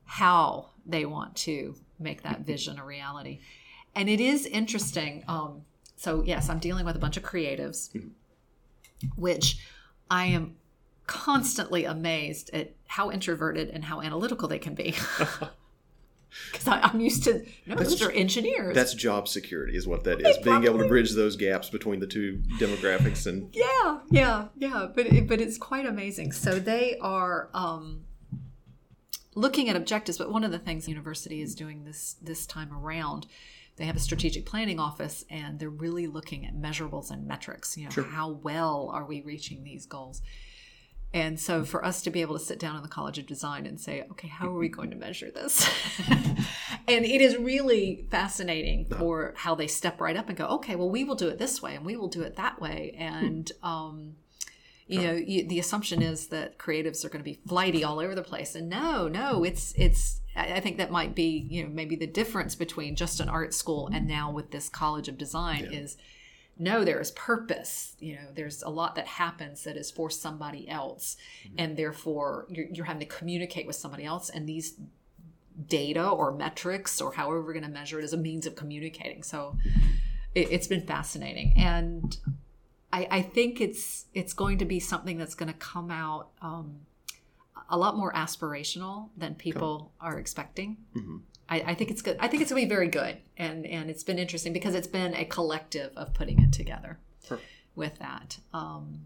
how 0.04 0.70
they 0.86 1.06
want 1.06 1.36
to 1.38 1.76
make 1.98 2.22
that 2.24 2.42
vision 2.46 2.78
a 2.78 2.86
reality. 2.86 3.40
And 3.96 4.10
it 4.10 4.20
is 4.20 4.46
interesting. 4.46 5.24
Um, 5.28 5.62
so 5.96 6.24
yes, 6.24 6.50
I'm 6.50 6.60
dealing 6.60 6.86
with 6.86 6.96
a 6.96 7.00
bunch 7.00 7.18
of 7.18 7.24
creatives, 7.24 7.90
which 9.16 9.58
I 10.10 10.26
am 10.26 10.56
constantly 11.08 11.86
amazed 11.86 12.50
at 12.54 12.74
how 12.88 13.12
introverted 13.12 13.70
and 13.70 13.86
how 13.86 14.02
analytical 14.02 14.48
they 14.48 14.60
can 14.60 14.76
be. 14.76 14.96
Because 16.52 16.68
I'm 16.68 17.00
used 17.00 17.24
to 17.26 17.46
no, 17.66 17.76
those 17.76 18.02
are 18.02 18.12
engineers. 18.12 18.76
that's 18.76 18.94
job 18.94 19.28
security 19.28 19.78
is 19.78 19.88
what 19.88 20.04
that 20.04 20.22
is 20.22 20.38
being 20.40 20.66
able 20.66 20.80
to 20.80 20.88
bridge 20.88 21.12
those 21.12 21.36
gaps 21.36 21.70
between 21.70 22.00
the 22.00 22.08
two 22.08 22.42
demographics 22.60 23.26
and 23.26 23.50
yeah, 23.54 24.00
yeah, 24.10 24.48
yeah. 24.58 24.88
But 24.94 25.08
it, 25.08 25.28
but 25.28 25.40
it's 25.40 25.58
quite 25.58 25.86
amazing. 25.86 26.34
So 26.34 26.60
they 26.60 26.98
are 27.00 27.50
um, 27.54 28.04
looking 29.34 29.70
at 29.70 29.76
objectives. 29.76 30.18
But 30.18 30.32
one 30.32 30.44
of 30.44 30.52
the 30.52 30.60
things 30.60 30.86
the 30.86 30.92
university 30.92 31.42
is 31.42 31.56
doing 31.56 31.86
this 31.86 32.16
this 32.22 32.46
time 32.46 32.74
around, 32.74 33.28
they 33.78 33.86
have 33.86 33.96
a 33.96 34.00
strategic 34.00 34.46
planning 34.46 34.80
office, 34.80 35.26
and 35.30 35.60
they're 35.60 35.70
really 35.70 36.08
looking 36.08 36.46
at 36.46 36.56
measurables 36.56 37.12
and 37.12 37.28
metrics. 37.28 37.78
You 37.78 37.90
know, 37.96 38.04
how 38.04 38.30
well 38.30 38.90
are 38.94 39.06
we 39.06 39.22
reaching 39.22 39.64
these 39.64 39.86
goals? 39.86 40.22
And 41.14 41.40
so, 41.40 41.64
for 41.64 41.84
us 41.86 42.02
to 42.04 42.10
be 42.10 42.22
able 42.22 42.38
to 42.38 42.44
sit 42.44 42.60
down 42.60 42.76
in 42.76 42.84
the 42.84 42.90
College 42.90 43.18
of 43.18 43.26
Design 43.26 43.66
and 43.66 43.80
say, 43.80 44.06
okay, 44.12 44.28
how 44.28 44.48
are 44.48 44.58
we 44.58 44.68
going 44.68 44.90
to 44.90 44.98
measure 44.98 45.32
this? 45.32 45.70
and 46.10 47.06
it 47.06 47.22
is 47.22 47.38
really 47.38 48.06
fascinating 48.12 48.86
for 48.86 49.34
how 49.38 49.56
they 49.56 49.68
step 49.68 50.02
right 50.02 50.18
up 50.18 50.28
and 50.28 50.38
go, 50.38 50.46
okay, 50.48 50.76
well, 50.76 50.90
we 50.90 51.06
will 51.06 51.16
do 51.16 51.30
it 51.30 51.38
this 51.38 51.62
way 51.62 51.76
and 51.76 51.86
we 51.86 51.96
will 51.96 52.10
do 52.10 52.22
it 52.22 52.36
that 52.36 52.60
way. 52.60 52.96
And, 52.98 53.50
um, 53.64 54.16
you 54.88 55.02
know, 55.02 55.14
you, 55.14 55.48
the 55.48 55.58
assumption 55.58 56.02
is 56.02 56.28
that 56.28 56.60
creatives 56.60 57.06
are 57.06 57.10
going 57.10 57.24
to 57.24 57.32
be 57.32 57.40
flighty 57.48 57.84
all 57.84 58.00
over 58.00 58.14
the 58.14 58.22
place. 58.22 58.54
And 58.54 58.70
no, 58.70 59.08
no, 59.08 59.46
it's, 59.46 59.74
it's, 59.78 60.20
I 60.36 60.60
think 60.60 60.78
that 60.78 60.92
might 60.92 61.16
be, 61.16 61.48
you 61.50 61.64
know, 61.64 61.70
maybe 61.70 61.96
the 61.96 62.08
difference 62.08 62.56
between 62.56 62.96
just 62.96 63.20
an 63.20 63.30
art 63.30 63.54
school 63.54 63.90
and 63.94 64.08
now 64.08 64.32
with 64.32 64.52
this 64.52 64.68
College 64.68 65.08
of 65.08 65.18
Design 65.18 65.66
is 65.72 65.98
no 66.58 66.84
there 66.84 67.00
is 67.00 67.12
purpose. 67.12 67.96
You 68.00 68.16
know 68.16 68.28
there's 68.34 68.62
a 68.62 68.70
lot 68.70 68.96
that 68.96 69.08
happens 69.08 69.64
that 69.64 69.78
is 69.78 69.92
for 69.92 70.10
somebody 70.10 70.68
else 70.70 71.18
and 71.58 71.78
therefore 71.78 72.48
you're, 72.50 72.68
you're 72.72 72.86
having 72.86 73.08
to 73.08 73.16
communicate 73.16 73.68
with 73.68 73.76
somebody 73.76 74.04
else 74.04 74.30
and 74.30 74.48
these 74.48 74.76
data 75.68 76.08
or 76.08 76.34
metrics 76.34 77.00
or 77.00 77.14
however 77.14 77.42
we're 77.42 77.54
going 77.54 77.64
to 77.64 77.72
measure 77.72 78.00
it 78.00 78.04
as 78.04 78.14
a 78.14 78.18
means 78.18 78.46
of 78.46 78.56
communicating. 78.56 79.24
So 79.24 79.58
it, 80.34 80.52
has 80.52 80.68
been 80.68 80.86
fascinating, 80.86 81.54
and 81.56 82.18
I, 82.92 83.08
I, 83.10 83.22
think 83.22 83.62
it's 83.62 84.06
it's 84.14 84.34
going 84.34 84.58
to 84.58 84.66
be 84.66 84.82
something 84.82 85.18
that's 85.18 85.34
going 85.34 85.52
to 85.52 85.58
come 85.58 85.90
out 85.90 86.32
um, 86.42 86.82
a 87.70 87.78
lot 87.78 87.98
more 87.98 88.14
aspirational 88.14 89.10
than 89.18 89.36
people 89.36 89.92
are 90.00 90.18
expecting. 90.18 90.78
Mm-hmm. 90.96 91.18
I, 91.48 91.62
I, 91.62 91.74
think 91.76 91.92
it's 91.92 92.02
good. 92.02 92.18
I 92.20 92.28
think 92.28 92.42
it's 92.42 92.52
going 92.52 92.64
to 92.64 92.68
be 92.68 92.74
very 92.74 92.88
good, 92.88 93.18
and 93.38 93.66
and 93.66 93.90
it's 93.90 94.04
been 94.04 94.18
interesting 94.18 94.54
because 94.54 94.74
it's 94.74 94.88
been 94.88 95.14
a 95.14 95.26
collective 95.26 95.92
of 95.96 96.14
putting 96.14 96.42
it 96.42 96.52
together 96.52 96.98
Perfect. 97.28 97.48
with 97.76 98.00
that. 98.00 98.40
Um, 98.54 99.06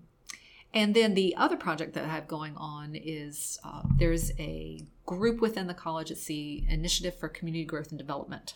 and 0.74 0.96
then 0.96 1.16
the 1.16 1.36
other 1.36 1.58
project 1.58 1.94
that 1.94 2.06
I 2.06 2.10
have 2.10 2.28
going 2.28 2.56
on 2.56 2.96
is 2.96 3.60
uh, 3.64 3.82
there's 3.98 4.32
a 4.40 4.86
group 5.06 5.42
within 5.42 5.68
the 5.68 5.74
college. 5.74 6.12
It's 6.12 6.26
the 6.26 6.64
Initiative 6.70 7.16
for 7.16 7.28
Community 7.28 7.66
Growth 7.66 7.90
and 7.90 7.98
Development. 7.98 8.54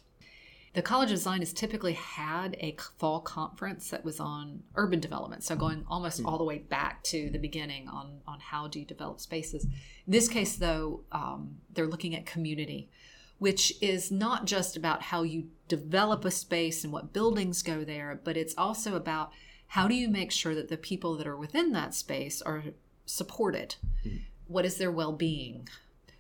The 0.74 0.82
College 0.82 1.12
of 1.12 1.18
Design 1.18 1.40
has 1.42 1.54
typically 1.54 1.94
had 1.94 2.56
a 2.60 2.76
fall 2.98 3.20
conference 3.20 3.92
that 3.92 4.04
was 4.04 4.20
on 4.20 4.64
urban 4.76 5.00
development, 5.00 5.44
so 5.44 5.56
going 5.56 5.86
almost 5.88 6.22
mm. 6.22 6.26
all 6.26 6.40
the 6.40 6.44
way 6.44 6.58
back 6.58 7.04
to 7.04 7.30
the 7.30 7.38
beginning 7.38 7.88
on, 7.88 8.22
on 8.28 8.40
how 8.40 8.68
do 8.68 8.80
you 8.80 8.86
develop 8.86 9.20
spaces. 9.20 9.66
In 9.66 10.14
this 10.14 10.28
case, 10.28 10.56
though, 10.56 11.02
um, 11.12 11.58
they're 11.72 11.86
looking 11.86 12.16
at 12.16 12.26
community, 12.26 12.90
which 13.38 13.74
is 13.82 14.12
not 14.12 14.46
just 14.46 14.76
about 14.76 15.04
how 15.04 15.22
you 15.22 15.50
develop 15.68 16.26
a 16.26 16.32
space 16.32 16.84
and 16.84 16.92
what 16.92 17.14
buildings 17.14 17.62
go 17.62 17.84
there, 17.84 18.20
but 18.24 18.36
it's 18.36 18.56
also 18.58 18.96
about 18.96 19.32
how 19.68 19.88
do 19.88 19.94
you 19.94 20.10
make 20.10 20.32
sure 20.32 20.56
that 20.56 20.70
the 20.70 20.78
people 20.78 21.16
that 21.18 21.28
are 21.28 21.38
within 21.38 21.72
that 21.74 21.94
space 21.94 22.42
are 22.42 22.64
supported? 23.06 23.76
Mm. 24.04 24.22
What 24.48 24.66
is 24.66 24.78
their 24.78 24.92
well 24.92 25.14
being? 25.14 25.68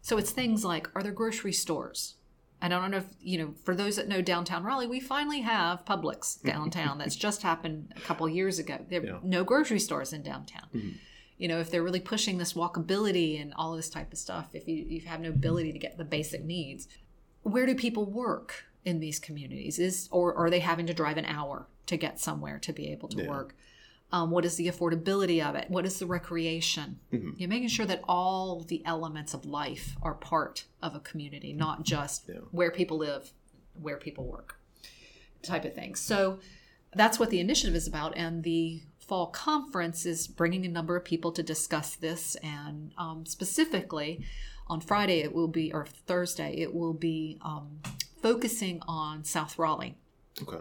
So 0.03 0.17
it's 0.19 0.31
things 0.31 0.63
like 0.63 0.89
are 0.95 1.01
there 1.01 1.11
grocery 1.11 1.53
stores? 1.53 2.15
And 2.63 2.73
I 2.73 2.79
don't 2.79 2.91
know 2.91 2.97
if, 2.97 3.07
you 3.21 3.37
know, 3.37 3.53
for 3.65 3.75
those 3.75 3.97
that 3.97 4.07
know 4.07 4.21
downtown 4.21 4.63
Raleigh, 4.63 4.87
we 4.87 5.01
finally 5.01 5.41
have 5.41 5.83
Publix 5.83 6.41
downtown. 6.45 6.97
That's 6.97 7.15
just 7.15 7.43
happened 7.43 7.93
a 7.97 7.99
couple 7.99 8.27
years 8.29 8.57
ago. 8.57 8.79
There 8.89 9.05
yeah. 9.05 9.19
no 9.21 9.43
grocery 9.43 9.81
stores 9.81 10.13
in 10.13 10.23
downtown. 10.23 10.67
Mm-hmm. 10.73 10.89
You 11.37 11.49
know, 11.49 11.59
if 11.59 11.69
they're 11.69 11.83
really 11.83 11.99
pushing 11.99 12.37
this 12.37 12.53
walkability 12.53 13.41
and 13.41 13.53
all 13.55 13.71
of 13.73 13.77
this 13.77 13.89
type 13.89 14.13
of 14.13 14.17
stuff, 14.17 14.47
if 14.53 14.65
you, 14.65 14.75
you 14.75 15.01
have 15.01 15.19
no 15.19 15.29
ability 15.29 15.73
to 15.73 15.79
get 15.79 15.97
the 15.97 16.05
basic 16.05 16.45
needs, 16.45 16.87
where 17.41 17.65
do 17.65 17.75
people 17.75 18.05
work 18.05 18.63
in 18.85 19.01
these 19.01 19.19
communities? 19.19 19.77
Is 19.77 20.07
or 20.09 20.33
are 20.33 20.49
they 20.49 20.59
having 20.59 20.85
to 20.85 20.93
drive 20.93 21.17
an 21.17 21.25
hour 21.25 21.67
to 21.87 21.97
get 21.97 22.17
somewhere 22.17 22.59
to 22.59 22.71
be 22.71 22.93
able 22.93 23.09
to 23.09 23.23
yeah. 23.23 23.29
work? 23.29 23.55
Um, 24.13 24.29
what 24.29 24.45
is 24.45 24.57
the 24.57 24.67
affordability 24.67 25.43
of 25.43 25.55
it? 25.55 25.71
What 25.71 25.87
is 25.87 25.97
the 25.97 26.05
recreation? 26.05 26.99
Mm-hmm. 27.11 27.31
You're 27.37 27.49
making 27.49 27.69
sure 27.69 27.87
that 27.87 28.01
all 28.07 28.59
the 28.59 28.85
elements 28.85 29.33
of 29.33 29.43
life 29.43 29.95
are 30.03 30.13
part 30.13 30.65
of 30.83 30.93
a 30.93 30.99
community, 30.99 31.51
not 31.51 31.81
just 31.81 32.29
yeah. 32.29 32.35
where 32.51 32.69
people 32.69 32.97
live, 32.97 33.33
where 33.73 33.97
people 33.97 34.25
work, 34.25 34.59
type 35.41 35.65
of 35.65 35.73
thing. 35.73 35.95
So 35.95 36.37
that's 36.93 37.17
what 37.17 37.31
the 37.31 37.39
initiative 37.39 37.75
is 37.75 37.87
about. 37.87 38.15
And 38.15 38.43
the 38.43 38.83
fall 38.99 39.27
conference 39.27 40.05
is 40.05 40.27
bringing 40.27 40.63
a 40.63 40.69
number 40.69 40.95
of 40.95 41.03
people 41.03 41.31
to 41.31 41.41
discuss 41.41 41.95
this. 41.95 42.35
And 42.43 42.91
um, 42.99 43.25
specifically, 43.25 44.23
on 44.67 44.79
Friday, 44.79 45.21
it 45.21 45.33
will 45.33 45.47
be, 45.47 45.73
or 45.73 45.87
Thursday, 46.05 46.53
it 46.59 46.75
will 46.75 46.93
be 46.93 47.39
um, 47.41 47.79
focusing 48.21 48.79
on 48.87 49.23
South 49.23 49.57
Raleigh. 49.57 49.97
Okay 50.39 50.59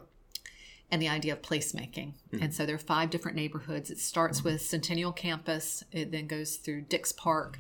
and 0.93 1.01
the 1.01 1.09
idea 1.09 1.33
of 1.33 1.41
placemaking. 1.41 2.13
Mm-hmm. 2.13 2.43
And 2.43 2.55
so 2.55 2.67
there 2.67 2.77
are 2.77 2.79
five 2.79 3.09
different 3.11 3.37
neighborhoods. 3.37 3.91
It 3.91 3.99
starts 3.99 4.45
with 4.45 4.61
Centennial 4.61 5.11
Campus, 5.11 5.83
it 5.91 6.13
then 6.13 6.27
goes 6.29 6.57
through 6.57 6.83
Dix 6.83 7.11
Park. 7.11 7.59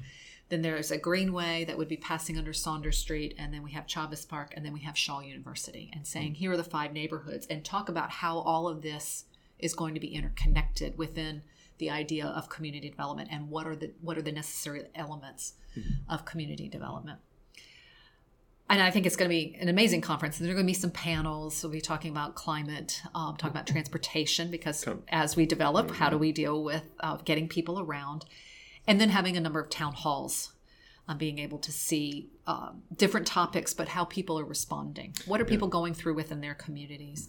Then 0.50 0.60
there's 0.60 0.90
a 0.90 0.98
greenway 0.98 1.64
that 1.64 1.78
would 1.78 1.88
be 1.88 1.96
passing 1.96 2.36
under 2.36 2.52
Saunders 2.52 2.98
Street, 2.98 3.34
and 3.38 3.54
then 3.54 3.62
we 3.62 3.72
have 3.72 3.86
Chavis 3.86 4.28
Park, 4.28 4.52
and 4.54 4.62
then 4.62 4.74
we 4.74 4.80
have 4.80 4.98
Shaw 4.98 5.20
University, 5.20 5.90
and 5.94 6.06
saying 6.06 6.34
here 6.34 6.52
are 6.52 6.58
the 6.58 6.62
five 6.62 6.92
neighborhoods, 6.92 7.46
and 7.46 7.64
talk 7.64 7.88
about 7.88 8.10
how 8.10 8.36
all 8.36 8.68
of 8.68 8.82
this 8.82 9.24
is 9.58 9.72
going 9.72 9.94
to 9.94 10.00
be 10.00 10.14
interconnected 10.14 10.98
within 10.98 11.42
the 11.78 11.88
idea 11.88 12.26
of 12.26 12.50
community 12.50 12.90
development 12.90 13.30
and 13.32 13.48
what 13.48 13.66
are 13.66 13.74
the 13.74 13.92
what 14.02 14.18
are 14.18 14.22
the 14.22 14.30
necessary 14.30 14.84
elements 14.94 15.54
mm-hmm. 15.76 16.12
of 16.12 16.24
community 16.24 16.68
development 16.68 17.18
and 18.72 18.80
I 18.80 18.90
think 18.90 19.04
it's 19.04 19.16
going 19.16 19.28
to 19.28 19.34
be 19.34 19.54
an 19.60 19.68
amazing 19.68 20.00
conference. 20.00 20.38
There 20.38 20.50
are 20.50 20.54
going 20.54 20.64
to 20.64 20.70
be 20.70 20.72
some 20.72 20.90
panels. 20.90 21.62
We'll 21.62 21.72
be 21.72 21.82
talking 21.82 22.10
about 22.10 22.34
climate, 22.34 23.02
um, 23.14 23.36
talking 23.36 23.50
about 23.50 23.66
transportation, 23.66 24.50
because 24.50 24.82
as 25.08 25.36
we 25.36 25.44
develop, 25.44 25.88
mm-hmm. 25.88 25.96
how 25.96 26.08
do 26.08 26.16
we 26.16 26.32
deal 26.32 26.64
with 26.64 26.82
uh, 27.00 27.18
getting 27.18 27.48
people 27.48 27.80
around? 27.80 28.24
And 28.86 28.98
then 28.98 29.10
having 29.10 29.36
a 29.36 29.40
number 29.40 29.60
of 29.60 29.68
town 29.68 29.92
halls, 29.92 30.54
um, 31.06 31.18
being 31.18 31.38
able 31.38 31.58
to 31.58 31.70
see 31.70 32.30
uh, 32.46 32.70
different 32.96 33.26
topics, 33.26 33.74
but 33.74 33.88
how 33.88 34.06
people 34.06 34.38
are 34.38 34.44
responding. 34.44 35.12
What 35.26 35.38
are 35.42 35.44
people 35.44 35.68
yeah. 35.68 35.72
going 35.72 35.92
through 35.92 36.14
within 36.14 36.40
their 36.40 36.54
communities? 36.54 37.28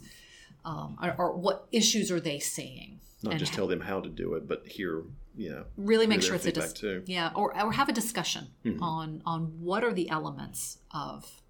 Um, 0.63 0.97
or, 1.03 1.13
or, 1.17 1.33
what 1.33 1.67
issues 1.73 2.09
are 2.09 2.21
they 2.21 2.39
seeing? 2.39 3.01
Not 3.21 3.35
just 3.35 3.53
tell 3.53 3.67
them 3.67 3.81
how 3.81 3.99
to 3.99 4.07
do 4.07 4.35
it, 4.35 4.47
but 4.47 4.65
hear 4.65 5.03
you 5.35 5.49
know 5.49 5.65
really 5.77 6.07
make 6.07 6.21
sure 6.21 6.35
it's 6.35 6.45
a 6.45 6.51
dis- 6.51 6.73
too. 6.73 7.03
yeah 7.05 7.31
or, 7.35 7.57
or 7.59 7.71
have 7.71 7.89
a 7.89 7.93
discussion 7.93 8.47
mm-hmm. 8.63 8.81
on 8.81 9.21
on 9.25 9.43
what 9.59 9.83
are 9.83 9.93
the 9.93 10.09
elements 10.09 10.79
of 10.91 11.41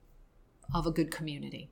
of 0.74 0.88
a 0.88 0.91
good 0.91 1.12
community 1.12 1.69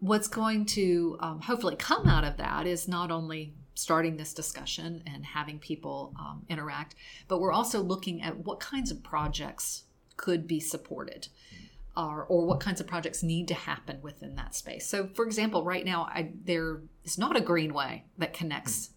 what's 0.00 0.28
going 0.28 0.66
to 0.66 1.16
um, 1.20 1.40
hopefully 1.40 1.76
come 1.76 2.06
out 2.06 2.24
of 2.24 2.36
that 2.36 2.66
is 2.66 2.86
not 2.86 3.10
only 3.10 3.54
starting 3.74 4.16
this 4.16 4.32
discussion 4.34 5.02
and 5.06 5.24
having 5.24 5.58
people 5.58 6.14
um, 6.18 6.44
interact 6.48 6.94
but 7.28 7.40
we're 7.40 7.52
also 7.52 7.80
looking 7.80 8.22
at 8.22 8.36
what 8.38 8.60
kinds 8.60 8.90
of 8.90 9.02
projects 9.02 9.84
could 10.16 10.46
be 10.46 10.58
supported 10.58 11.28
or, 11.96 12.24
or 12.24 12.44
what 12.44 12.60
kinds 12.60 12.80
of 12.80 12.86
projects 12.86 13.22
need 13.22 13.48
to 13.48 13.54
happen 13.54 13.98
within 14.02 14.34
that 14.34 14.54
space 14.54 14.86
so 14.86 15.08
for 15.14 15.24
example 15.24 15.64
right 15.64 15.84
now 15.84 16.08
I, 16.10 16.32
there 16.44 16.80
is 17.04 17.16
not 17.18 17.36
a 17.36 17.40
greenway 17.40 18.04
that 18.18 18.32
connects 18.32 18.90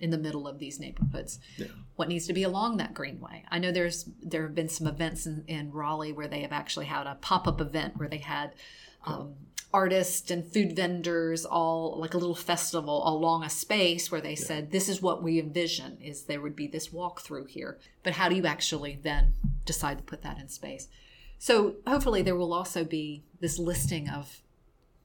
in 0.00 0.10
the 0.10 0.18
middle 0.18 0.48
of 0.48 0.58
these 0.58 0.80
neighborhoods. 0.80 1.38
Yeah. 1.56 1.66
What 1.96 2.08
needs 2.08 2.26
to 2.26 2.32
be 2.32 2.42
along 2.42 2.78
that 2.78 2.94
greenway? 2.94 3.44
I 3.50 3.58
know 3.58 3.70
there's 3.70 4.08
there 4.22 4.42
have 4.42 4.54
been 4.54 4.68
some 4.68 4.86
events 4.86 5.26
in, 5.26 5.44
in 5.46 5.70
Raleigh 5.70 6.12
where 6.12 6.28
they 6.28 6.40
have 6.40 6.52
actually 6.52 6.86
had 6.86 7.06
a 7.06 7.16
pop 7.20 7.46
up 7.46 7.60
event 7.60 7.96
where 7.96 8.08
they 8.08 8.18
had 8.18 8.54
um, 9.04 9.34
artists 9.72 10.30
and 10.30 10.44
food 10.44 10.74
vendors 10.74 11.44
all 11.44 11.96
like 11.98 12.14
a 12.14 12.18
little 12.18 12.34
festival 12.34 13.06
along 13.06 13.44
a 13.44 13.50
space 13.50 14.10
where 14.10 14.20
they 14.20 14.30
yeah. 14.30 14.44
said 14.44 14.70
this 14.70 14.88
is 14.88 15.00
what 15.00 15.22
we 15.22 15.38
envision 15.38 15.98
is 16.00 16.24
there 16.24 16.40
would 16.40 16.56
be 16.56 16.66
this 16.66 16.88
walkthrough 16.88 17.48
here. 17.48 17.78
But 18.02 18.14
how 18.14 18.28
do 18.28 18.34
you 18.34 18.46
actually 18.46 18.98
then 19.02 19.34
decide 19.64 19.98
to 19.98 20.04
put 20.04 20.22
that 20.22 20.38
in 20.38 20.48
space? 20.48 20.88
So 21.38 21.76
hopefully 21.86 22.22
there 22.22 22.36
will 22.36 22.52
also 22.52 22.84
be 22.84 23.22
this 23.40 23.58
listing 23.58 24.08
of 24.08 24.42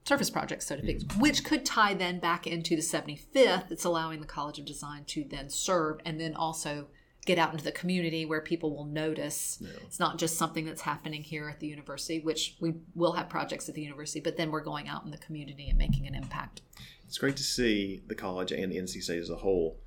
surface 0.06 0.30
projects, 0.30 0.66
so 0.66 0.76
to 0.76 0.82
speak, 0.82 1.00
mm-hmm. 1.00 1.20
which 1.20 1.44
could 1.44 1.66
tie 1.66 1.92
then 1.92 2.20
back 2.20 2.46
into 2.46 2.76
the 2.76 2.82
75th. 2.82 3.70
It's 3.70 3.84
allowing 3.84 4.20
the 4.20 4.26
College 4.26 4.58
of 4.58 4.64
Design 4.64 5.04
to 5.06 5.24
then 5.24 5.50
serve 5.50 5.98
and 6.04 6.20
then 6.20 6.34
also 6.34 6.86
get 7.26 7.38
out 7.38 7.50
into 7.50 7.64
the 7.64 7.72
community 7.72 8.24
where 8.24 8.40
people 8.40 8.74
will 8.74 8.84
notice. 8.84 9.58
Yeah. 9.60 9.70
It's 9.82 9.98
not 9.98 10.16
just 10.16 10.38
something 10.38 10.64
that's 10.64 10.82
happening 10.82 11.24
here 11.24 11.48
at 11.48 11.58
the 11.58 11.66
university, 11.66 12.20
which 12.20 12.56
we 12.60 12.74
will 12.94 13.12
have 13.12 13.28
projects 13.28 13.68
at 13.68 13.74
the 13.74 13.82
university, 13.82 14.20
but 14.20 14.36
then 14.36 14.52
we're 14.52 14.62
going 14.62 14.86
out 14.88 15.04
in 15.04 15.10
the 15.10 15.18
community 15.18 15.68
and 15.68 15.76
making 15.76 16.06
an 16.06 16.14
impact. 16.14 16.62
It's 17.04 17.18
great 17.18 17.36
to 17.36 17.42
see 17.42 18.00
the 18.06 18.14
college 18.14 18.52
and 18.52 18.72
NC 18.72 19.02
State 19.02 19.18
as 19.18 19.30
a 19.30 19.36
whole 19.36 19.80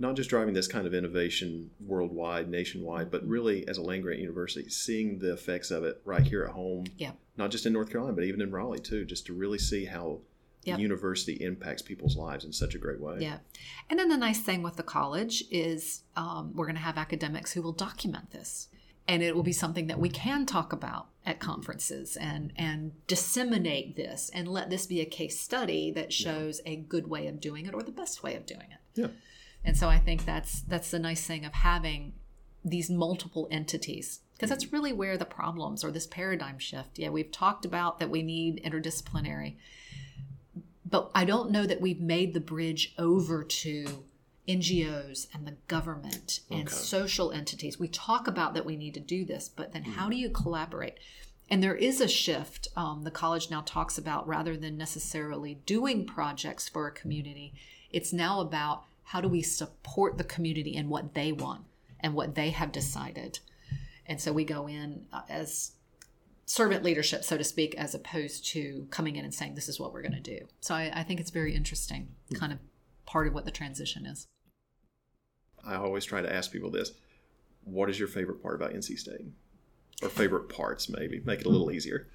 not 0.00 0.16
just 0.16 0.30
driving 0.30 0.54
this 0.54 0.66
kind 0.66 0.86
of 0.86 0.94
innovation 0.94 1.70
worldwide, 1.78 2.48
nationwide, 2.48 3.10
but 3.10 3.24
really 3.28 3.68
as 3.68 3.76
a 3.76 3.82
land 3.82 4.02
grant 4.02 4.18
university, 4.18 4.68
seeing 4.70 5.18
the 5.18 5.32
effects 5.32 5.70
of 5.70 5.84
it 5.84 6.00
right 6.06 6.22
here 6.22 6.42
at 6.42 6.50
home. 6.50 6.86
Yeah. 6.96 7.12
Not 7.36 7.50
just 7.50 7.66
in 7.66 7.74
North 7.74 7.90
Carolina, 7.90 8.14
but 8.14 8.24
even 8.24 8.40
in 8.40 8.50
Raleigh 8.50 8.80
too, 8.80 9.04
just 9.04 9.26
to 9.26 9.34
really 9.34 9.58
see 9.58 9.84
how 9.84 10.20
yep. 10.64 10.76
the 10.76 10.82
university 10.82 11.34
impacts 11.34 11.82
people's 11.82 12.16
lives 12.16 12.46
in 12.46 12.52
such 12.52 12.74
a 12.74 12.78
great 12.78 12.98
way. 12.98 13.18
Yeah. 13.20 13.38
And 13.90 13.98
then 13.98 14.08
the 14.08 14.16
nice 14.16 14.40
thing 14.40 14.62
with 14.62 14.76
the 14.76 14.82
college 14.82 15.44
is 15.50 16.02
um, 16.16 16.52
we're 16.54 16.66
going 16.66 16.76
to 16.76 16.82
have 16.82 16.96
academics 16.96 17.52
who 17.52 17.60
will 17.60 17.72
document 17.72 18.30
this. 18.30 18.68
And 19.06 19.22
it 19.22 19.36
will 19.36 19.42
be 19.42 19.52
something 19.52 19.86
that 19.88 19.98
we 19.98 20.08
can 20.08 20.46
talk 20.46 20.72
about 20.72 21.08
at 21.26 21.40
conferences 21.40 22.16
and, 22.16 22.54
and 22.56 22.92
disseminate 23.06 23.96
this 23.96 24.30
and 24.32 24.48
let 24.48 24.70
this 24.70 24.86
be 24.86 25.00
a 25.00 25.04
case 25.04 25.38
study 25.38 25.90
that 25.90 26.10
shows 26.10 26.62
yeah. 26.64 26.72
a 26.72 26.76
good 26.76 27.08
way 27.08 27.26
of 27.26 27.38
doing 27.38 27.66
it 27.66 27.74
or 27.74 27.82
the 27.82 27.92
best 27.92 28.22
way 28.22 28.34
of 28.34 28.46
doing 28.46 28.68
it. 28.70 29.00
Yeah. 29.00 29.08
And 29.64 29.76
so 29.76 29.88
I 29.88 29.98
think 29.98 30.24
that's 30.24 30.60
that's 30.62 30.90
the 30.90 30.98
nice 30.98 31.26
thing 31.26 31.44
of 31.44 31.52
having 31.52 32.14
these 32.64 32.90
multiple 32.90 33.48
entities 33.50 34.20
because 34.34 34.50
that's 34.50 34.72
really 34.72 34.92
where 34.92 35.18
the 35.18 35.24
problems 35.26 35.84
or 35.84 35.90
this 35.90 36.06
paradigm 36.06 36.58
shift. 36.58 36.98
Yeah, 36.98 37.10
we've 37.10 37.30
talked 37.30 37.64
about 37.66 37.98
that 37.98 38.08
we 38.08 38.22
need 38.22 38.62
interdisciplinary, 38.64 39.56
but 40.88 41.10
I 41.14 41.26
don't 41.26 41.50
know 41.50 41.66
that 41.66 41.80
we've 41.80 42.00
made 42.00 42.32
the 42.32 42.40
bridge 42.40 42.94
over 42.98 43.44
to 43.44 44.04
NGOs 44.48 45.26
and 45.34 45.46
the 45.46 45.56
government 45.68 46.40
and 46.50 46.68
okay. 46.68 46.74
social 46.74 47.30
entities. 47.32 47.78
We 47.78 47.88
talk 47.88 48.26
about 48.26 48.54
that 48.54 48.64
we 48.64 48.76
need 48.76 48.94
to 48.94 49.00
do 49.00 49.24
this, 49.24 49.48
but 49.48 49.72
then 49.72 49.82
how 49.82 50.08
do 50.08 50.16
you 50.16 50.30
collaborate? 50.30 50.98
And 51.50 51.62
there 51.62 51.74
is 51.74 52.00
a 52.00 52.08
shift. 52.08 52.68
Um, 52.76 53.02
the 53.02 53.10
college 53.10 53.50
now 53.50 53.62
talks 53.66 53.98
about 53.98 54.26
rather 54.26 54.56
than 54.56 54.78
necessarily 54.78 55.54
doing 55.66 56.06
projects 56.06 56.68
for 56.68 56.86
a 56.86 56.92
community, 56.92 57.52
it's 57.90 58.12
now 58.12 58.40
about 58.40 58.84
how 59.10 59.20
do 59.20 59.28
we 59.28 59.42
support 59.42 60.18
the 60.18 60.24
community 60.24 60.76
and 60.76 60.88
what 60.88 61.14
they 61.14 61.32
want 61.32 61.62
and 62.00 62.14
what 62.14 62.34
they 62.34 62.50
have 62.50 62.72
decided 62.72 63.38
and 64.10 64.20
so 64.20 64.32
we 64.32 64.44
go 64.44 64.66
in 64.66 65.06
uh, 65.12 65.22
as 65.28 65.72
servant 66.44 66.82
leadership, 66.82 67.22
so 67.22 67.38
to 67.38 67.44
speak, 67.44 67.76
as 67.76 67.94
opposed 67.94 68.44
to 68.44 68.88
coming 68.90 69.14
in 69.14 69.24
and 69.24 69.32
saying, 69.32 69.54
this 69.54 69.68
is 69.68 69.78
what 69.78 69.92
we're 69.92 70.02
going 70.02 70.20
to 70.20 70.20
do. 70.20 70.48
So 70.58 70.74
I, 70.74 70.90
I 70.92 71.02
think 71.04 71.20
it's 71.20 71.30
very 71.30 71.54
interesting, 71.54 72.08
kind 72.34 72.52
of 72.52 72.58
part 73.06 73.28
of 73.28 73.34
what 73.34 73.44
the 73.44 73.52
transition 73.52 74.06
is. 74.06 74.26
I 75.64 75.76
always 75.76 76.04
try 76.04 76.22
to 76.22 76.34
ask 76.34 76.50
people 76.50 76.70
this 76.70 76.90
what 77.62 77.88
is 77.88 78.00
your 78.00 78.08
favorite 78.08 78.42
part 78.42 78.56
about 78.56 78.72
NC 78.72 78.98
State? 78.98 79.26
Or 80.02 80.08
favorite 80.08 80.48
parts, 80.48 80.88
maybe. 80.88 81.20
Make 81.24 81.40
it 81.40 81.46
a 81.46 81.50
little 81.50 81.70
easier. 81.70 82.08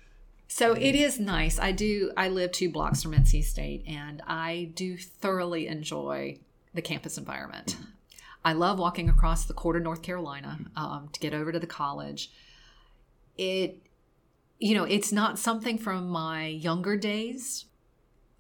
So 0.50 0.74
it 0.74 0.96
is 0.96 1.18
nice. 1.18 1.60
I 1.60 1.72
do, 1.72 2.12
I 2.18 2.28
live 2.28 2.52
two 2.52 2.70
blocks 2.70 3.02
from 3.02 3.14
NC 3.14 3.44
State 3.44 3.86
and 3.88 4.22
I 4.28 4.72
do 4.74 4.98
thoroughly 4.98 5.68
enjoy 5.68 6.40
the 6.76 6.82
campus 6.82 7.18
environment. 7.18 7.78
I 8.44 8.54
love 8.54 8.78
walking 8.78 9.10
across 9.10 9.46
the 9.46 9.54
court 9.54 9.76
of 9.76 9.82
North 9.82 10.04
Carolina 10.04 10.60
um, 10.76 11.10
to 11.14 11.20
get 11.20 11.34
over 11.34 11.52
to 11.52 11.60
the 11.60 11.66
college. 11.66 12.32
It, 13.38 13.82
you 14.60 14.76
know, 14.76 14.84
it's 14.84 15.12
not 15.12 15.40
something 15.40 15.78
from 15.80 16.08
my 16.08 16.46
younger 16.46 16.96
days, 16.96 17.66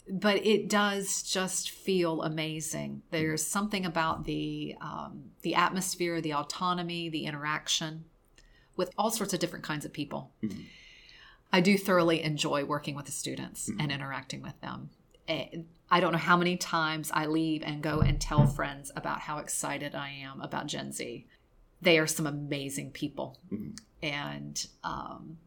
but 0.07 0.45
it 0.45 0.69
does 0.69 1.23
just 1.23 1.71
feel 1.71 2.21
amazing. 2.21 3.01
There's 3.09 3.45
something 3.45 3.85
about 3.85 4.25
the 4.25 4.75
um, 4.79 5.31
the 5.41 5.55
atmosphere, 5.55 6.21
the 6.21 6.35
autonomy, 6.35 7.09
the 7.09 7.25
interaction 7.25 8.05
with 8.77 8.91
all 8.97 9.09
sorts 9.09 9.33
of 9.33 9.39
different 9.39 9.65
kinds 9.65 9.85
of 9.85 9.93
people. 9.93 10.31
Mm-hmm. 10.43 10.61
I 11.51 11.61
do 11.61 11.77
thoroughly 11.77 12.21
enjoy 12.21 12.65
working 12.65 12.95
with 12.95 13.05
the 13.05 13.11
students 13.11 13.69
mm-hmm. 13.69 13.79
and 13.79 13.91
interacting 13.91 14.41
with 14.41 14.59
them. 14.61 14.89
Eh, 15.27 15.47
I 15.89 15.99
don't 15.99 16.11
know 16.11 16.17
how 16.17 16.37
many 16.37 16.57
times 16.57 17.11
I 17.13 17.27
leave 17.27 17.61
and 17.63 17.81
go 17.81 18.01
and 18.01 18.19
tell 18.19 18.47
friends 18.47 18.91
about 18.95 19.21
how 19.21 19.37
excited 19.37 19.93
I 19.95 20.09
am 20.09 20.41
about 20.41 20.67
Gen 20.67 20.91
Z. 20.91 21.25
They 21.81 21.99
are 21.99 22.07
some 22.07 22.25
amazing 22.25 22.91
people. 22.91 23.39
Mm-hmm. 23.51 23.71
And 24.01 24.67
um, 24.83 25.37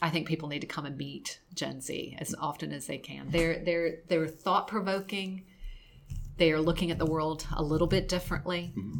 I 0.00 0.10
think 0.10 0.26
people 0.26 0.48
need 0.48 0.60
to 0.60 0.66
come 0.66 0.86
and 0.86 0.96
meet 0.96 1.40
Gen 1.54 1.80
Z 1.80 2.16
as 2.20 2.34
often 2.40 2.72
as 2.72 2.86
they 2.86 2.98
can. 2.98 3.26
They're 3.28 3.62
they're 3.64 3.98
they're 4.08 4.28
thought 4.28 4.68
provoking. 4.68 5.44
They 6.36 6.52
are 6.52 6.60
looking 6.60 6.90
at 6.90 6.98
the 6.98 7.06
world 7.06 7.46
a 7.56 7.62
little 7.62 7.86
bit 7.86 8.08
differently. 8.08 8.72
Mm-hmm. 8.76 8.98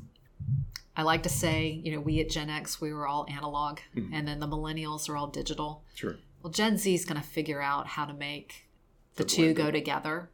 I 0.95 1.03
like 1.03 1.23
to 1.23 1.29
say, 1.29 1.81
you 1.83 1.93
know, 1.93 2.01
we 2.01 2.21
at 2.21 2.29
Gen 2.29 2.51
X 2.51 2.81
we 2.81 2.93
were 2.93 3.07
all 3.07 3.27
analog, 3.29 3.79
mm-hmm. 3.97 4.13
and 4.13 4.29
then 4.29 4.41
the 4.41 4.47
millennials 4.47 5.09
are 5.09 5.17
all 5.17 5.29
digital. 5.29 5.83
Sure. 5.95 6.17
Well, 6.43 6.53
Gen 6.53 6.77
Z 6.77 6.93
is 6.93 7.05
going 7.05 7.21
to 7.21 7.27
figure 7.27 7.63
out 7.63 7.87
how 7.87 8.05
to 8.05 8.13
make 8.13 8.69
the, 9.15 9.23
the 9.23 9.29
two 9.29 9.55
go 9.55 9.71
together, 9.71 10.29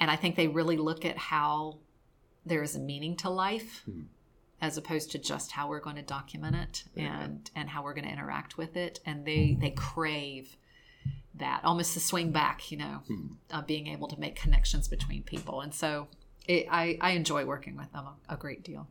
and 0.00 0.10
I 0.10 0.16
think 0.16 0.34
they 0.34 0.48
really 0.48 0.76
look 0.76 1.04
at 1.04 1.16
how 1.16 1.78
there 2.44 2.62
is 2.62 2.74
a 2.74 2.80
meaning 2.80 3.16
to 3.18 3.30
life. 3.30 3.82
Mm-hmm 3.88 4.02
as 4.60 4.76
opposed 4.76 5.10
to 5.12 5.18
just 5.18 5.52
how 5.52 5.68
we're 5.68 5.80
going 5.80 5.96
to 5.96 6.02
document 6.02 6.54
it 6.56 6.84
and 6.96 7.50
and 7.56 7.68
how 7.68 7.82
we're 7.82 7.94
going 7.94 8.04
to 8.04 8.12
interact 8.12 8.58
with 8.58 8.76
it 8.76 9.00
and 9.06 9.24
they 9.24 9.56
they 9.60 9.70
crave 9.70 10.56
that 11.34 11.60
almost 11.64 11.94
to 11.94 12.00
swing 12.00 12.30
back 12.30 12.70
you 12.70 12.76
know 12.76 13.02
hmm. 13.06 13.26
uh, 13.50 13.62
being 13.62 13.86
able 13.86 14.08
to 14.08 14.18
make 14.20 14.36
connections 14.36 14.88
between 14.88 15.22
people 15.22 15.60
and 15.60 15.72
so 15.74 16.08
it, 16.46 16.66
I, 16.70 16.98
I 17.00 17.12
enjoy 17.12 17.44
working 17.44 17.76
with 17.76 17.92
them 17.92 18.06
a, 18.06 18.34
a 18.34 18.36
great 18.36 18.62
deal 18.62 18.86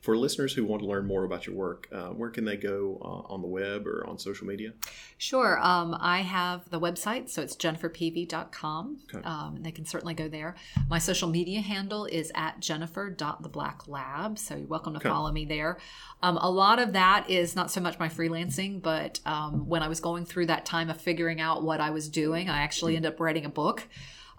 for 0.00 0.16
listeners 0.16 0.54
who 0.54 0.64
want 0.64 0.82
to 0.82 0.88
learn 0.88 1.06
more 1.06 1.24
about 1.24 1.46
your 1.46 1.54
work, 1.54 1.86
uh, 1.92 2.08
where 2.08 2.30
can 2.30 2.46
they 2.46 2.56
go 2.56 2.98
uh, 3.02 3.32
on 3.32 3.42
the 3.42 3.48
web 3.48 3.86
or 3.86 4.06
on 4.06 4.18
social 4.18 4.46
media? 4.46 4.72
Sure. 5.18 5.58
Um, 5.60 5.94
I 6.00 6.22
have 6.22 6.68
the 6.70 6.80
website, 6.80 7.28
so 7.28 7.42
it's 7.42 7.54
jenniferpeavey.com. 7.54 9.00
Okay. 9.14 9.22
Um, 9.26 9.58
they 9.60 9.70
can 9.70 9.84
certainly 9.84 10.14
go 10.14 10.28
there. 10.28 10.56
My 10.88 10.98
social 10.98 11.28
media 11.28 11.60
handle 11.60 12.06
is 12.06 12.32
at 12.34 12.60
jennifer.theblack.lab, 12.60 14.38
so 14.38 14.56
you're 14.56 14.66
welcome 14.66 14.94
to 14.94 15.00
okay. 15.00 15.08
follow 15.10 15.30
me 15.32 15.44
there. 15.44 15.76
Um, 16.22 16.38
a 16.38 16.50
lot 16.50 16.78
of 16.78 16.94
that 16.94 17.28
is 17.28 17.54
not 17.54 17.70
so 17.70 17.82
much 17.82 17.98
my 17.98 18.08
freelancing, 18.08 18.80
but 18.80 19.20
um, 19.26 19.68
when 19.68 19.82
I 19.82 19.88
was 19.88 20.00
going 20.00 20.24
through 20.24 20.46
that 20.46 20.64
time 20.64 20.88
of 20.88 20.98
figuring 20.98 21.42
out 21.42 21.62
what 21.62 21.80
I 21.80 21.90
was 21.90 22.08
doing, 22.08 22.48
I 22.48 22.62
actually 22.62 22.96
ended 22.96 23.12
up 23.12 23.20
writing 23.20 23.44
a 23.44 23.50
book. 23.50 23.86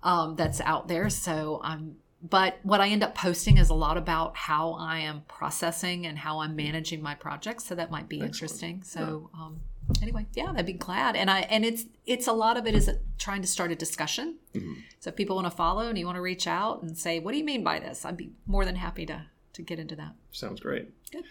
Um, 0.03 0.35
that's 0.35 0.59
out 0.61 0.87
there. 0.87 1.11
So 1.11 1.61
I'm 1.63 1.97
but 2.21 2.59
what 2.63 2.81
I 2.81 2.89
end 2.89 3.03
up 3.03 3.15
posting 3.15 3.57
is 3.57 3.69
a 3.69 3.73
lot 3.73 3.97
about 3.97 4.35
how 4.37 4.73
I 4.73 4.99
am 4.99 5.23
processing 5.27 6.05
and 6.05 6.17
how 6.19 6.39
I'm 6.39 6.55
managing 6.55 7.01
my 7.01 7.15
projects. 7.15 7.65
So 7.65 7.75
that 7.75 7.89
might 7.89 8.07
be 8.07 8.17
Excellent. 8.17 8.33
interesting. 8.33 8.83
So 8.83 9.29
yeah. 9.33 9.41
um, 9.41 9.61
anyway, 10.01 10.27
yeah, 10.33 10.53
I'd 10.55 10.65
be 10.65 10.73
glad. 10.73 11.15
And 11.15 11.31
I 11.31 11.41
and 11.41 11.65
it's 11.65 11.85
it's 12.05 12.27
a 12.27 12.33
lot 12.33 12.57
of 12.57 12.67
it 12.67 12.75
is 12.75 12.89
trying 13.17 13.41
to 13.41 13.47
start 13.47 13.71
a 13.71 13.75
discussion. 13.75 14.37
Mm-hmm. 14.53 14.73
So 14.99 15.09
if 15.09 15.15
people 15.15 15.35
want 15.35 15.47
to 15.47 15.55
follow 15.55 15.87
and 15.87 15.97
you 15.97 16.05
want 16.05 16.17
to 16.17 16.21
reach 16.21 16.47
out 16.47 16.83
and 16.83 16.97
say, 16.97 17.19
"What 17.19 17.31
do 17.31 17.37
you 17.37 17.43
mean 17.45 17.63
by 17.63 17.79
this?" 17.79 18.05
I'd 18.05 18.17
be 18.17 18.31
more 18.45 18.65
than 18.65 18.75
happy 18.75 19.05
to 19.07 19.25
to 19.53 19.61
get 19.61 19.79
into 19.79 19.95
that. 19.95 20.13
Sounds 20.31 20.59
great. 20.59 20.89
Good. 21.11 21.25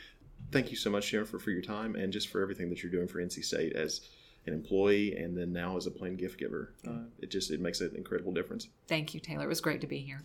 Thank 0.51 0.71
you 0.71 0.77
so 0.77 0.91
much, 0.91 1.11
Jennifer, 1.11 1.39
for 1.39 1.51
your 1.51 1.63
time 1.63 1.95
and 1.95 2.13
just 2.13 2.29
for 2.29 2.43
everything 2.43 2.71
that 2.71 2.83
you're 2.83 2.91
doing 2.91 3.07
for 3.07 3.21
NC 3.21 3.45
State 3.45 3.75
as 3.75 4.01
an 4.47 4.53
employee 4.53 5.17
and 5.17 5.37
then 5.37 5.53
now 5.53 5.77
as 5.77 5.87
a 5.87 5.91
planned 5.91 6.19
gift 6.19 6.39
giver. 6.39 6.75
Uh, 6.87 7.05
it 7.21 7.31
just 7.31 7.51
it 7.51 7.61
makes 7.61 7.81
an 7.81 7.93
incredible 7.95 8.33
difference. 8.33 8.69
Thank 8.89 9.15
you, 9.15 9.21
Taylor. 9.21 9.45
It 9.45 9.49
was 9.49 9.61
great 9.61 9.81
to 9.83 9.87
be 9.87 9.99
here. 9.99 10.25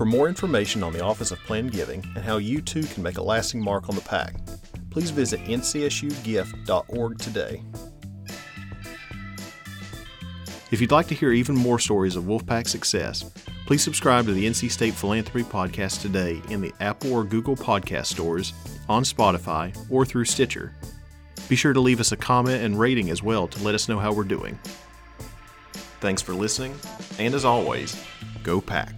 For 0.00 0.06
more 0.06 0.28
information 0.28 0.82
on 0.82 0.94
the 0.94 1.04
Office 1.04 1.30
of 1.30 1.38
Planned 1.40 1.72
Giving 1.72 2.02
and 2.16 2.24
how 2.24 2.38
you 2.38 2.62
too 2.62 2.84
can 2.84 3.02
make 3.02 3.18
a 3.18 3.22
lasting 3.22 3.62
mark 3.62 3.90
on 3.90 3.94
the 3.94 4.00
pack, 4.00 4.34
please 4.88 5.10
visit 5.10 5.44
ncsugift.org 5.44 7.18
today. 7.18 7.62
If 10.70 10.80
you'd 10.80 10.90
like 10.90 11.06
to 11.08 11.14
hear 11.14 11.32
even 11.32 11.54
more 11.54 11.78
stories 11.78 12.16
of 12.16 12.24
Wolfpack 12.24 12.66
success, 12.66 13.30
please 13.66 13.82
subscribe 13.82 14.24
to 14.24 14.32
the 14.32 14.46
NC 14.46 14.70
State 14.70 14.94
Philanthropy 14.94 15.44
Podcast 15.44 16.00
today 16.00 16.40
in 16.48 16.62
the 16.62 16.72
Apple 16.80 17.12
or 17.12 17.22
Google 17.22 17.54
podcast 17.54 18.06
stores, 18.06 18.54
on 18.88 19.02
Spotify, 19.02 19.76
or 19.90 20.06
through 20.06 20.24
Stitcher. 20.24 20.74
Be 21.50 21.56
sure 21.56 21.74
to 21.74 21.80
leave 21.80 22.00
us 22.00 22.12
a 22.12 22.16
comment 22.16 22.64
and 22.64 22.80
rating 22.80 23.10
as 23.10 23.22
well 23.22 23.46
to 23.48 23.62
let 23.62 23.74
us 23.74 23.86
know 23.86 23.98
how 23.98 24.14
we're 24.14 24.24
doing. 24.24 24.58
Thanks 26.00 26.22
for 26.22 26.32
listening, 26.32 26.74
and 27.18 27.34
as 27.34 27.44
always, 27.44 28.02
go 28.42 28.62
pack. 28.62 28.94